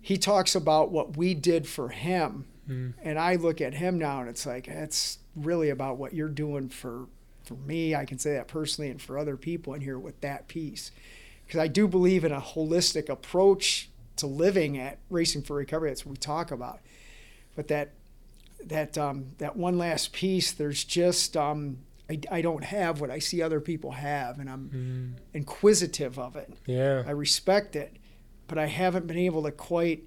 he 0.00 0.16
talks 0.16 0.54
about 0.54 0.90
what 0.90 1.16
we 1.16 1.34
did 1.34 1.66
for 1.66 1.88
him. 1.88 2.46
Mm. 2.68 2.94
And 3.02 3.18
I 3.18 3.34
look 3.34 3.60
at 3.60 3.74
him 3.74 3.98
now 3.98 4.20
and 4.20 4.28
it's 4.28 4.46
like, 4.46 4.68
it's 4.68 5.18
really 5.34 5.70
about 5.70 5.96
what 5.96 6.14
you're 6.14 6.28
doing 6.28 6.68
for, 6.68 7.06
for 7.44 7.54
me. 7.54 7.94
I 7.94 8.04
can 8.04 8.18
say 8.18 8.34
that 8.34 8.46
personally 8.46 8.90
and 8.90 9.02
for 9.02 9.18
other 9.18 9.36
people 9.36 9.74
in 9.74 9.80
here 9.80 9.98
with 9.98 10.20
that 10.20 10.46
piece. 10.46 10.92
Because 11.46 11.60
I 11.60 11.68
do 11.68 11.86
believe 11.86 12.24
in 12.24 12.32
a 12.32 12.40
holistic 12.40 13.08
approach 13.08 13.90
to 14.16 14.26
living 14.26 14.78
at 14.78 14.98
Racing 15.10 15.42
for 15.42 15.56
Recovery. 15.56 15.90
That's 15.90 16.06
what 16.06 16.12
we 16.12 16.16
talk 16.16 16.50
about. 16.50 16.80
But 17.56 17.68
that 17.68 17.92
that 18.66 18.96
um, 18.98 19.26
that 19.38 19.56
one 19.56 19.78
last 19.78 20.12
piece. 20.12 20.52
There's 20.52 20.84
just 20.84 21.36
um, 21.36 21.78
I, 22.08 22.20
I 22.30 22.42
don't 22.42 22.64
have 22.64 23.00
what 23.00 23.10
I 23.10 23.18
see 23.18 23.42
other 23.42 23.60
people 23.60 23.92
have, 23.92 24.38
and 24.38 24.48
I'm 24.48 24.70
mm. 24.70 25.22
inquisitive 25.34 26.18
of 26.18 26.36
it. 26.36 26.52
Yeah, 26.66 27.02
I 27.06 27.10
respect 27.10 27.76
it, 27.76 27.96
but 28.46 28.58
I 28.58 28.66
haven't 28.66 29.06
been 29.06 29.18
able 29.18 29.42
to 29.44 29.50
quite 29.50 30.04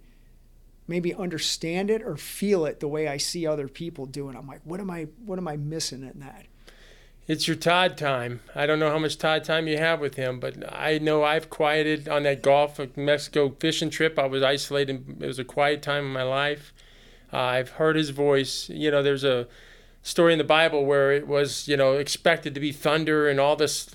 maybe 0.88 1.13
understand 1.13 1.91
it 1.91 2.02
or 2.02 2.15
feel 2.15 2.65
it 2.65 2.80
the 2.80 2.88
way 2.88 3.08
I 3.08 3.17
see 3.17 3.45
other 3.45 3.67
people 3.67 4.06
doing. 4.06 4.36
I'm 4.36 4.47
like, 4.47 4.62
what 4.63 4.80
am 4.80 4.89
I 4.89 5.08
what 5.26 5.38
am 5.38 5.47
I 5.47 5.58
missing 5.58 6.04
in 6.04 6.19
that? 6.19 6.45
It's 7.28 7.46
your 7.46 7.58
Todd 7.58 7.98
time. 7.98 8.40
I 8.56 8.66
don't 8.66 8.80
know 8.80 8.90
how 8.90 9.00
much 9.00 9.18
Todd 9.18 9.44
time 9.44 9.68
you 9.68 9.78
have 9.78 10.00
with 10.00 10.16
him, 10.16 10.40
but 10.40 10.63
I 10.74 10.98
know 10.98 11.26
I've 11.26 11.50
quieted 11.50 12.08
on 12.08 12.24
that 12.24 12.42
Gulf 12.42 12.80
of 12.80 12.96
Mexico 12.96 13.54
fishing 13.60 13.90
trip. 13.90 14.18
I 14.18 14.28
was 14.28 14.42
isolated. 14.42 15.22
It 15.22 15.28
was 15.28 15.38
a 15.38 15.44
quiet 15.44 15.82
time 15.82 16.06
in 16.06 16.13
my 16.13 16.24
life. 16.24 16.74
Uh, 17.34 17.38
I've 17.38 17.72
heard 17.72 17.98
his 17.98 18.12
voice. 18.12 18.70
You 18.70 18.92
know, 18.92 19.04
there's 19.04 19.26
a 19.26 19.46
story 20.04 20.32
in 20.32 20.38
the 20.38 20.46
Bible 20.46 20.86
where 20.86 21.12
it 21.12 21.28
was, 21.28 21.68
you 21.68 21.76
know, 21.76 21.94
expected 21.94 22.54
to 22.54 22.62
be 22.62 22.72
thunder 22.72 23.28
and 23.28 23.42
all 23.42 23.58
this 23.58 23.94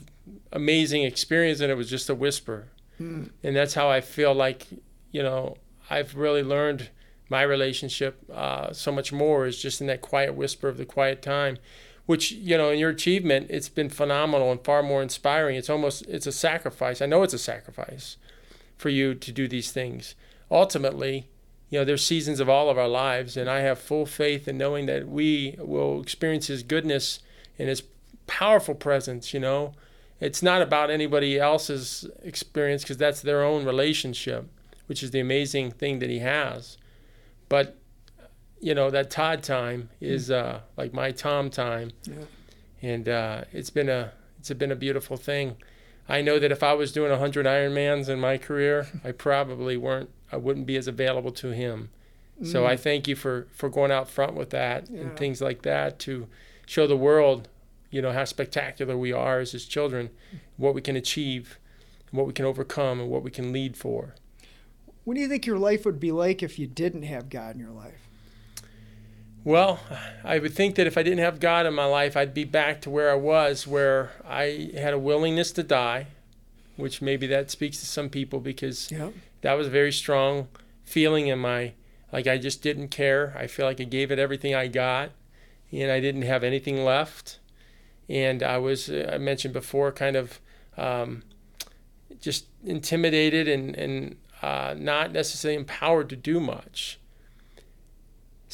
amazing 0.53 1.05
experience, 1.05 1.61
and 1.61 1.73
it 1.73 1.77
was 1.77 1.89
just 1.89 2.11
a 2.11 2.15
whisper. 2.15 2.69
Hmm. 2.99 3.25
And 3.43 3.57
that's 3.57 3.73
how 3.73 3.89
I 3.89 4.03
feel 4.03 4.35
like, 4.35 4.67
you 5.11 5.23
know, 5.23 5.57
I've 5.89 6.17
really 6.17 6.43
learned 6.43 6.91
my 7.31 7.41
relationship 7.41 8.23
uh, 8.31 8.75
so 8.75 8.93
much 8.93 9.11
more 9.11 9.47
is 9.47 9.61
just 9.61 9.81
in 9.81 9.87
that 9.87 10.03
quiet 10.03 10.35
whisper 10.35 10.69
of 10.69 10.77
the 10.77 10.85
quiet 10.85 11.23
time 11.23 11.57
which 12.07 12.33
you 12.33 12.57
know 12.57 12.71
in 12.71 12.79
your 12.79 12.91
achievement 12.91 13.47
it's 13.51 13.69
been 13.69 13.89
phenomenal 13.89 14.51
and 14.51 14.65
far 14.65 14.83
more 14.83 15.03
inspiring 15.03 15.57
it's 15.57 15.71
almost 15.71 16.07
it's 16.09 16.27
a 16.27 16.33
sacrifice 16.33 17.01
i 17.01 17.07
know 17.07 17.23
it's 17.23 17.35
a 17.35 17.39
sacrifice 17.39 18.17
for 18.77 18.89
you 18.89 19.15
to 19.15 19.31
do 19.31 19.47
these 19.47 19.73
things 19.73 20.15
ultimately 20.51 21.29
you 21.73 21.79
know, 21.79 21.87
there's 21.87 22.05
seasons 22.05 22.39
of 22.39 22.51
all 22.51 22.69
of 22.69 22.77
our 22.77 22.87
lives, 22.87 23.35
and 23.35 23.49
I 23.49 23.61
have 23.61 23.79
full 23.79 24.05
faith 24.05 24.47
in 24.47 24.59
knowing 24.59 24.85
that 24.87 25.09
we 25.09 25.57
will 25.59 26.03
experience 26.03 26.49
His 26.49 26.63
goodness 26.63 27.21
and 27.59 27.67
His 27.67 27.83
powerful 28.27 28.75
presence. 28.75 29.33
You 29.33 29.41
know, 29.41 29.73
it's 30.21 30.43
not 30.43 30.61
about 30.61 30.91
anybody 30.91 31.41
else's 31.41 32.07
experience 32.23 32.83
because 32.83 32.99
that's 32.99 33.23
their 33.23 33.43
own 33.43 33.65
relationship, 33.65 34.51
which 34.85 35.03
is 35.03 35.13
the 35.13 35.21
amazing 35.21 35.71
thing 35.71 35.99
that 36.01 36.11
He 36.11 36.19
has. 36.19 36.77
But 37.49 37.79
you 38.63 38.75
know, 38.75 38.91
that 38.91 39.11
Todd 39.11 39.43
time 39.43 39.91
is 40.01 40.31
uh, 40.31 40.61
like 40.77 40.95
my 40.95 41.11
Tom 41.11 41.51
time, 41.51 41.91
yeah. 42.05 42.15
and 42.81 43.09
uh, 43.09 43.43
it's 43.53 43.71
been 43.71 43.89
a 43.89 44.13
it's 44.39 44.51
been 44.51 44.71
a 44.71 44.77
beautiful 44.77 45.17
thing. 45.17 45.57
I 46.09 46.23
know 46.23 46.39
that 46.39 46.53
if 46.53 46.63
I 46.63 46.73
was 46.73 46.93
doing 46.93 47.11
100 47.11 47.45
Ironmans 47.45 48.09
in 48.09 48.21
my 48.21 48.39
career, 48.39 48.87
I 49.05 49.13
probably 49.13 49.77
weren't 49.77 50.11
I 50.31 50.37
wouldn't 50.37 50.67
be 50.67 50.77
as 50.77 50.87
available 50.87 51.33
to 51.33 51.49
him. 51.49 51.91
Mm. 52.41 52.47
So 52.47 52.65
I 52.65 52.77
thank 52.77 53.09
you 53.09 53.17
for 53.17 53.49
for 53.51 53.69
going 53.69 53.91
out 53.91 54.09
front 54.09 54.35
with 54.35 54.51
that 54.51 54.89
yeah. 54.89 55.01
and 55.01 55.17
things 55.17 55.41
like 55.41 55.63
that 55.63 55.99
to 56.01 56.29
show 56.65 56.87
the 56.87 56.97
world, 56.97 57.49
you 57.91 58.01
know, 58.01 58.13
how 58.13 58.25
spectacular 58.25 58.97
we 58.97 59.13
are 59.13 59.41
as 59.41 59.51
his 59.51 59.67
children, 59.67 60.11
what 60.57 60.73
we 60.73 60.81
can 60.81 60.95
achieve, 60.95 61.59
what 62.13 62.29
we 62.29 62.33
can 62.33 62.45
overcome, 62.45 63.01
and 63.01 63.11
what 63.11 63.25
we 63.25 63.31
can 63.33 63.53
lead 63.53 63.77
for. 63.77 64.15
What 65.03 65.15
do 65.15 65.21
you 65.21 65.29
think 65.29 65.47
your 65.47 65.59
life 65.59 65.85
would 65.85 65.99
be 65.99 66.13
like 66.13 66.45
if 66.45 66.61
you 66.61 66.69
didn't 66.69 67.03
have 67.03 67.29
God 67.29 67.57
in 67.57 67.61
your 67.61 67.73
life? 67.73 68.02
Well, 69.45 69.81
I 70.23 70.39
would 70.39 70.55
think 70.55 70.77
that 70.77 70.87
if 70.87 70.97
I 70.97 71.03
didn't 71.03 71.19
have 71.19 71.41
God 71.41 71.67
in 71.67 71.75
my 71.75 71.85
life, 71.85 72.17
I'd 72.17 72.33
be 72.33 72.45
back 72.45 72.81
to 72.83 72.91
where 72.91 73.11
I 73.11 73.17
was, 73.17 73.67
where 73.67 74.13
I 74.25 74.71
had 74.75 74.95
a 74.95 74.99
willingness 74.99 75.51
to 75.53 75.65
die, 75.65 76.07
which 76.77 77.03
maybe 77.03 77.27
that 77.27 77.51
speaks 77.51 77.79
to 77.81 77.87
some 77.87 78.09
people 78.09 78.39
because 78.39 78.91
that 79.41 79.55
was 79.55 79.67
a 79.67 79.71
very 79.71 79.93
strong 79.93 80.47
feeling 80.85 81.27
in 81.27 81.41
my 81.41 81.73
like 82.13 82.27
I 82.27 82.39
just 82.39 82.63
didn't 82.63 82.89
care. 82.89 83.35
I 83.37 83.47
feel 83.47 83.67
like 83.67 83.81
I 83.81 83.85
gave 83.85 84.13
it 84.13 84.19
everything 84.19 84.55
I 84.55 84.69
got, 84.69 85.11
and 85.73 85.91
I 85.91 85.99
didn't 85.99 86.23
have 86.23 86.45
anything 86.45 86.85
left. 86.85 87.39
And 88.09 88.43
I 88.43 88.59
was, 88.59 88.91
I 88.91 89.17
mentioned 89.19 89.55
before, 89.55 89.91
kind 89.93 90.17
of 90.17 90.39
um, 90.77 91.23
just 92.21 92.47
intimidated 92.65 93.49
and 93.49 93.75
and 93.75 94.17
uh, 94.43 94.75
not 94.77 95.13
necessarily 95.13 95.59
empowered 95.59 96.11
to 96.11 96.17
do 96.17 96.39
much. 96.39 96.99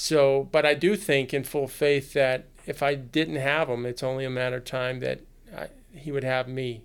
So, 0.00 0.48
but 0.52 0.64
I 0.64 0.74
do 0.74 0.94
think 0.94 1.34
in 1.34 1.42
full 1.42 1.66
faith 1.66 2.12
that 2.12 2.44
if 2.66 2.84
I 2.84 2.94
didn't 2.94 3.34
have 3.34 3.68
him, 3.68 3.84
it's 3.84 4.04
only 4.04 4.24
a 4.24 4.30
matter 4.30 4.58
of 4.58 4.64
time 4.64 5.00
that 5.00 5.22
I, 5.52 5.70
he 5.92 6.12
would 6.12 6.22
have 6.22 6.46
me. 6.46 6.82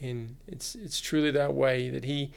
And 0.00 0.36
it's 0.46 0.76
it's 0.76 1.00
truly 1.00 1.32
that 1.32 1.52
way 1.52 1.90
that 1.90 2.04
he 2.04 2.30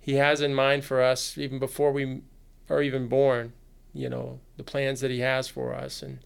he 0.00 0.14
has 0.14 0.40
in 0.40 0.56
mind 0.56 0.84
for 0.84 1.00
us 1.00 1.38
even 1.38 1.60
before 1.60 1.92
we 1.92 2.22
are 2.68 2.82
even 2.82 3.06
born, 3.06 3.52
you 3.94 4.08
know, 4.08 4.40
the 4.56 4.64
plans 4.64 5.00
that 5.02 5.12
he 5.12 5.20
has 5.20 5.46
for 5.46 5.72
us. 5.72 6.02
And 6.02 6.18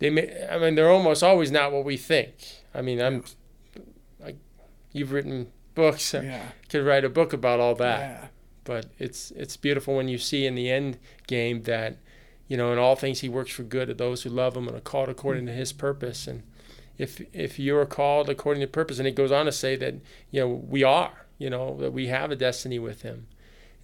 they 0.00 0.10
may, 0.10 0.44
I 0.50 0.58
mean, 0.58 0.74
they're 0.74 0.90
almost 0.90 1.22
always 1.22 1.52
not 1.52 1.70
what 1.70 1.84
we 1.84 1.96
think. 1.96 2.34
I 2.74 2.82
mean, 2.82 3.00
I'm, 3.00 3.22
like, 4.18 4.38
you've 4.90 5.12
written 5.12 5.52
books. 5.76 6.14
Yeah. 6.14 6.46
I 6.48 6.66
could 6.68 6.84
write 6.84 7.04
a 7.04 7.08
book 7.08 7.32
about 7.32 7.60
all 7.60 7.76
that. 7.76 8.00
Yeah. 8.00 8.26
But 8.64 8.86
it's 8.98 9.32
it's 9.32 9.56
beautiful 9.56 9.96
when 9.96 10.08
you 10.08 10.18
see 10.18 10.46
in 10.46 10.54
the 10.54 10.70
end 10.70 10.98
game 11.26 11.62
that, 11.64 11.98
you 12.52 12.56
know, 12.56 12.72
in 12.72 12.78
all 12.78 12.96
things 12.96 13.20
he 13.20 13.28
works 13.28 13.52
for 13.52 13.62
good 13.62 13.88
to 13.88 13.94
those 13.94 14.22
who 14.22 14.30
love 14.30 14.56
him 14.56 14.68
and 14.68 14.76
are 14.76 14.80
called 14.80 15.08
according 15.08 15.46
to 15.46 15.52
his 15.52 15.72
purpose. 15.72 16.26
And 16.26 16.42
if 16.98 17.22
if 17.32 17.58
you 17.58 17.76
are 17.78 17.86
called 17.86 18.28
according 18.28 18.60
to 18.60 18.66
purpose, 18.66 18.98
and 18.98 19.08
it 19.08 19.14
goes 19.14 19.32
on 19.32 19.46
to 19.46 19.52
say 19.52 19.76
that, 19.76 19.94
you 20.30 20.40
know, 20.40 20.48
we 20.48 20.82
are 20.82 21.22
you 21.42 21.50
know, 21.50 21.76
that 21.78 21.92
we 21.92 22.06
have 22.06 22.30
a 22.30 22.36
destiny 22.36 22.78
with 22.78 23.02
Him, 23.02 23.26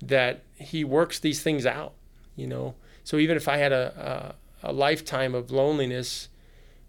that 0.00 0.44
He 0.54 0.84
works 0.84 1.18
these 1.18 1.42
things 1.42 1.66
out, 1.66 1.94
you 2.36 2.46
know. 2.46 2.76
So 3.02 3.16
even 3.16 3.36
if 3.36 3.48
I 3.48 3.56
had 3.56 3.72
a, 3.72 4.36
a, 4.62 4.68
a 4.68 4.72
lifetime 4.72 5.34
of 5.34 5.50
loneliness 5.50 6.28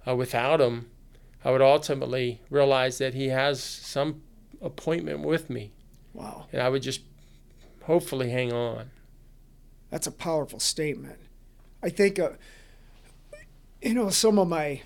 uh, 0.08 0.16
without 0.16 0.62
Him, 0.62 0.92
I 1.44 1.50
would 1.50 1.64
ultimately 1.64 2.42
realize 2.52 3.00
that 3.00 3.16
He 3.16 3.30
has 3.30 3.64
some 3.64 4.22
appointment 4.62 5.22
with 5.22 5.50
me. 5.50 5.72
Wow. 6.14 6.46
And 6.54 6.62
I 6.62 6.70
would 6.70 6.84
just 6.84 7.02
hopefully 7.86 8.30
hang 8.30 8.54
on. 8.54 8.92
That's 9.90 10.06
a 10.06 10.12
powerful 10.12 10.60
statement. 10.60 11.18
I 11.82 11.90
think, 11.90 12.20
uh, 12.20 12.32
you 13.82 13.94
know, 13.94 14.10
some 14.10 14.38
of 14.38 14.48
my, 14.48 14.82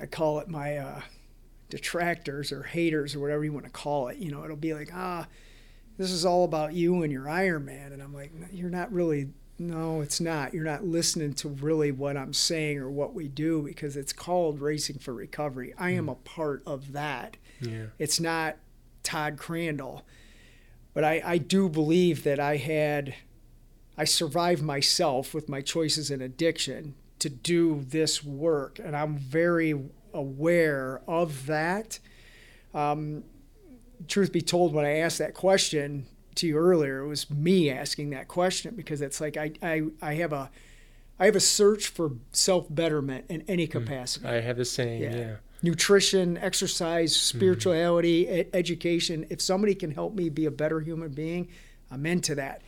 I 0.00 0.06
call 0.06 0.38
it 0.40 0.48
my 0.48 0.78
uh, 0.78 1.00
detractors 1.68 2.52
or 2.52 2.62
haters 2.62 3.14
or 3.14 3.20
whatever 3.20 3.44
you 3.44 3.52
want 3.52 3.66
to 3.66 3.70
call 3.70 4.08
it, 4.08 4.18
you 4.18 4.30
know, 4.30 4.44
it'll 4.44 4.56
be 4.56 4.74
like, 4.74 4.90
ah, 4.94 5.26
this 5.98 6.10
is 6.10 6.24
all 6.24 6.44
about 6.44 6.74
you 6.74 7.02
and 7.02 7.12
your 7.12 7.28
Iron 7.28 7.64
Man. 7.64 7.92
And 7.92 8.02
I'm 8.02 8.14
like, 8.14 8.30
you're 8.52 8.70
not 8.70 8.92
really, 8.92 9.28
no, 9.58 10.00
it's 10.00 10.20
not. 10.20 10.52
You're 10.52 10.64
not 10.64 10.84
listening 10.84 11.34
to 11.34 11.48
really 11.48 11.90
what 11.90 12.16
I'm 12.16 12.34
saying 12.34 12.78
or 12.78 12.90
what 12.90 13.14
we 13.14 13.28
do 13.28 13.62
because 13.62 13.96
it's 13.96 14.12
called 14.12 14.60
Racing 14.60 14.98
for 14.98 15.14
Recovery. 15.14 15.74
I 15.78 15.90
am 15.90 16.08
a 16.08 16.14
part 16.14 16.62
of 16.66 16.92
that. 16.92 17.36
Yeah. 17.60 17.86
It's 17.98 18.20
not 18.20 18.56
Todd 19.02 19.36
Crandell. 19.36 20.02
But 20.92 21.04
I, 21.04 21.22
I 21.24 21.38
do 21.38 21.68
believe 21.68 22.24
that 22.24 22.40
I 22.40 22.56
had, 22.56 23.14
I 23.98 24.04
survived 24.04 24.62
myself 24.62 25.32
with 25.34 25.48
my 25.48 25.60
choices 25.60 26.10
and 26.10 26.22
addiction 26.22 26.94
to 27.18 27.30
do 27.30 27.82
this 27.88 28.22
work. 28.22 28.78
And 28.82 28.96
I'm 28.96 29.16
very 29.16 29.74
aware 30.12 31.00
of 31.06 31.46
that. 31.46 31.98
Um, 32.74 33.24
truth 34.08 34.32
be 34.32 34.42
told, 34.42 34.74
when 34.74 34.84
I 34.84 34.98
asked 34.98 35.18
that 35.18 35.34
question 35.34 36.06
to 36.34 36.46
you 36.46 36.56
earlier, 36.58 37.00
it 37.00 37.08
was 37.08 37.30
me 37.30 37.70
asking 37.70 38.10
that 38.10 38.28
question 38.28 38.74
because 38.76 39.00
it's 39.00 39.20
like 39.20 39.36
I, 39.36 39.52
I, 39.62 39.82
I 40.02 40.14
have 40.14 40.32
a 40.32 40.50
I 41.18 41.24
have 41.24 41.36
a 41.36 41.40
search 41.40 41.88
for 41.88 42.12
self 42.32 42.66
betterment 42.68 43.24
in 43.30 43.42
any 43.48 43.66
capacity. 43.66 44.26
I 44.26 44.40
have 44.40 44.58
the 44.58 44.66
same. 44.66 45.02
Yeah. 45.02 45.16
Yeah. 45.16 45.36
Nutrition, 45.62 46.36
exercise, 46.36 47.16
spirituality, 47.16 48.28
e- 48.28 48.44
education. 48.52 49.26
If 49.30 49.40
somebody 49.40 49.74
can 49.74 49.90
help 49.90 50.14
me 50.14 50.28
be 50.28 50.44
a 50.44 50.50
better 50.50 50.80
human 50.80 51.12
being, 51.12 51.48
I'm 51.90 52.04
into 52.04 52.34
that. 52.34 52.60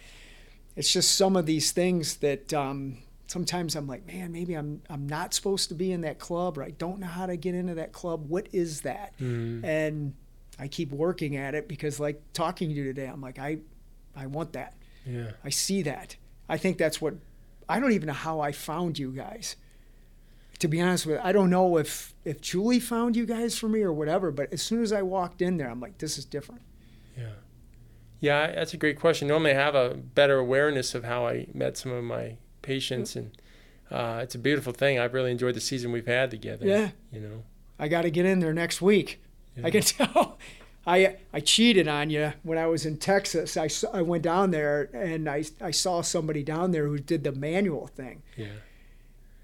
It's 0.79 0.93
just 0.93 1.17
some 1.17 1.35
of 1.37 1.45
these 1.45 1.73
things 1.73 2.19
that 2.19 2.55
um, 2.55 2.99
sometimes 3.27 3.75
I'm 3.75 3.89
like, 3.89 4.07
man, 4.07 4.31
maybe 4.33 4.55
I'm 4.55 4.81
I'm 4.89 5.09
not 5.09 5.35
supposed 5.35 5.69
to 5.71 5.75
be 5.75 5.91
in 5.91 6.03
that 6.03 6.19
club, 6.21 6.57
or 6.57 6.63
I 6.63 6.71
don't 6.71 7.01
know 7.01 7.09
how 7.09 7.27
to 7.27 7.37
get 7.37 7.55
into 7.57 7.75
that 7.75 7.93
club. 7.93 8.29
What 8.29 8.47
is 8.53 8.83
that? 8.83 9.13
Mhm. 9.19 9.65
And 9.65 10.15
I 10.59 10.69
keep 10.69 10.93
working 10.93 11.37
at 11.37 11.55
it 11.57 11.67
because, 11.69 11.99
like 11.99 12.23
talking 12.33 12.69
to 12.69 12.75
you 12.75 12.85
today, 12.85 13.07
I'm 13.07 13.21
like, 13.21 13.39
I, 13.41 13.59
I 14.17 14.27
want 14.27 14.53
that. 14.53 14.75
Yeah. 15.05 15.33
I 15.45 15.51
see 15.51 15.83
that. 15.83 16.17
I 16.49 16.57
think 16.59 16.79
that's 16.79 17.01
what. 17.01 17.15
I 17.69 17.81
don't 17.81 17.93
even 17.93 18.07
know 18.07 18.13
how 18.15 18.41
I 18.41 18.53
found 18.53 18.99
you 18.99 19.11
guys. 19.11 19.57
To 20.61 20.69
be 20.69 20.81
honest 20.81 21.07
with 21.07 21.17
you, 21.17 21.21
I 21.23 21.33
don't 21.33 21.51
know 21.51 21.77
if 21.77 22.15
if 22.25 22.41
Julie 22.41 22.81
found 22.81 23.17
you 23.17 23.27
guys 23.27 23.59
for 23.59 23.69
me 23.69 23.83
or 23.83 23.93
whatever. 23.93 24.31
But 24.31 24.53
as 24.53 24.63
soon 24.63 24.83
as 24.83 24.93
I 24.93 25.03
walked 25.03 25.43
in 25.43 25.57
there, 25.57 25.69
I'm 25.69 25.81
like, 25.81 25.99
this 25.99 26.19
is 26.19 26.25
different. 26.25 26.63
Yeah. 27.17 27.31
Yeah, 28.21 28.53
that's 28.53 28.75
a 28.75 28.77
great 28.77 28.99
question. 28.99 29.29
Normally, 29.29 29.53
I 29.53 29.55
have 29.55 29.75
a 29.75 29.95
better 29.95 30.39
awareness 30.39 30.95
of 30.95 31.05
how 31.05 31.27
I 31.27 31.47
met 31.55 31.77
some 31.77 31.93
of 31.93 32.03
my 32.05 32.37
patients, 32.63 33.15
and 33.17 33.31
uh, 33.91 34.21
it's 34.23 34.35
a 34.35 34.39
beautiful 34.39 34.73
thing. 34.73 34.99
I've 34.99 35.15
really 35.15 35.31
enjoyed 35.31 35.55
the 35.55 35.61
season 35.61 35.93
we've 35.93 36.07
had 36.07 36.31
together. 36.31 36.67
Yeah. 36.67 36.91
You 37.13 37.21
know. 37.21 37.43
I 37.79 37.87
got 37.89 38.03
to 38.03 38.11
get 38.11 38.27
in 38.27 38.41
there 38.41 38.53
next 38.53 38.83
week. 38.83 39.21
I 39.63 39.71
can 39.71 39.83
tell. 39.83 40.39
I 40.87 41.17
I 41.33 41.41
cheated 41.41 41.87
on 41.87 42.11
you 42.11 42.33
when 42.43 42.59
I 42.59 42.67
was 42.67 42.87
in 42.87 42.97
Texas. 42.97 43.57
I, 43.57 43.69
I 43.93 44.03
went 44.03 44.23
down 44.25 44.51
there 44.51 44.89
and 44.95 45.29
I 45.29 45.45
I 45.61 45.71
saw 45.71 46.01
somebody 46.03 46.43
down 46.43 46.73
there 46.73 46.87
who 46.87 46.99
did 46.99 47.25
the 47.25 47.33
manual 47.33 47.87
thing, 47.89 48.23
Yeah. 48.37 48.47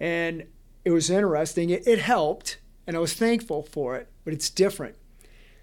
and 0.00 0.44
it 0.84 0.90
was 0.90 1.10
interesting. 1.10 1.70
It, 1.70 1.86
it 1.86 1.98
helped, 2.00 2.58
and 2.86 2.96
I 2.96 3.00
was 3.00 3.14
thankful 3.14 3.62
for 3.62 3.96
it. 3.96 4.08
But 4.24 4.32
it's 4.34 4.48
different, 4.50 4.96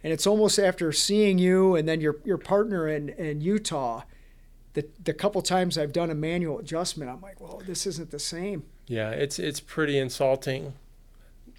and 0.04 0.12
it's 0.14 0.26
almost 0.28 0.58
after 0.60 0.92
seeing 0.92 1.38
you 1.38 1.76
and 1.76 1.88
then 1.88 2.02
your 2.02 2.18
your 2.26 2.38
partner 2.38 2.88
in 2.88 3.10
in 3.10 3.42
Utah. 3.42 4.04
The, 4.74 4.88
the 5.04 5.14
couple 5.14 5.42
times 5.42 5.78
I've 5.78 5.92
done 5.92 6.10
a 6.10 6.16
manual 6.16 6.60
adjustment, 6.60 7.12
I'm 7.12 7.20
like, 7.20 7.42
well, 7.42 7.62
this 7.68 7.86
isn't 7.86 8.10
the 8.10 8.20
same. 8.20 8.64
Yeah, 8.88 9.10
it's 9.10 9.38
it's 9.38 9.60
pretty 9.60 9.98
insulting, 9.98 10.76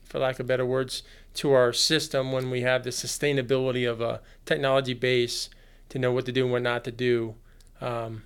for 0.05 0.19
lack 0.19 0.41
of 0.41 0.47
better 0.47 0.65
words, 0.65 1.03
to 1.35 1.53
our 1.53 1.75
system 1.75 2.33
when 2.33 2.49
we 2.51 2.63
have 2.63 2.85
the 2.85 2.91
sustainability 2.91 3.87
of 3.91 4.01
a 4.01 4.23
technology 4.47 4.95
base 4.95 5.51
to 5.91 5.99
know 5.99 6.11
what 6.11 6.25
to 6.25 6.33
do 6.33 6.45
and 6.45 6.53
what 6.53 6.63
not 6.63 6.85
to 6.85 6.91
do. 6.91 7.35
Um, 7.83 8.23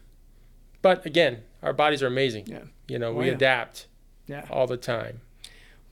but 0.82 1.04
again, 1.04 1.42
our 1.64 1.72
bodies 1.72 2.00
are 2.00 2.06
amazing. 2.06 2.46
Yeah. 2.46 2.60
You 2.86 3.00
know, 3.00 3.08
Oh, 3.10 3.14
we 3.14 3.26
yeah. 3.26 3.32
adapt 3.32 3.86
Yeah. 4.28 4.46
all 4.50 4.68
the 4.68 4.76
time. 4.76 5.20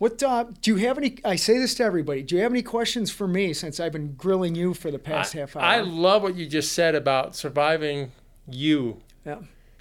What 0.04 0.22
uh, 0.22 0.44
do 0.60 0.70
you 0.70 0.86
have 0.86 0.98
any? 0.98 1.16
I 1.24 1.36
say 1.36 1.56
this 1.56 1.74
to 1.76 1.82
everybody. 1.82 2.22
Do 2.22 2.36
you 2.36 2.42
have 2.42 2.52
any 2.52 2.60
questions 2.60 3.10
for 3.10 3.26
me 3.26 3.54
since 3.54 3.80
I've 3.80 3.92
been 3.92 4.12
grilling 4.16 4.54
you 4.54 4.74
for 4.74 4.90
the 4.90 4.98
past 4.98 5.34
I, 5.34 5.38
half 5.38 5.56
hour? 5.56 5.62
I 5.62 5.80
love 5.80 6.22
what 6.22 6.34
you 6.34 6.44
just 6.44 6.72
said 6.72 6.94
about 6.94 7.34
surviving 7.34 8.12
you. 8.46 9.00
Yeah. 9.24 9.38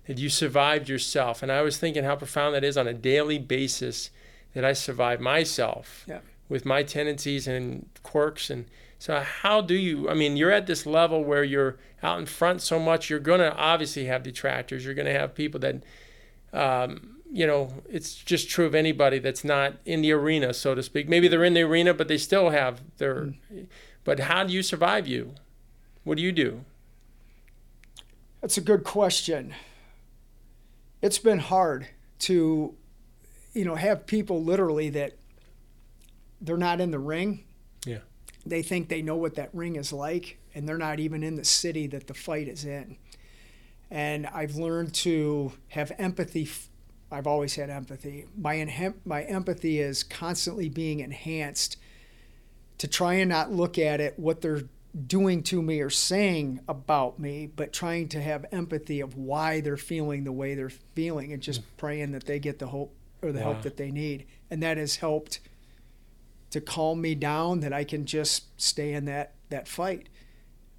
That 0.08 0.20
you 0.20 0.30
survived 0.30 0.88
yourself. 0.88 1.44
And 1.44 1.52
I 1.52 1.62
was 1.62 1.78
thinking 1.78 2.06
how 2.06 2.16
profound 2.16 2.56
that 2.56 2.64
is 2.64 2.78
on 2.78 2.88
a 2.88 2.94
daily 2.94 3.38
basis 3.38 4.12
that 4.54 4.64
I 4.64 4.72
survive 4.72 5.20
myself 5.20 6.06
Yeah. 6.08 6.20
with 6.48 6.64
my 6.64 6.84
tendencies 6.84 7.46
and 7.46 7.90
quirks. 8.02 8.50
And 8.50 8.68
so, 9.00 9.20
how 9.20 9.60
do 9.60 9.76
you? 9.76 10.10
I 10.10 10.14
mean, 10.14 10.38
you're 10.38 10.52
at 10.52 10.68
this 10.68 10.86
level 10.86 11.22
where 11.22 11.44
you're 11.44 11.80
out 12.02 12.18
in 12.18 12.28
front 12.28 12.62
so 12.62 12.80
much, 12.80 13.10
you're 13.10 13.20
going 13.20 13.42
to 13.42 13.54
obviously 13.58 14.06
have 14.06 14.24
detractors. 14.24 14.86
You're 14.86 14.94
going 14.94 15.14
to 15.14 15.20
have 15.20 15.36
people 15.36 15.60
that, 15.60 15.84
um, 16.54 17.13
you 17.34 17.48
know, 17.48 17.74
it's 17.90 18.14
just 18.14 18.48
true 18.48 18.68
of 18.68 18.76
anybody 18.76 19.18
that's 19.18 19.44
not 19.44 19.74
in 19.86 20.04
the 20.04 20.12
arena, 20.12 20.54
so 20.54 20.76
to 20.76 20.84
speak. 20.84 21.10
Maybe 21.10 21.28
they're 21.28 21.44
in 21.44 21.56
the 21.56 21.64
arena, 21.64 21.92
but 21.92 22.08
they 22.08 22.20
still 22.20 22.52
have 22.52 22.82
their. 22.98 23.34
Hmm. 23.50 23.64
But 24.04 24.20
how 24.20 24.44
do 24.44 24.54
you 24.54 24.62
survive 24.62 25.08
you? 25.08 25.34
What 26.04 26.18
do 26.18 26.24
you 26.24 26.32
do? 26.32 26.64
That's 28.40 28.58
a 28.58 28.62
good 28.62 28.84
question. 28.84 29.56
It's 31.02 31.18
been 31.18 31.40
hard 31.40 31.88
to, 32.20 32.76
you 33.54 33.66
know, 33.66 33.76
have 33.76 34.06
people 34.06 34.44
literally 34.44 34.90
that 34.92 35.14
they're 36.40 36.56
not 36.56 36.80
in 36.80 36.92
the 36.92 37.00
ring. 37.00 37.46
Yeah. 37.84 38.00
They 38.46 38.62
think 38.62 38.90
they 38.90 39.02
know 39.02 39.16
what 39.16 39.36
that 39.36 39.50
ring 39.54 39.76
is 39.76 39.92
like, 39.92 40.38
and 40.54 40.70
they're 40.70 40.78
not 40.78 41.00
even 41.00 41.24
in 41.24 41.36
the 41.36 41.46
city 41.46 41.88
that 41.88 42.06
the 42.06 42.14
fight 42.14 42.48
is 42.48 42.64
in. 42.64 42.98
And 43.90 44.28
I've 44.28 44.56
learned 44.56 44.94
to 44.96 45.54
have 45.70 45.92
empathy. 45.98 46.44
f- 46.44 46.70
I've 47.14 47.28
always 47.28 47.56
had 47.56 47.70
empathy. 47.70 48.26
My 48.36 48.94
my 49.06 49.24
empathy 49.24 49.80
is 49.80 50.04
constantly 50.04 50.68
being 50.68 51.00
enhanced 51.00 51.78
to 52.80 52.88
try 52.88 53.14
and 53.16 53.30
not 53.30 53.52
look 53.52 53.78
at 53.78 54.02
it 54.02 54.18
what 54.18 54.42
they're 54.42 54.64
doing 55.08 55.42
to 55.44 55.62
me 55.62 55.80
or 55.80 55.90
saying 55.90 56.60
about 56.68 57.20
me, 57.20 57.48
but 57.48 57.72
trying 57.72 58.08
to 58.10 58.22
have 58.22 58.46
empathy 58.52 59.00
of 59.00 59.16
why 59.16 59.62
they're 59.62 59.78
feeling 59.78 60.24
the 60.24 60.32
way 60.32 60.56
they're 60.56 60.70
feeling 60.70 61.34
and 61.34 61.42
just 61.42 61.62
hmm. 61.62 61.68
praying 61.78 62.12
that 62.12 62.26
they 62.26 62.40
get 62.40 62.60
the 62.60 62.68
hope 62.68 62.96
or 63.22 63.32
the 63.32 63.40
Wow. 63.40 63.54
help 63.54 63.62
that 63.64 63.78
they 63.78 63.92
need. 63.92 64.26
And 64.50 64.62
that 64.64 64.78
has 64.78 64.98
helped 64.98 65.40
to 66.52 66.62
calm 66.62 67.02
me 67.02 67.16
down 67.16 67.62
that 67.62 67.74
I 67.74 67.84
can 67.84 68.06
just 68.06 68.60
stay 68.62 68.94
in 68.94 69.06
that 69.06 69.34
that 69.50 69.68
fight 69.68 70.10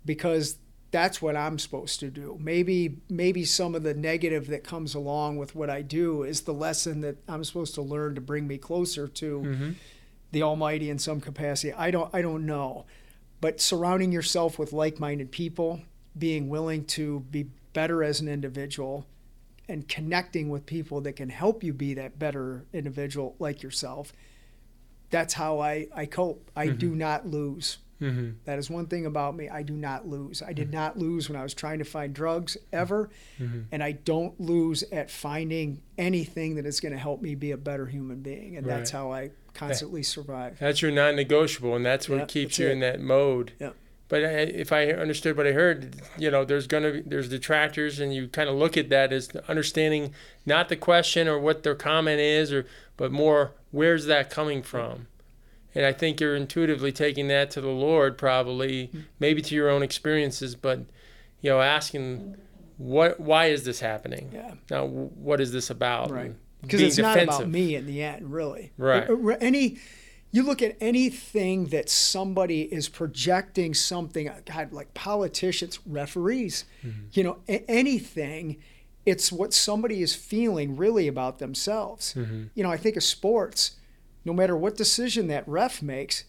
because 0.05 0.59
that's 0.95 1.21
what 1.21 1.35
I'm 1.37 1.59
supposed 1.59 1.99
to 2.01 2.09
do. 2.09 2.39
Maybe 2.41 2.99
maybe 3.11 3.45
some 3.45 3.75
of 3.75 3.83
the 3.83 3.95
negative 3.95 4.47
that 4.47 4.63
comes 4.63 4.95
along 4.95 5.39
with 5.39 5.57
what 5.57 5.69
I 5.69 5.83
do 5.83 6.23
is 6.23 6.43
the 6.43 6.55
lesson 6.55 7.01
that 7.01 7.17
I'm 7.29 7.43
supposed 7.43 7.75
to 7.75 7.83
learn 7.83 8.15
to 8.15 8.21
bring 8.21 8.47
me 8.47 8.59
closer 8.59 9.09
to 9.09 9.41
Mm-hmm. 9.41 9.71
the 10.31 10.43
Almighty 10.45 10.89
in 10.91 10.99
some 11.01 11.21
capacity. 11.21 11.73
I 11.73 11.91
don't 11.91 12.11
I 12.15 12.23
don't 12.23 12.47
know. 12.47 12.87
But 13.41 13.61
surrounding 13.61 14.13
yourself 14.13 14.57
with 14.59 14.73
like-minded 14.73 15.33
people, 15.33 15.81
being 16.17 16.49
willing 16.49 16.85
to 16.99 17.21
be 17.29 17.47
better 17.73 18.05
as 18.05 18.21
an 18.21 18.29
individual 18.29 19.05
and 19.69 19.89
connecting 19.89 20.49
with 20.49 20.65
people 20.65 21.01
that 21.01 21.15
can 21.17 21.29
help 21.29 21.65
you 21.65 21.73
be 21.73 21.95
that 21.95 22.19
better 22.21 22.67
individual 22.73 23.35
like 23.41 23.63
yourself. 23.65 24.13
That's 25.11 25.35
how 25.35 25.59
I, 25.59 25.89
I 25.95 26.07
cope. 26.07 26.51
I 26.57 26.69
do 26.69 26.95
not 26.95 27.27
lose. 27.27 27.79
Mm-hmm. 28.01 28.31
That 28.45 28.59
is 28.59 28.69
one 28.69 28.87
thing 28.87 29.07
about 29.07 29.37
me. 29.37 29.49
I 29.49 29.63
do 29.63 29.75
not 29.75 30.07
lose. 30.07 30.43
I 30.43 30.53
did 30.53 30.73
not 30.73 30.99
lose 30.99 31.29
when 31.29 31.39
I 31.39 31.43
was 31.43 31.55
trying 31.55 31.79
to 31.79 31.85
find 31.85 32.15
drugs 32.15 32.57
ever. 32.73 33.11
Mm-hmm. 33.41 33.61
And 33.73 33.83
I 33.83 33.93
don't 33.93 34.39
lose 34.41 34.83
at 34.93 35.11
finding 35.11 35.83
anything 35.97 36.57
that 36.57 36.67
is 36.67 36.81
going 36.81 36.93
to 36.93 36.99
help 36.99 37.23
me 37.23 37.35
be 37.35 37.53
a 37.53 37.57
better 37.57 37.87
human 37.87 38.21
being. 38.21 38.57
And 38.57 38.67
that's 38.67 38.91
how 38.91 39.13
I 39.13 39.31
constantly 39.55 40.03
survive. 40.03 40.59
That's 40.59 40.83
your 40.83 40.91
non-negotiable, 40.91 41.77
and 41.77 41.87
that's 41.87 42.09
what 42.09 42.19
Yeah, 42.19 42.25
keeps 42.27 42.53
that's 42.55 42.59
you 42.59 42.69
it. 42.69 42.73
in 42.73 42.81
that 42.81 43.01
mode. 43.01 43.53
Yeah. 43.61 43.71
But 44.09 44.23
I, 44.25 44.29
if 44.29 44.71
I 44.71 44.89
understood 44.89 45.37
what 45.37 45.47
I 45.47 45.53
heard, 45.53 45.97
you 46.19 46.31
know, 46.31 46.45
there's 46.45 46.67
gonna 46.67 46.93
be 46.93 47.01
there's 47.01 47.29
detractors, 47.29 48.01
and 48.01 48.15
you 48.15 48.29
kind 48.29 48.51
of 48.51 48.55
look 48.55 48.77
at 48.77 48.91
that 48.91 49.13
as 49.13 49.31
understanding 49.49 50.13
not 50.45 50.69
the 50.69 50.77
question 50.77 51.27
or 51.27 51.39
what 51.39 51.63
their 51.63 51.75
comment 51.75 52.21
is, 52.21 52.53
or 52.53 52.67
but 52.99 53.11
more 53.11 53.53
where's 53.71 54.05
that 54.07 54.29
coming 54.29 54.63
from. 54.63 55.07
And 55.75 55.85
I 55.85 55.93
think 55.93 56.21
you're 56.21 56.37
intuitively 56.37 56.93
taking 56.93 57.29
that 57.29 57.51
to 57.53 57.61
the 57.61 57.69
Lord, 57.69 58.17
probably, 58.17 58.91
maybe 59.19 59.43
to 59.43 59.55
your 59.55 59.69
own 59.69 59.83
experiences, 59.83 60.55
but 60.55 60.81
you 61.41 61.51
know, 61.51 61.61
asking 61.61 62.37
what 62.77 63.21
why 63.21 63.47
is 63.47 63.65
this 63.65 63.81
happening? 63.81 64.31
Yeah. 64.33 64.55
Now, 64.71 64.87
what 64.87 65.41
is 65.41 65.53
this 65.53 65.71
about? 65.71 66.11
Right. 66.11 66.35
Because 66.63 66.81
it's 66.81 66.99
not 66.99 67.19
about 67.19 67.49
me 67.49 67.75
in 67.75 67.87
the 67.87 68.03
end, 68.03 68.33
really. 68.33 68.73
Right. 68.79 69.09
Uh, 69.09 69.15
uh, 69.15 69.37
Any, 69.41 69.77
you 70.33 70.43
look 70.43 70.63
at 70.63 70.77
anything 70.81 71.67
that 71.67 71.91
somebody 71.91 72.63
is 72.63 72.89
projecting 72.89 73.75
something, 73.75 74.31
God, 74.47 74.73
like 74.73 74.95
politicians, 74.95 75.79
referees, 75.87 76.65
mm-hmm. 76.85 77.03
you 77.13 77.23
know, 77.23 77.39
a- 77.49 77.71
anything. 77.71 78.57
It's 79.05 79.31
what 79.31 79.53
somebody 79.53 80.01
is 80.01 80.15
feeling 80.15 80.77
really 80.77 81.07
about 81.07 81.39
themselves. 81.39 82.15
Mm-hmm. 82.15 82.45
You 82.55 82.63
know, 82.63 82.71
I 82.71 82.79
think 82.79 82.97
of 82.97 83.03
sports. 83.03 83.73
No 84.25 84.33
matter 84.33 84.57
what 84.57 84.77
decision 84.77 85.27
that 85.29 85.47
ref 85.47 85.83
makes, 85.83 86.25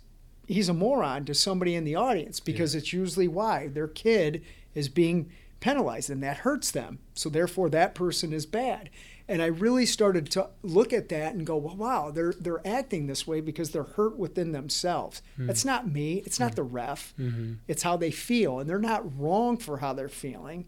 he's 0.47 0.69
a 0.69 0.73
moron 0.73 1.25
to 1.25 1.33
somebody 1.33 1.75
in 1.75 1.83
the 1.83 1.95
audience 1.95 2.39
because 2.39 2.73
yeah. 2.73 2.79
it's 2.79 2.93
usually 2.93 3.27
why 3.27 3.67
their 3.67 3.87
kid 3.87 4.43
is 4.73 4.89
being 4.89 5.31
penalized 5.59 6.09
and 6.09 6.21
that 6.21 6.37
hurts 6.37 6.71
them. 6.71 6.99
So 7.13 7.29
therefore, 7.29 7.69
that 7.69 7.95
person 7.95 8.33
is 8.33 8.45
bad. 8.45 8.89
And 9.27 9.41
I 9.41 9.47
really 9.47 9.87
started 9.87 10.29
to 10.31 10.49
look 10.61 10.93
at 10.93 11.09
that 11.09 11.33
and 11.33 11.47
go, 11.47 11.57
well, 11.57 11.75
wow, 11.75 12.11
they're 12.11 12.35
they're 12.39 12.65
acting 12.65 13.07
this 13.07 13.25
way 13.25 13.41
because 13.41 13.71
they're 13.71 13.83
hurt 13.83 14.17
within 14.17 14.51
themselves. 14.51 15.23
Mm. 15.39 15.49
It's 15.49 15.65
not 15.65 15.91
me. 15.91 16.21
It's 16.25 16.39
not 16.39 16.51
mm. 16.51 16.55
the 16.55 16.63
ref. 16.63 17.13
Mm-hmm. 17.19 17.53
It's 17.67 17.81
how 17.81 17.97
they 17.97 18.11
feel, 18.11 18.59
and 18.59 18.69
they're 18.69 18.77
not 18.77 19.19
wrong 19.19 19.57
for 19.57 19.77
how 19.77 19.93
they're 19.93 20.09
feeling. 20.09 20.67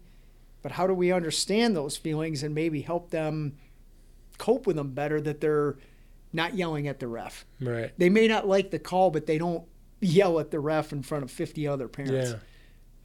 But 0.60 0.72
how 0.72 0.88
do 0.88 0.94
we 0.94 1.12
understand 1.12 1.76
those 1.76 1.96
feelings 1.96 2.42
and 2.42 2.52
maybe 2.52 2.80
help 2.80 3.10
them 3.10 3.56
cope 4.38 4.66
with 4.66 4.74
them 4.74 4.90
better? 4.90 5.20
That 5.20 5.40
they're 5.40 5.76
not 6.32 6.54
yelling 6.54 6.88
at 6.88 7.00
the 7.00 7.08
ref. 7.08 7.44
Right. 7.60 7.92
They 7.98 8.08
may 8.08 8.28
not 8.28 8.46
like 8.46 8.70
the 8.70 8.78
call, 8.78 9.10
but 9.10 9.26
they 9.26 9.38
don't 9.38 9.64
yell 10.00 10.38
at 10.38 10.50
the 10.50 10.60
ref 10.60 10.92
in 10.92 11.02
front 11.02 11.24
of 11.24 11.30
50 11.30 11.66
other 11.66 11.88
parents. 11.88 12.30
Yeah. 12.30 12.36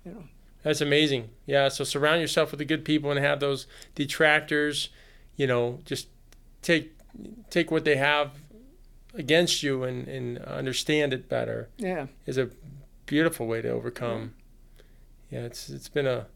You 0.05 0.11
know. 0.11 0.23
That's 0.63 0.81
amazing. 0.81 1.29
Yeah. 1.45 1.69
So 1.69 1.83
surround 1.83 2.21
yourself 2.21 2.51
with 2.51 2.59
the 2.59 2.65
good 2.65 2.85
people 2.85 3.11
and 3.11 3.19
have 3.19 3.39
those 3.39 3.67
detractors 3.95 4.89
you 5.35 5.47
know, 5.47 5.79
just 5.85 6.07
take 6.61 6.97
take 7.49 7.71
what 7.71 7.85
they 7.85 7.95
have 7.97 8.31
against 9.13 9.61
you 9.63 9.83
and, 9.83 10.07
and 10.07 10.39
understand 10.39 11.13
it 11.13 11.29
better. 11.29 11.69
Yeah. 11.77 12.07
Is 12.25 12.37
a 12.37 12.49
beautiful 13.05 13.47
way 13.47 13.61
to 13.61 13.69
overcome. 13.69 14.33
Yeah. 15.29 15.39
yeah, 15.39 15.45
it's 15.45 15.69
it's 15.69 15.89
been 15.89 16.07
a 16.07 16.27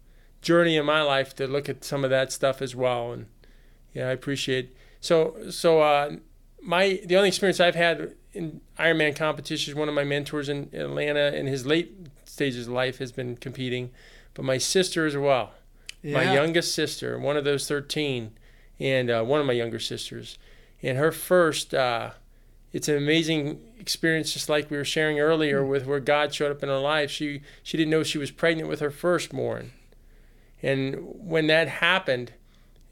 journey 0.42 0.78
in 0.78 0.86
my 0.86 1.02
life 1.02 1.36
to 1.36 1.48
look 1.48 1.68
at 1.68 1.84
some 1.84 2.04
of 2.04 2.10
that 2.10 2.32
stuff 2.32 2.62
as 2.62 2.76
well 2.76 3.12
and 3.12 3.28
yeah, 3.94 4.10
I 4.10 4.12
appreciate. 4.12 4.76
So 5.00 5.50
so 5.50 5.82
uh, 5.82 6.18
my 6.62 7.02
the 7.06 7.16
only 7.16 7.30
experience 7.30 7.60
I've 7.60 7.76
had 7.76 8.16
in 8.34 8.62
Ironman 8.78 9.16
competitions, 9.16 9.76
one 9.76 9.90
of 9.90 9.96
my 9.96 10.04
mentors 10.04 10.50
in 10.50 10.70
Atlanta 10.74 11.36
in 11.36 11.48
his 11.48 11.66
late 11.66 12.08
stages 12.26 12.68
of 12.68 12.74
life 12.74 13.00
has 13.00 13.12
been 13.12 13.36
competing, 13.38 13.92
but 14.34 14.46
my 14.46 14.58
sister 14.58 15.06
as 15.06 15.18
well. 15.18 15.52
Yeah. 16.04 16.14
My 16.14 16.34
youngest 16.34 16.76
sister, 16.76 17.18
one 17.18 17.38
of 17.38 17.44
those 17.44 17.68
13, 17.68 18.32
and 18.80 19.10
uh, 19.10 19.24
one 19.24 19.42
of 19.42 19.48
my 19.48 19.54
younger 19.54 19.80
sisters. 19.80 20.38
And 20.84 20.98
her 20.98 21.12
first, 21.12 21.74
uh, 21.74 22.12
it's 22.72 22.88
an 22.88 22.96
amazing 22.96 23.60
experience, 23.80 24.34
just 24.34 24.50
like 24.50 24.70
we 24.70 24.78
were 24.78 24.86
sharing 24.86 25.20
earlier 25.20 25.62
mm-hmm. 25.62 25.72
with 25.72 25.86
where 25.88 26.00
God 26.00 26.34
showed 26.34 26.52
up 26.52 26.62
in 26.62 26.70
her 26.70 26.78
life. 26.78 27.10
She 27.10 27.42
she 27.64 27.78
didn't 27.78 27.90
know 27.90 28.04
she 28.04 28.18
was 28.18 28.32
pregnant 28.32 28.70
with 28.70 28.80
her 28.80 28.92
firstborn, 28.92 29.72
and 30.62 30.98
when 31.02 31.48
that 31.48 31.68
happened, 31.68 32.34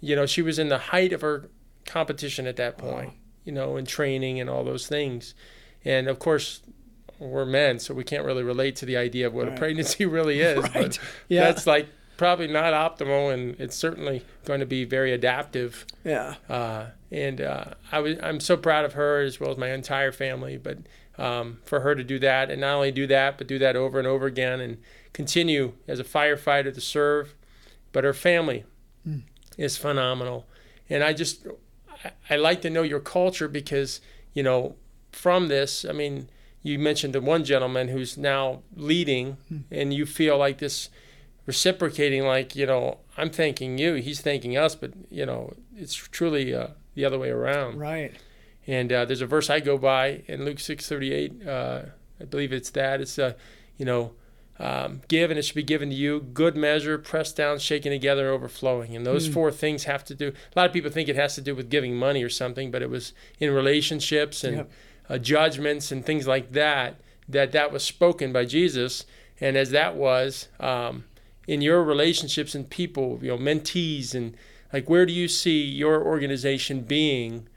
you 0.02 0.16
know, 0.16 0.26
she 0.26 0.42
was 0.42 0.58
in 0.58 0.70
the 0.70 0.78
height 0.78 1.14
of 1.14 1.22
her 1.22 1.50
competition 1.86 2.48
at 2.48 2.56
that 2.56 2.78
point, 2.78 3.10
wow. 3.10 3.16
You 3.46 3.52
know, 3.52 3.78
and 3.78 3.88
training 3.88 4.40
and 4.40 4.50
all 4.50 4.64
those 4.64 4.88
things, 4.88 5.34
and 5.84 6.08
of 6.08 6.20
course. 6.20 6.62
We're 7.18 7.46
men, 7.46 7.80
so 7.80 7.94
we 7.94 8.04
can't 8.04 8.26
really 8.26 8.44
relate 8.44 8.76
to 8.76 8.86
the 8.86 8.98
idea 8.98 9.28
of 9.28 9.34
what 9.34 9.48
right. 9.48 9.56
a 9.56 9.58
pregnancy 9.58 10.04
really 10.18 10.42
is. 10.42 10.62
right. 10.62 10.74
But 10.74 11.00
yeah. 11.30 11.46
that's 11.46 11.66
like 11.66 11.88
probably 12.18 12.48
not 12.48 12.74
optimal, 12.74 13.34
and 13.34 13.60
it's 13.60 13.76
certainly 13.76 14.24
going 14.46 14.60
to 14.60 14.66
be 14.66 14.86
very 14.86 15.14
adaptive. 15.14 15.86
Yeah. 16.04 16.36
Uh, 16.50 16.88
and 17.12 17.42
uh, 17.42 17.66
I 17.92 18.00
was 18.00 18.18
I'm 18.22 18.40
so 18.40 18.58
proud 18.58 18.86
of 18.86 18.94
her 18.94 19.22
as 19.22 19.40
well 19.40 19.52
as 19.52 19.58
my 19.58 19.72
entire 19.72 20.12
family. 20.12 20.58
But 20.58 20.80
um, 21.18 21.60
for 21.66 21.82
her 21.82 21.96
to 21.96 22.04
do 22.04 22.20
that, 22.20 22.50
and 22.52 22.62
not 22.62 22.76
only 22.76 22.92
do 22.92 23.08
that, 23.08 23.38
but 23.38 23.48
do 23.48 23.60
that 23.60 23.76
over 23.76 24.00
and 24.00 24.08
over 24.08 24.26
again, 24.26 24.60
and 24.60 24.78
continue 25.14 25.74
as 25.88 26.00
a 26.00 26.04
firefighter 26.04 26.74
to 26.74 26.82
serve. 26.82 27.36
But 27.92 28.04
her 28.04 28.14
family 28.14 28.66
mm. 29.08 29.24
is 29.58 29.78
phenomenal, 29.78 30.46
and 30.90 31.04
I 31.04 31.14
just 31.14 31.48
I, 32.30 32.36
like 32.36 32.62
to 32.62 32.70
know 32.70 32.84
your 32.84 33.00
culture 33.00 33.48
because 33.48 34.02
you 34.34 34.44
know 34.44 34.76
from 35.12 35.48
this, 35.48 35.86
I 35.86 35.92
mean. 35.92 36.30
You 36.64 36.80
mentioned 36.80 37.14
the 37.14 37.22
one 37.22 37.44
gentleman 37.44 37.90
who's 37.90 38.18
now 38.18 38.64
leading, 38.76 39.38
mm. 39.54 39.66
and 39.70 39.94
you 39.94 40.08
feel 40.08 40.36
like 40.36 40.58
this 40.58 40.90
reciprocating 41.46 42.24
like 42.26 42.56
you 42.56 42.66
know 42.66 42.98
i'm 43.18 43.30
thanking 43.30 43.78
you 43.78 43.96
he's 43.96 44.22
thanking 44.22 44.58
us 44.58 44.76
but 44.76 44.92
you 45.10 45.26
know 45.26 45.54
it's 45.76 45.94
truly 45.94 46.54
uh, 46.54 46.68
the 46.96 47.06
other 47.06 47.20
way 47.20 47.30
around 47.30 47.78
right 47.78 48.14
and 48.68 48.92
uh, 48.92 49.06
there's 49.06 49.22
a 49.22 49.28
verse 49.28 49.50
i 49.50 49.60
go 49.60 49.78
by 49.78 50.24
in 50.28 50.44
luke 50.44 50.60
638 50.60 51.48
uh, 51.48 51.82
i 52.20 52.26
believe 52.26 52.52
it's 52.52 52.72
that 52.72 53.00
it's 53.00 53.20
uh, 53.20 53.34
you 53.78 53.86
know 53.86 54.14
um, 54.58 55.02
give 55.08 55.30
and 55.30 55.38
it 55.38 55.44
should 55.44 55.56
be 55.56 55.64
given 55.64 55.90
to 55.90 55.96
you 55.96 56.22
good 56.34 56.56
measure 56.56 56.98
pressed 56.98 57.36
down 57.36 57.60
shaken 57.60 57.92
together 57.92 58.30
overflowing 58.30 58.96
and 58.96 59.06
those 59.06 59.28
mm. 59.28 59.34
four 59.34 59.52
things 59.52 59.84
have 59.84 60.04
to 60.04 60.16
do 60.16 60.30
a 60.30 60.60
lot 60.60 60.66
of 60.66 60.74
people 60.74 60.90
think 60.90 61.10
it 61.10 61.16
has 61.16 61.36
to 61.36 61.42
do 61.42 61.54
with 61.54 61.70
giving 61.70 61.96
money 61.96 62.24
or 62.24 62.30
something 62.30 62.72
but 62.72 62.82
it 62.82 62.90
was 62.90 63.14
in 63.40 63.52
relationships 63.52 64.44
and 64.44 64.58
yep. 64.58 64.72
Uh, 65.08 65.20
judgments 65.20 65.92
and 65.92 66.04
things 66.04 66.26
like 66.26 66.54
that 66.54 66.96
that 67.30 67.52
that 67.52 67.72
was 67.72 67.84
spoken 67.84 68.34
by 68.34 68.44
jesus 68.44 69.06
and 69.40 69.56
as 69.56 69.70
that 69.70 69.96
was 69.96 70.48
um, 70.60 71.04
in 71.48 71.62
your 71.62 71.84
relationships 71.84 72.56
and 72.56 72.70
people, 72.70 73.20
you 73.22 73.30
know, 73.30 73.38
mentees 73.38 74.16
and 74.16 74.36
like 74.74 74.90
where 74.90 75.06
do 75.06 75.14
you 75.14 75.28
see 75.28 75.64
your 75.64 76.04
organization 76.04 76.82
being 76.82 77.48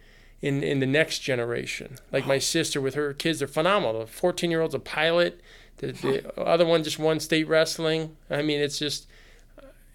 in 0.42 0.62
in 0.62 0.80
the 0.80 0.86
next 0.86 1.20
generation? 1.20 1.96
Like 2.12 2.26
my 2.26 2.38
sister 2.38 2.80
with 2.80 2.94
her 2.94 3.12
kids, 3.12 3.38
they're 3.38 3.48
phenomenal. 3.48 4.00
The 4.00 4.06
14 4.06 4.50
year 4.50 4.60
old's 4.60 4.74
a 4.74 4.80
pilot. 4.80 5.40
The, 5.78 5.92
the 5.92 6.40
other 6.40 6.66
one 6.66 6.84
just 6.84 6.98
won 6.98 7.20
state 7.20 7.48
wrestling. 7.48 8.16
I 8.30 8.42
mean, 8.42 8.60
it's 8.60 8.78
just, 8.78 9.06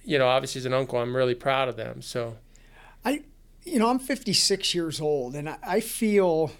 you 0.03 0.17
know, 0.17 0.27
obviously 0.27 0.59
as 0.59 0.65
an 0.65 0.73
uncle, 0.73 0.99
I'm 0.99 1.15
really 1.15 1.35
proud 1.35 1.69
of 1.69 1.75
them. 1.75 2.01
So, 2.01 2.37
I, 3.05 3.23
you 3.63 3.79
know, 3.79 3.89
I'm 3.89 3.99
56 3.99 4.73
years 4.73 4.99
old, 4.99 5.35
and 5.35 5.49
I, 5.49 5.57
I 5.63 5.79
feel, 5.79 6.51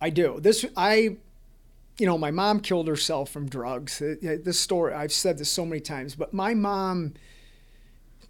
I 0.00 0.10
do 0.10 0.38
this. 0.40 0.64
I 0.76 1.16
you 1.98 2.06
know, 2.06 2.16
my 2.16 2.30
mom 2.30 2.60
killed 2.60 2.86
herself 2.86 3.30
from 3.30 3.48
drugs. 3.48 4.00
Uh, 4.00 4.14
this 4.20 4.58
story, 4.58 4.94
I've 4.94 5.12
said 5.12 5.38
this 5.38 5.50
so 5.50 5.66
many 5.66 5.80
times, 5.80 6.14
but 6.14 6.32
my 6.32 6.54
mom 6.54 7.14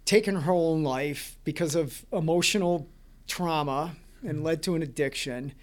taken 0.05 0.35
her 0.35 0.51
own 0.51 0.83
life 0.83 1.37
because 1.43 1.75
of 1.75 2.03
emotional 2.11 2.89
trauma 3.27 3.95
and 4.25 4.43
led 4.43 4.63
to 4.63 4.73
an 4.73 4.81
addiction. 4.81 5.53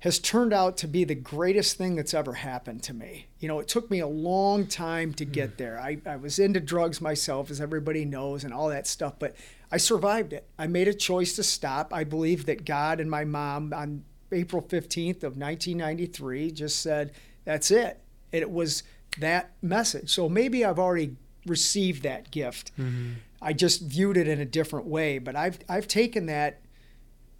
Has 0.00 0.18
turned 0.18 0.52
out 0.52 0.76
to 0.78 0.88
be 0.88 1.04
the 1.04 1.14
greatest 1.14 1.76
thing 1.76 1.96
that's 1.96 2.14
ever 2.14 2.34
happened 2.34 2.82
to 2.84 2.94
me. 2.94 3.26
You 3.38 3.48
know, 3.48 3.60
it 3.60 3.68
took 3.68 3.90
me 3.90 4.00
a 4.00 4.06
long 4.06 4.66
time 4.66 5.14
to 5.14 5.24
get 5.24 5.54
mm. 5.54 5.56
there. 5.58 5.78
I, 5.78 5.98
I 6.06 6.16
was 6.16 6.38
into 6.38 6.60
drugs 6.60 7.00
myself, 7.00 7.50
as 7.50 7.60
everybody 7.60 8.04
knows, 8.04 8.44
and 8.44 8.52
all 8.52 8.68
that 8.68 8.86
stuff, 8.86 9.14
but 9.18 9.34
I 9.70 9.76
survived 9.76 10.32
it. 10.32 10.46
I 10.58 10.66
made 10.66 10.88
a 10.88 10.94
choice 10.94 11.34
to 11.36 11.42
stop. 11.42 11.94
I 11.94 12.04
believe 12.04 12.46
that 12.46 12.64
God 12.64 13.00
and 13.00 13.10
my 13.10 13.24
mom 13.24 13.72
on 13.72 14.04
April 14.30 14.62
15th 14.62 15.22
of 15.22 15.36
1993 15.36 16.50
just 16.50 16.80
said, 16.80 17.12
that's 17.44 17.70
it. 17.70 18.00
And 18.32 18.42
it 18.42 18.50
was 18.50 18.82
that 19.18 19.52
message. 19.62 20.10
So 20.10 20.28
maybe 20.28 20.64
I've 20.64 20.78
already 20.78 21.16
received 21.46 22.02
that 22.02 22.30
gift. 22.30 22.72
Mm-hmm. 22.78 23.12
I 23.40 23.52
just 23.52 23.82
viewed 23.82 24.16
it 24.16 24.28
in 24.28 24.40
a 24.40 24.44
different 24.44 24.86
way. 24.86 25.18
But 25.18 25.36
I've 25.36 25.58
I've 25.68 25.88
taken 25.88 26.26
that 26.26 26.60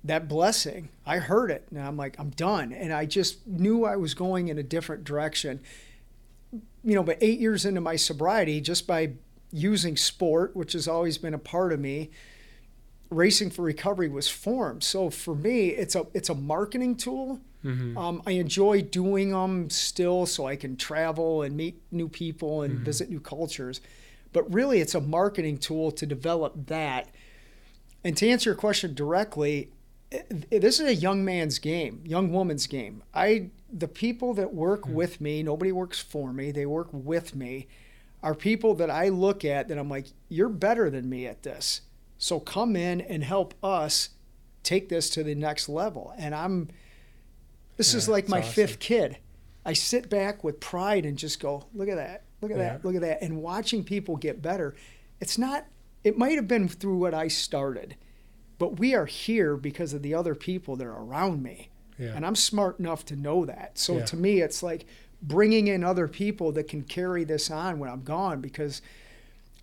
that 0.05 0.29
blessing. 0.29 0.89
I 1.07 1.19
heard 1.19 1.51
it 1.51 1.67
and 1.71 1.81
I'm 1.81 1.97
like, 1.97 2.17
I'm 2.19 2.31
done. 2.31 2.73
And 2.73 2.93
I 2.93 3.07
just 3.07 3.47
knew 3.47 3.85
I 3.85 3.97
was 3.97 4.15
going 4.15 4.49
in 4.49 4.59
a 4.59 4.63
different 4.63 5.05
direction. 5.05 5.61
You 6.85 6.95
know, 6.95 7.03
but 7.03 7.19
eight 7.21 7.39
years 7.39 7.65
into 7.65 7.81
my 7.81 7.97
sobriety, 7.97 8.61
just 8.61 8.87
by 8.87 9.13
using 9.53 9.97
sport, 9.97 10.57
which 10.57 10.73
has 10.73 10.89
always 10.89 11.19
been 11.19 11.35
a 11.35 11.39
part 11.39 11.73
of 11.73 11.79
me, 11.81 12.11
racing 13.11 13.51
for 13.51 13.63
recovery 13.63 14.09
was 14.09 14.29
formed. 14.29 14.83
So 14.83 15.11
for 15.11 15.35
me, 15.35 15.69
it's 15.69 15.95
a 15.95 16.07
it's 16.15 16.29
a 16.29 16.35
marketing 16.35 16.97
tool 16.97 17.41
Mm-hmm. 17.65 17.97
Um, 17.97 18.23
I 18.27 18.33
enjoy 18.33 18.83
doing 18.83 19.31
them 19.31 19.71
still 19.71 20.27
so 20.27 20.47
I 20.47 20.57
can 20.57 20.77
travel 20.77 21.43
and 21.43 21.57
meet 21.57 21.81
new 21.91 22.09
people 22.09 22.63
and 22.63 22.75
mm-hmm. 22.75 22.85
visit 22.85 23.09
new 23.09 23.21
cultures. 23.21 23.81
But 24.33 24.53
really, 24.53 24.81
it's 24.81 24.95
a 24.95 25.01
marketing 25.01 25.59
tool 25.59 25.93
to 25.93 26.07
develop 26.07 26.67
that. 26.67 27.11
And 28.03 28.17
to 28.17 28.29
answer 28.29 28.51
your 28.51 28.57
question 28.57 28.95
directly, 28.95 29.71
this 30.51 30.81
is 30.81 30.87
a 30.87 30.95
young 30.95 31.25
man's 31.25 31.59
game, 31.59 32.03
young 32.05 32.33
woman's 32.33 32.67
game. 32.67 33.03
I 33.15 33.51
the 33.73 33.89
people 33.89 34.35
that 34.35 34.53
work 34.53 34.83
mm-hmm. 34.83 34.95
with 34.95 35.21
me, 35.21 35.43
nobody 35.43 35.73
works 35.73 35.99
for 35.99 36.33
me, 36.33 36.51
they 36.51 36.67
work 36.67 36.89
with 36.93 37.35
me, 37.35 37.69
are 38.23 38.35
people 38.35 38.75
that 38.75 38.91
I 38.91 39.09
look 39.09 39.45
at 39.45 39.69
that 39.69 39.79
I'm 39.79 39.89
like, 39.89 40.07
you're 40.29 40.49
better 40.49 40.91
than 40.91 41.09
me 41.09 41.27
at 41.27 41.43
this. 41.43 41.83
So 42.19 42.39
come 42.39 42.77
in 42.77 43.01
and 43.01 43.25
help 43.25 43.55
us 43.65 44.11
take 44.63 44.89
this 44.89 45.11
to 45.11 45.25
the 45.25 45.35
next 45.35 45.69
level. 45.69 46.15
And 46.17 46.35
I'm 46.35 46.69
this 47.77 47.95
yeah, 47.95 47.99
is 47.99 48.09
like 48.09 48.29
my 48.29 48.41
awesome. 48.41 48.53
fifth 48.53 48.79
kid. 48.79 49.19
I 49.65 49.73
sit 49.73 50.11
back 50.11 50.45
with 50.45 50.61
pride 50.61 51.05
and 51.05 51.17
just 51.17 51.41
go, 51.41 51.67
look 51.75 51.89
at 51.89 51.97
that, 51.97 52.25
look 52.41 52.51
at 52.51 52.59
yeah. 52.59 52.75
that, 52.75 52.85
look 52.85 52.95
at 52.95 53.01
that. 53.03 53.23
And 53.23 53.43
watching 53.43 53.85
people 53.85 54.17
get 54.17 54.43
better, 54.43 54.75
it's 55.21 55.39
not, 55.39 55.67
it 56.05 56.19
might 56.19 56.37
have 56.37 56.49
been 56.49 56.69
through 56.69 56.99
what 56.99 57.15
I 57.15 57.29
started, 57.29 57.97
but 58.63 58.79
we 58.79 58.95
are 58.95 59.07
here 59.07 59.57
because 59.57 59.93
of 59.93 60.03
the 60.03 60.15
other 60.15 60.37
people 60.37 60.77
that 60.77 60.87
are 60.87 61.03
around 61.03 61.43
me. 61.43 61.69
Yeah. 61.99 62.13
And 62.15 62.25
I'm 62.25 62.37
smart 62.37 62.79
enough 62.79 63.05
to 63.07 63.17
know 63.17 63.45
that. 63.45 63.77
So 63.77 63.97
Yeah. 63.97 64.05
to 64.05 64.17
me, 64.17 64.41
it's 64.41 64.63
like 64.63 64.87
bringing 65.21 65.67
in 65.67 65.83
other 65.83 66.07
people 66.07 66.53
that 66.53 66.69
can 66.69 66.83
carry 66.83 67.25
this 67.25 67.51
on 67.51 67.81
when 67.81 67.91
I'm 67.91 68.05
gone 68.05 68.41
because 68.41 68.81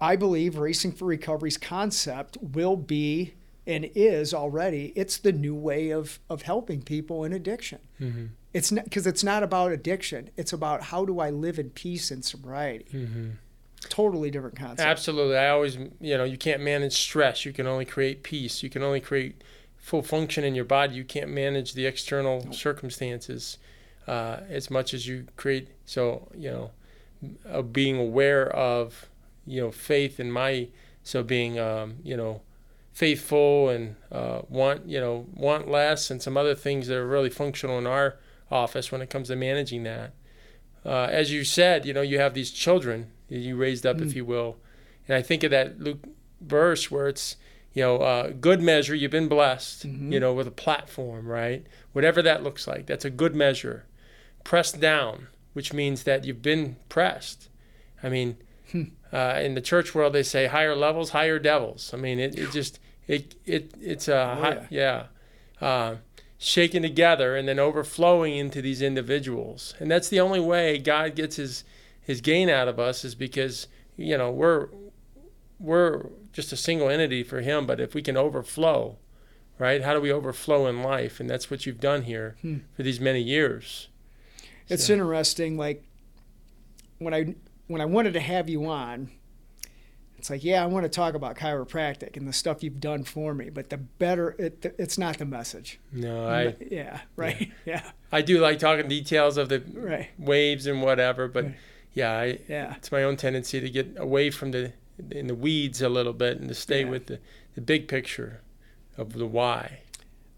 I 0.02 0.18
believe 0.18 0.58
Racing 0.58 0.92
for 0.92 1.06
Recovery's 1.06 1.56
concept 1.56 2.38
will 2.42 2.76
be 2.76 3.36
and 3.66 3.90
is 3.96 4.34
already 4.34 4.92
it's 4.98 5.18
the 5.18 5.32
new 5.32 5.56
way 5.56 5.92
of 5.92 6.20
of 6.30 6.42
helping 6.42 6.82
people 6.82 7.24
in 7.24 7.32
addiction. 7.32 7.80
Mm-hmm. 8.02 8.26
It's 8.54 8.70
not 8.70 8.84
because 8.84 9.08
it's 9.08 9.24
not 9.24 9.44
about 9.44 9.72
addiction. 9.72 10.30
It's 10.36 10.52
about 10.52 10.84
how 10.84 11.06
do 11.06 11.22
I 11.22 11.30
live 11.30 11.58
in 11.58 11.70
peace 11.70 12.12
and 12.12 12.26
sobriety. 12.26 12.88
Mm-hmm. 12.94 13.30
Totally 13.88 14.30
different 14.30 14.58
concept. 14.58 14.82
Absolutely. 14.82 15.38
I 15.38 15.50
always, 15.50 15.78
you 16.02 16.18
know, 16.18 16.26
you 16.26 16.38
can't 16.38 16.62
manage 16.62 16.94
stress. 17.02 17.46
You 17.46 17.54
can 17.54 17.66
only 17.66 17.86
create 17.86 18.24
peace. 18.24 18.62
You 18.62 18.70
can 18.70 18.84
only 18.84 19.00
create 19.00 19.44
full 19.78 20.02
function 20.02 20.44
in 20.44 20.54
your 20.54 20.66
body. 20.66 20.96
You 20.96 21.06
can't 21.06 21.30
manage 21.30 21.74
the 21.74 21.86
external 21.86 22.52
circumstances 22.52 23.58
uh, 24.08 24.42
as 24.50 24.70
much 24.70 24.94
as 24.94 25.08
you 25.08 25.28
create. 25.38 25.70
So, 25.86 26.30
you 26.36 26.52
know, 26.52 26.72
uh, 27.50 27.62
being 27.62 27.98
aware 27.98 28.50
of, 28.50 29.08
you 29.46 29.62
know, 29.62 29.72
faith 29.72 30.20
in 30.20 30.32
my, 30.32 30.68
so 31.04 31.24
being, 31.24 31.58
um, 31.58 31.96
you 32.04 32.18
know, 32.18 32.42
faithful 32.92 33.70
and 33.70 33.96
uh, 34.12 34.42
want, 34.50 34.86
you 34.86 35.00
know, 35.00 35.26
want 35.34 35.70
less 35.70 36.12
and 36.12 36.22
some 36.22 36.36
other 36.36 36.54
things 36.54 36.88
that 36.88 36.98
are 36.98 37.08
really 37.08 37.30
functional 37.30 37.78
in 37.78 37.88
our 37.88 38.18
office 38.52 38.92
when 38.92 39.02
it 39.02 39.10
comes 39.10 39.30
to 39.30 39.36
managing 39.36 39.84
that. 39.84 40.14
Uh, 40.86 41.08
as 41.10 41.32
you 41.32 41.44
said, 41.44 41.86
you 41.86 41.94
know, 41.94 42.02
you 42.02 42.20
have 42.20 42.34
these 42.34 42.52
children 42.52 43.12
you 43.30 43.56
raised 43.56 43.86
up, 43.86 44.02
if 44.02 44.16
you 44.16 44.26
will. 44.26 44.58
And 45.08 45.16
I 45.16 45.22
think 45.22 45.44
of 45.44 45.52
that 45.52 45.80
Luke 45.80 46.04
verse 46.42 46.90
where 46.92 47.08
it's, 47.08 47.36
you 47.74 47.84
know, 47.84 47.98
uh, 47.98 48.32
good 48.40 48.62
measure, 48.62 48.96
you've 48.96 49.12
been 49.12 49.28
blessed, 49.28 49.86
you 49.86 50.20
know, 50.20 50.34
with 50.34 50.48
a 50.48 50.52
platform, 50.52 51.28
right? 51.28 51.66
Whatever 51.94 52.22
that 52.24 52.44
looks 52.44 52.68
like, 52.68 52.86
that's 52.86 53.06
a 53.06 53.10
good 53.10 53.36
measure. 53.36 53.86
Pressed 54.44 54.80
down, 54.80 55.28
which 55.54 55.74
means 55.74 56.04
that 56.04 56.26
you've 56.26 56.42
been 56.42 56.78
pressed. 56.90 57.50
I 58.02 58.10
mean, 58.10 58.38
uh, 59.12 59.40
in 59.44 59.56
the 59.56 59.62
church 59.62 59.94
world, 59.94 60.14
they 60.14 60.24
say 60.24 60.48
higher 60.48 60.76
levels, 60.76 61.10
higher 61.12 61.40
devils. 61.40 61.92
I 61.94 61.98
mean, 61.98 62.20
it, 62.20 62.38
it 62.38 62.52
just, 62.52 62.80
it, 63.08 63.36
it, 63.46 63.74
it's 63.82 64.08
a, 64.08 64.36
Oh, 64.38 64.42
hi- 64.42 64.68
yeah. 64.70 65.04
Uh, 65.62 65.96
shaken 66.38 66.82
together 66.84 67.36
and 67.36 67.48
then 67.50 67.60
overflowing 67.60 68.38
into 68.38 68.62
these 68.62 68.82
individuals. 68.82 69.74
And 69.80 69.92
that's 69.92 70.08
the 70.08 70.22
only 70.22 70.40
way 70.40 70.78
God 70.78 71.16
gets 71.16 71.36
his 71.36 71.66
his 72.10 72.22
gain 72.22 72.50
out 72.50 72.68
of 72.68 72.80
us 72.80 73.06
is 73.06 73.14
because 73.14 73.68
you 73.96 74.18
know 74.18 74.32
we're 74.32 74.70
we're 75.60 76.08
just 76.34 76.52
a 76.52 76.58
single 76.58 76.90
entity 76.90 77.22
for 77.24 77.42
him. 77.42 77.68
But 77.68 77.80
if 77.80 77.94
we 77.94 78.02
can 78.02 78.18
overflow, 78.18 78.98
right? 79.60 79.84
How 79.84 79.94
do 79.94 80.02
we 80.02 80.12
overflow 80.12 80.66
in 80.66 80.82
life? 80.82 81.20
And 81.20 81.30
that's 81.30 81.52
what 81.52 81.68
you've 81.68 81.80
done 81.80 82.02
here 82.04 82.36
hmm. 82.42 82.58
for 82.76 82.82
these 82.82 83.00
many 83.00 83.22
years. 83.22 83.90
It's 84.68 84.86
So- 84.86 84.94
interesting. 84.94 85.56
Like 85.56 85.84
when 86.98 87.14
I 87.14 87.36
when 87.68 87.80
I 87.80 87.86
wanted 87.86 88.14
to 88.14 88.22
have 88.22 88.50
you 88.50 88.66
on, 88.66 89.12
it's 90.18 90.32
like, 90.32 90.44
yeah, 90.44 90.64
I 90.64 90.66
want 90.66 90.86
to 90.86 90.90
talk 90.90 91.14
about 91.14 91.36
chiropractic 91.36 92.18
and 92.18 92.28
the 92.28 92.34
stuff 92.34 92.64
you've 92.64 92.80
done 92.80 93.04
for 93.04 93.36
me. 93.36 93.52
But 93.52 93.70
the 93.70 93.78
better, 93.78 94.36
it, 94.40 94.76
it's 94.80 94.98
not 94.98 95.20
the 95.20 95.26
message. 95.26 95.80
No, 95.92 96.28
I 96.28 96.56
yeah, 96.72 97.02
right. 97.16 97.52
Yeah, 97.68 97.84
I 98.12 98.24
do 98.24 98.40
like 98.40 98.58
talking 98.58 98.88
details 98.88 99.38
of 99.38 99.50
the 99.50 99.64
right. 99.76 100.10
waves 100.18 100.66
and 100.66 100.82
whatever, 100.82 101.28
but 101.28 101.44
Right. 101.44 101.56
Yeah, 101.94 102.12
I, 102.12 102.40
Yeah, 102.48 102.76
it's 102.76 102.92
my 102.92 103.04
own 103.04 103.18
tendency 103.18 103.60
to 103.60 103.70
get 103.70 103.96
away 103.98 104.30
from 104.30 104.52
the 104.52 104.74
in 105.12 105.28
the 105.28 105.36
weeds 105.36 105.82
a 105.82 105.88
little 105.90 106.12
bit 106.14 106.38
and 106.40 106.50
to 106.50 106.54
stay 106.56 106.82
Yeah. 106.84 106.90
with 106.90 107.06
the, 107.08 107.20
the 107.56 107.62
big 107.62 107.88
picture 107.88 108.42
of 108.98 109.14
the 109.14 109.26
why. 109.26 109.80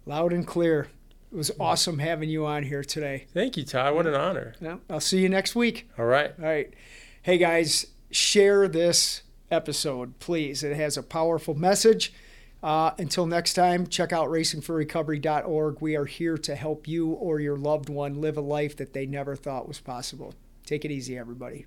loud 0.05 0.31
and 0.33 0.45
clear. 0.45 0.87
It 1.31 1.35
was 1.37 1.49
awesome 1.59 1.99
having 1.99 2.29
you 2.29 2.45
on 2.45 2.63
here 2.63 2.83
today. 2.83 3.25
Thank 3.33 3.55
you, 3.57 3.63
Ty. 3.63 3.91
What 3.91 4.05
an 4.05 4.13
honor. 4.15 4.53
Yeah, 4.61 4.77
I'll 4.89 4.99
see 4.99 5.19
you 5.21 5.29
next 5.29 5.55
week. 5.55 5.89
All 5.97 6.05
right. 6.05 6.31
All 6.37 6.45
right. 6.45 6.73
Hey 7.23 7.37
guys, 7.37 7.87
share 8.11 8.67
this 8.67 9.23
episode, 9.49 10.19
please. 10.19 10.63
It 10.63 10.75
has 10.75 10.97
a 10.97 11.03
powerful 11.03 11.53
message. 11.55 12.13
Uh, 12.61 12.91
until 12.99 13.25
next 13.25 13.53
time, 13.55 13.87
check 13.87 14.11
out 14.13 14.29
racingforrecovery.org. 14.29 15.77
We 15.81 15.95
are 15.95 16.05
here 16.05 16.37
to 16.37 16.55
help 16.55 16.87
you 16.87 17.09
or 17.11 17.39
your 17.39 17.57
loved 17.57 17.89
one 17.89 18.21
live 18.21 18.37
a 18.37 18.41
life 18.41 18.75
that 18.77 18.93
they 18.93 19.05
never 19.05 19.35
thought 19.35 19.67
was 19.67 19.79
possible. 19.79 20.35
Take 20.71 20.85
it 20.85 20.91
easy, 20.91 21.17
everybody. 21.17 21.65